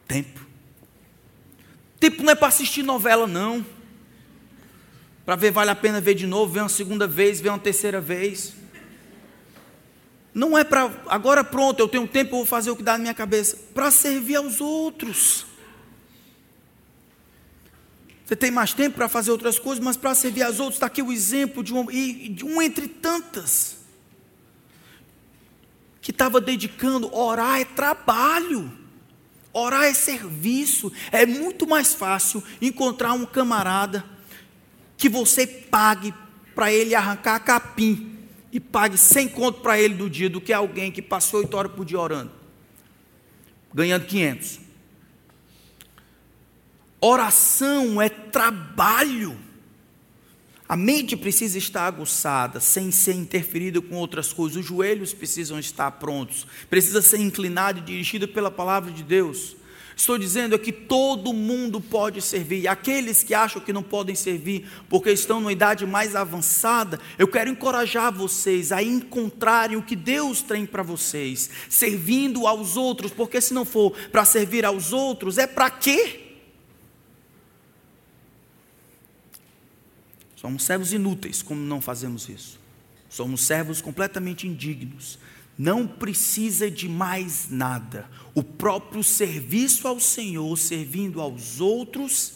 Tempo. 0.07 0.47
Tempo 1.99 2.23
não 2.23 2.33
é 2.33 2.35
para 2.35 2.49
assistir 2.49 2.83
novela, 2.83 3.27
não. 3.27 3.65
Para 5.25 5.37
ver, 5.37 5.51
vale 5.51 5.71
a 5.71 5.75
pena 5.75 5.99
ver 5.99 6.13
de 6.13 6.27
novo, 6.27 6.53
ver 6.53 6.61
uma 6.61 6.69
segunda 6.69 7.07
vez, 7.07 7.41
ver 7.41 7.49
uma 7.49 7.59
terceira 7.59 7.99
vez. 7.99 8.53
Não 10.35 10.59
é 10.59 10.65
para, 10.65 10.93
agora 11.07 11.43
pronto, 11.43 11.81
eu 11.81 11.89
tenho 11.89 12.07
tempo, 12.07 12.35
eu 12.35 12.39
vou 12.41 12.47
fazer 12.47 12.71
o 12.71 12.77
que 12.77 12.83
dá 12.83 12.93
na 12.93 12.99
minha 12.99 13.15
cabeça. 13.15 13.57
Para 13.73 13.91
servir 13.91 14.37
aos 14.37 14.61
outros. 14.61 15.47
Você 18.25 18.35
tem 18.35 18.51
mais 18.51 18.73
tempo 18.73 18.97
para 18.97 19.09
fazer 19.09 19.31
outras 19.31 19.59
coisas, 19.59 19.85
mas 19.85 19.97
para 19.97 20.15
servir 20.15 20.43
aos 20.43 20.59
outros, 20.59 20.77
está 20.77 20.87
aqui 20.87 21.03
o 21.03 21.13
exemplo 21.13 21.63
de 21.63 21.75
um, 21.75 21.87
de 21.87 22.45
um 22.45 22.63
entre 22.63 22.89
tantas. 22.89 23.77
Que 26.01 26.11
estava 26.11 26.41
dedicando, 26.41 27.15
orar 27.15 27.61
é 27.61 27.65
trabalho. 27.65 28.73
Orar 29.53 29.85
é 29.85 29.95
serviço. 29.95 30.91
É 31.13 31.27
muito 31.27 31.67
mais 31.67 31.93
fácil 31.93 32.43
encontrar 32.63 33.13
um 33.13 33.27
camarada 33.27 34.05
que 34.97 35.09
você 35.09 35.47
pague 35.47 36.15
para 36.55 36.73
ele 36.73 36.95
arrancar 36.95 37.41
capim 37.41 38.17
e 38.51 38.59
pague 38.59 38.97
100 38.97 39.29
conto 39.29 39.61
para 39.61 39.79
ele 39.79 39.95
do 39.95 40.09
dia 40.09 40.31
do 40.31 40.41
que 40.41 40.53
alguém 40.53 40.91
que 40.91 41.03
passou 41.03 41.41
8 41.41 41.57
horas 41.57 41.73
por 41.73 41.85
dia 41.85 41.99
orando, 41.99 42.31
ganhando 43.75 44.07
500. 44.07 44.64
Oração 47.07 48.01
é 48.01 48.09
trabalho. 48.09 49.37
A 50.67 50.75
mente 50.75 51.15
precisa 51.15 51.59
estar 51.59 51.87
aguçada, 51.87 52.61
sem 52.61 52.91
ser 52.91 53.13
interferida 53.13 53.79
com 53.83 53.97
outras 53.97 54.33
coisas. 54.33 54.57
Os 54.57 54.65
joelhos 54.65 55.13
precisam 55.13 55.59
estar 55.59 55.91
prontos. 55.91 56.47
Precisa 56.71 57.03
ser 57.03 57.21
inclinado 57.21 57.81
e 57.81 57.83
dirigido 57.83 58.27
pela 58.27 58.51
palavra 58.51 58.91
de 58.91 59.03
Deus. 59.03 59.55
Estou 59.95 60.17
dizendo 60.17 60.55
é 60.55 60.59
que 60.59 60.73
todo 60.73 61.35
mundo 61.35 61.79
pode 61.79 62.23
servir. 62.23 62.67
Aqueles 62.69 63.23
que 63.23 63.35
acham 63.35 63.61
que 63.61 63.71
não 63.71 63.83
podem 63.83 64.15
servir 64.15 64.67
porque 64.89 65.11
estão 65.11 65.41
numa 65.41 65.53
idade 65.53 65.85
mais 65.85 66.17
avançada, 66.17 66.99
eu 67.19 67.29
quero 67.29 67.51
encorajar 67.51 68.11
vocês 68.15 68.73
a 68.73 68.83
encontrarem 68.83 69.77
o 69.77 69.83
que 69.83 69.95
Deus 69.95 70.41
tem 70.41 70.65
para 70.65 70.83
vocês, 70.83 71.51
servindo 71.69 72.47
aos 72.47 72.79
outros, 72.79 73.13
porque 73.13 73.43
se 73.43 73.53
não 73.53 73.67
for 73.67 73.93
para 74.11 74.25
servir 74.25 74.65
aos 74.65 74.91
outros, 74.91 75.37
é 75.37 75.47
para 75.47 75.69
quê? 75.69 76.25
Somos 80.45 80.63
servos 80.65 80.93
inúteis 80.93 81.41
como 81.43 81.61
não 81.61 81.81
fazemos 81.81 82.29
isso. 82.29 82.61
Somos 83.09 83.41
servos 83.41 83.81
completamente 83.81 84.47
indignos 84.47 85.19
não 85.57 85.87
precisa 85.87 86.71
de 86.71 86.89
mais 86.89 87.49
nada. 87.51 88.09
O 88.35 88.43
próprio 88.43 89.03
serviço 89.03 89.87
ao 89.87 90.01
Senhor, 90.01 90.57
servindo 90.59 91.21
aos 91.21 91.61
outros, 91.61 92.35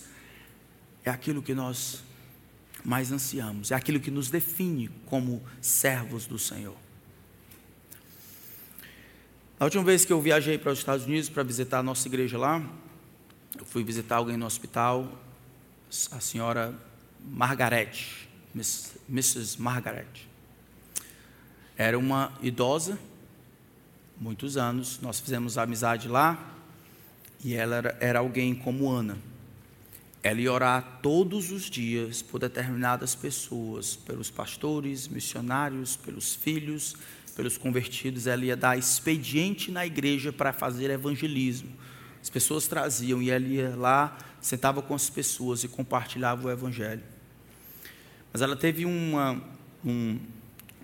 é 1.04 1.10
aquilo 1.10 1.42
que 1.42 1.54
nós 1.54 2.02
mais 2.84 3.10
ansiamos, 3.10 3.70
é 3.70 3.74
aquilo 3.74 3.98
que 3.98 4.10
nos 4.10 4.30
define 4.30 4.88
como 5.06 5.42
servos 5.60 6.26
do 6.26 6.38
Senhor. 6.38 6.76
A 9.58 9.64
última 9.64 9.82
vez 9.82 10.04
que 10.04 10.12
eu 10.12 10.22
viajei 10.22 10.56
para 10.56 10.70
os 10.70 10.78
Estados 10.78 11.04
Unidos 11.04 11.28
para 11.28 11.42
visitar 11.42 11.80
a 11.80 11.82
nossa 11.82 12.06
igreja 12.06 12.38
lá, 12.38 12.64
eu 13.58 13.64
fui 13.64 13.82
visitar 13.82 14.16
alguém 14.16 14.36
no 14.36 14.46
hospital, 14.46 15.20
a 16.12 16.20
senhora 16.20 16.78
Margaret, 17.24 17.92
Mrs. 18.54 19.60
Margaret. 19.60 20.28
Era 21.76 21.98
uma 21.98 22.32
idosa 22.42 22.98
muitos 24.20 24.56
anos, 24.56 24.98
nós 25.00 25.20
fizemos 25.20 25.56
amizade 25.56 26.08
lá, 26.08 26.56
e 27.44 27.54
ela 27.54 27.76
era, 27.76 27.98
era 28.00 28.18
alguém 28.18 28.54
como 28.54 28.90
Ana. 28.90 29.16
Ela 30.22 30.40
ia 30.40 30.52
orar 30.52 30.98
todos 31.00 31.52
os 31.52 31.70
dias 31.70 32.20
por 32.20 32.40
determinadas 32.40 33.14
pessoas, 33.14 33.94
pelos 33.94 34.30
pastores, 34.30 35.06
missionários, 35.06 35.96
pelos 35.96 36.34
filhos, 36.34 36.96
pelos 37.36 37.56
convertidos. 37.56 38.26
Ela 38.26 38.44
ia 38.44 38.56
dar 38.56 38.76
expediente 38.76 39.70
na 39.70 39.86
igreja 39.86 40.32
para 40.32 40.52
fazer 40.52 40.90
evangelismo. 40.90 41.70
As 42.20 42.28
pessoas 42.28 42.66
traziam 42.66 43.22
e 43.22 43.30
ela 43.30 43.46
ia 43.46 43.76
lá, 43.76 44.18
sentava 44.40 44.82
com 44.82 44.94
as 44.94 45.08
pessoas 45.10 45.64
e 45.64 45.68
compartilhava 45.68 46.46
o 46.46 46.50
evangelho. 46.50 47.02
Mas 48.32 48.42
ela 48.42 48.56
teve 48.56 48.84
uma, 48.84 49.42
um, 49.84 50.18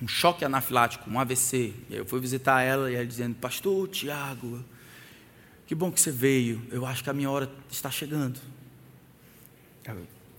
um 0.03 0.09
choque 0.09 0.45
anafilático, 0.45 1.09
um 1.11 1.19
AVC. 1.19 1.75
E 1.91 1.97
eu 1.97 2.07
fui 2.07 2.21
visitar 2.21 2.63
ela 2.63 2.91
e 2.91 2.95
ela 2.95 3.07
dizendo: 3.07 3.35
Pastor 3.37 3.89
Tiago, 3.89 4.65
que 5.67 5.75
bom 5.75 5.91
que 5.91 6.01
você 6.01 6.11
veio. 6.11 6.67
Eu 6.71 6.87
acho 6.87 7.03
que 7.03 7.11
a 7.11 7.13
minha 7.13 7.31
hora 7.31 7.51
está 7.71 7.91
chegando. 7.91 8.41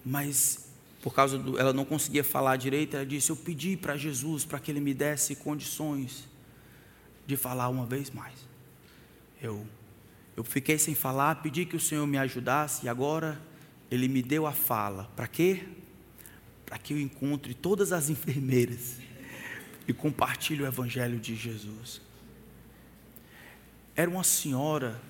Mas 0.03 0.65
por 1.05 1.13
causa 1.13 1.37
do, 1.37 1.59
ela 1.59 1.71
não 1.71 1.85
conseguia 1.85 2.23
falar 2.23 2.57
direito, 2.57 2.95
ela 2.95 3.05
disse: 3.05 3.29
Eu 3.29 3.35
pedi 3.35 3.77
para 3.77 3.95
Jesus 3.95 4.43
para 4.43 4.59
que 4.59 4.71
ele 4.71 4.79
me 4.79 4.93
desse 4.93 5.35
condições 5.35 6.27
de 7.27 7.37
falar 7.37 7.69
uma 7.69 7.85
vez 7.85 8.09
mais. 8.09 8.33
Eu 9.39 9.65
eu 10.35 10.43
fiquei 10.43 10.77
sem 10.77 10.93
falar, 10.93 11.41
pedi 11.41 11.65
que 11.65 11.75
o 11.75 11.79
Senhor 11.79 12.05
me 12.05 12.17
ajudasse 12.17 12.85
e 12.85 12.89
agora 12.89 13.41
ele 13.89 14.07
me 14.07 14.21
deu 14.21 14.45
a 14.45 14.51
fala. 14.51 15.09
Para 15.15 15.27
quê? 15.27 15.63
Para 16.65 16.77
que 16.77 16.93
eu 16.93 16.99
encontre 16.99 17.53
todas 17.53 17.91
as 17.91 18.09
enfermeiras 18.09 18.97
e 19.87 19.93
compartilhe 19.93 20.63
o 20.63 20.67
Evangelho 20.67 21.19
de 21.19 21.35
Jesus. 21.35 22.01
Era 23.95 24.09
uma 24.09 24.23
senhora 24.23 25.01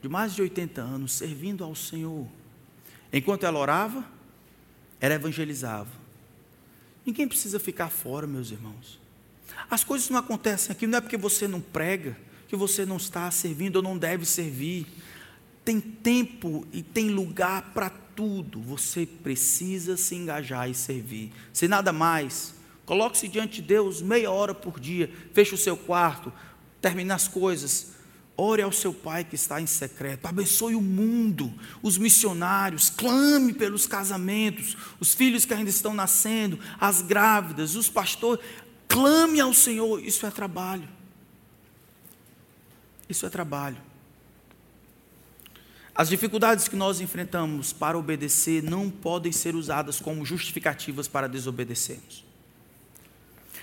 de 0.00 0.08
mais 0.08 0.34
de 0.34 0.42
80 0.42 0.80
anos 0.80 1.12
servindo 1.12 1.64
ao 1.64 1.74
Senhor. 1.74 2.26
Enquanto 3.12 3.44
ela 3.44 3.58
orava, 3.58 4.04
ela 5.00 5.14
evangelizava. 5.14 5.90
Ninguém 7.04 7.26
precisa 7.26 7.58
ficar 7.58 7.88
fora, 7.88 8.26
meus 8.26 8.50
irmãos. 8.50 9.00
As 9.68 9.82
coisas 9.82 10.08
não 10.08 10.18
acontecem 10.18 10.70
aqui, 10.70 10.86
não 10.86 10.98
é 10.98 11.00
porque 11.00 11.16
você 11.16 11.48
não 11.48 11.60
prega, 11.60 12.16
que 12.50 12.56
você 12.56 12.84
não 12.84 12.98
está 12.98 13.30
servindo 13.30 13.76
ou 13.76 13.82
não 13.82 13.96
deve 13.96 14.26
servir. 14.26 14.86
Tem 15.64 15.80
tempo 15.80 16.66
e 16.70 16.82
tem 16.82 17.08
lugar 17.08 17.72
para 17.72 17.88
tudo. 17.88 18.60
Você 18.60 19.06
precisa 19.06 19.96
se 19.96 20.14
engajar 20.14 20.68
e 20.68 20.74
servir. 20.74 21.32
Se 21.52 21.66
nada 21.66 21.92
mais, 21.92 22.54
Coloque-se 22.90 23.28
diante 23.28 23.62
de 23.62 23.68
Deus 23.68 24.02
meia 24.02 24.32
hora 24.32 24.52
por 24.52 24.80
dia. 24.80 25.08
Feche 25.32 25.54
o 25.54 25.56
seu 25.56 25.76
quarto. 25.76 26.32
Termine 26.80 27.12
as 27.12 27.28
coisas. 27.28 27.92
Ore 28.36 28.62
ao 28.62 28.72
seu 28.72 28.92
Pai 28.92 29.22
que 29.22 29.36
está 29.36 29.60
em 29.60 29.66
secreto. 29.66 30.26
Abençoe 30.26 30.74
o 30.74 30.80
mundo, 30.80 31.54
os 31.84 31.96
missionários. 31.96 32.90
Clame 32.90 33.52
pelos 33.52 33.86
casamentos, 33.86 34.76
os 34.98 35.14
filhos 35.14 35.44
que 35.44 35.54
ainda 35.54 35.70
estão 35.70 35.94
nascendo, 35.94 36.58
as 36.80 37.00
grávidas, 37.00 37.76
os 37.76 37.88
pastores. 37.88 38.44
Clame 38.88 39.38
ao 39.38 39.54
Senhor. 39.54 40.04
Isso 40.04 40.26
é 40.26 40.30
trabalho. 40.32 40.88
Isso 43.10 43.26
é 43.26 43.28
trabalho. 43.28 43.76
As 45.92 46.08
dificuldades 46.08 46.68
que 46.68 46.76
nós 46.76 47.00
enfrentamos 47.00 47.72
para 47.72 47.98
obedecer 47.98 48.62
não 48.62 48.88
podem 48.88 49.32
ser 49.32 49.56
usadas 49.56 49.98
como 49.98 50.24
justificativas 50.24 51.08
para 51.08 51.28
desobedecermos. 51.28 52.24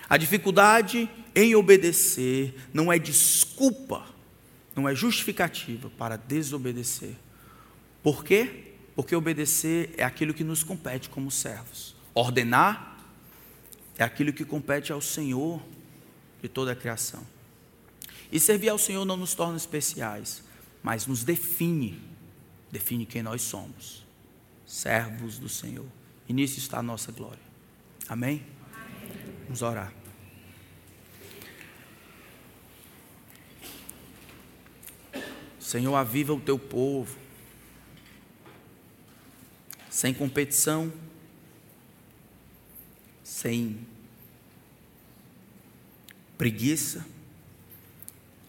A 0.09 0.17
dificuldade 0.17 1.09
em 1.33 1.55
obedecer 1.55 2.53
não 2.73 2.91
é 2.91 2.99
desculpa, 2.99 4.05
não 4.75 4.87
é 4.87 4.93
justificativa 4.93 5.89
para 5.97 6.17
desobedecer. 6.17 7.15
Por 8.03 8.23
quê? 8.23 8.73
Porque 8.95 9.15
obedecer 9.15 9.93
é 9.97 10.03
aquilo 10.03 10.33
que 10.33 10.43
nos 10.43 10.63
compete 10.63 11.09
como 11.09 11.31
servos. 11.31 11.95
Ordenar 12.13 12.97
é 13.97 14.03
aquilo 14.03 14.33
que 14.33 14.45
compete 14.45 14.91
ao 14.91 15.01
Senhor 15.01 15.61
de 16.41 16.49
toda 16.49 16.73
a 16.73 16.75
criação. 16.75 17.36
E 18.31 18.39
servir 18.39 18.69
ao 18.69 18.77
Senhor 18.77 19.05
não 19.05 19.17
nos 19.17 19.33
torna 19.33 19.57
especiais, 19.57 20.43
mas 20.83 21.07
nos 21.07 21.23
define 21.23 22.07
define 22.71 23.05
quem 23.05 23.23
nós 23.23 23.41
somos, 23.41 24.05
servos 24.65 25.39
do 25.39 25.49
Senhor. 25.49 25.85
E 26.27 26.33
nisso 26.33 26.59
está 26.59 26.79
a 26.79 26.83
nossa 26.83 27.11
glória. 27.11 27.39
Amém? 28.07 28.45
Amém. 28.73 29.23
Vamos 29.43 29.61
orar. 29.61 29.93
Senhor, 35.59 35.95
aviva 35.95 36.33
o 36.33 36.39
teu 36.39 36.57
povo, 36.57 37.17
sem 39.89 40.13
competição, 40.13 40.91
sem 43.21 43.85
preguiça 46.37 47.05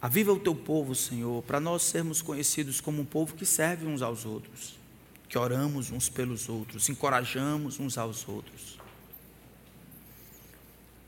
Aviva 0.00 0.32
o 0.32 0.38
teu 0.38 0.54
povo, 0.54 0.94
Senhor, 0.94 1.42
para 1.42 1.58
nós 1.58 1.82
sermos 1.82 2.22
conhecidos 2.22 2.80
como 2.80 3.02
um 3.02 3.04
povo 3.04 3.34
que 3.34 3.44
serve 3.44 3.84
uns 3.84 4.00
aos 4.00 4.24
outros, 4.24 4.78
que 5.28 5.36
oramos 5.36 5.90
uns 5.90 6.08
pelos 6.08 6.48
outros, 6.48 6.88
encorajamos 6.88 7.80
uns 7.80 7.98
aos 7.98 8.28
outros. 8.28 8.78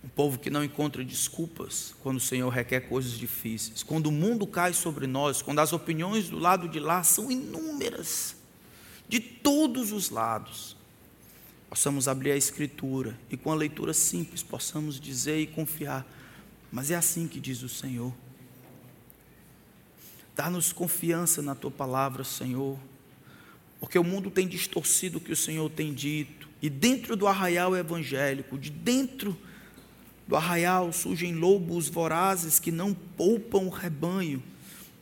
Um 0.02 0.08
povo 0.08 0.38
que 0.38 0.50
não 0.50 0.64
encontra 0.64 1.04
desculpas 1.04 1.94
quando 2.02 2.16
o 2.16 2.20
Senhor 2.20 2.48
requer 2.48 2.80
coisas 2.80 3.12
difíceis. 3.12 3.82
Quando 3.82 4.06
o 4.06 4.12
mundo 4.12 4.46
cai 4.46 4.72
sobre 4.72 5.06
nós, 5.06 5.42
quando 5.42 5.60
as 5.60 5.72
opiniões 5.72 6.28
do 6.28 6.38
lado 6.38 6.68
de 6.68 6.80
lá 6.80 7.02
são 7.04 7.30
inúmeras, 7.30 8.34
de 9.08 9.20
todos 9.20 9.92
os 9.92 10.10
lados, 10.10 10.76
possamos 11.68 12.08
abrir 12.08 12.32
a 12.32 12.36
Escritura 12.36 13.16
e 13.30 13.36
com 13.36 13.52
a 13.52 13.54
leitura 13.54 13.92
simples 13.92 14.42
possamos 14.42 14.98
dizer 14.98 15.38
e 15.38 15.46
confiar: 15.46 16.04
mas 16.72 16.90
é 16.90 16.96
assim 16.96 17.28
que 17.28 17.38
diz 17.38 17.62
o 17.62 17.68
Senhor. 17.68 18.12
Dá-nos 20.34 20.72
confiança 20.72 21.42
na 21.42 21.54
tua 21.54 21.70
palavra, 21.70 22.24
Senhor, 22.24 22.78
porque 23.78 23.98
o 23.98 24.04
mundo 24.04 24.30
tem 24.30 24.46
distorcido 24.46 25.18
o 25.18 25.20
que 25.20 25.32
o 25.32 25.36
Senhor 25.36 25.68
tem 25.70 25.92
dito, 25.92 26.48
e 26.62 26.68
dentro 26.68 27.16
do 27.16 27.26
arraial 27.26 27.76
evangélico, 27.76 28.58
de 28.58 28.70
dentro 28.70 29.36
do 30.28 30.36
arraial 30.36 30.92
surgem 30.92 31.34
lobos 31.34 31.88
vorazes 31.88 32.58
que 32.58 32.70
não 32.70 32.94
poupam 32.94 33.64
o 33.64 33.68
rebanho, 33.68 34.42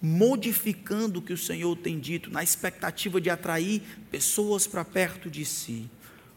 modificando 0.00 1.18
o 1.18 1.22
que 1.22 1.32
o 1.32 1.38
Senhor 1.38 1.76
tem 1.76 1.98
dito, 1.98 2.30
na 2.30 2.42
expectativa 2.42 3.20
de 3.20 3.28
atrair 3.28 3.82
pessoas 4.10 4.66
para 4.66 4.84
perto 4.84 5.30
de 5.30 5.44
si. 5.44 5.90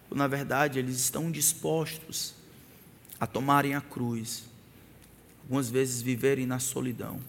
Na 0.09 0.27
verdade, 0.27 0.79
eles 0.79 0.99
estão 0.99 1.31
dispostos 1.31 2.33
a 3.19 3.25
tomarem 3.25 3.75
a 3.75 3.81
cruz, 3.81 4.43
algumas 5.43 5.69
vezes 5.69 6.01
viverem 6.01 6.45
na 6.45 6.59
solidão 6.59 7.21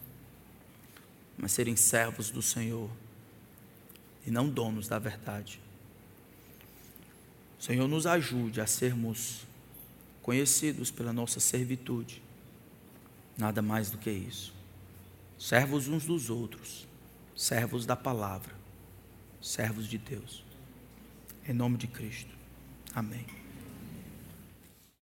mas 1.37 1.53
serem 1.53 1.76
servos 1.76 2.30
do 2.30 2.43
Senhor 2.43 2.91
e 4.26 4.30
não 4.30 4.49
donos 4.49 4.89
da 4.89 4.99
verdade. 4.99 5.61
Senhor 7.59 7.87
nos 7.87 8.07
ajude 8.07 8.61
a 8.61 8.66
sermos 8.66 9.47
conhecidos 10.20 10.91
pela 10.91 11.12
nossa 11.12 11.39
servitude, 11.39 12.22
nada 13.39 13.62
mais 13.62 13.91
do 13.91 13.99
que 13.99 14.11
isso. 14.11 14.53
Servos 15.39 15.89
uns 15.89 16.05
dos 16.05 16.28
outros, 16.28 16.87
servos 17.37 17.87
da 17.87 17.97
palavra, 17.97 18.55
servos 19.41 19.89
de 19.89 19.99
Deus. 19.99 20.45
Em 21.47 21.53
nome 21.53 21.76
de 21.76 21.87
Cristo. 21.87 22.35
Amém. 22.95 23.41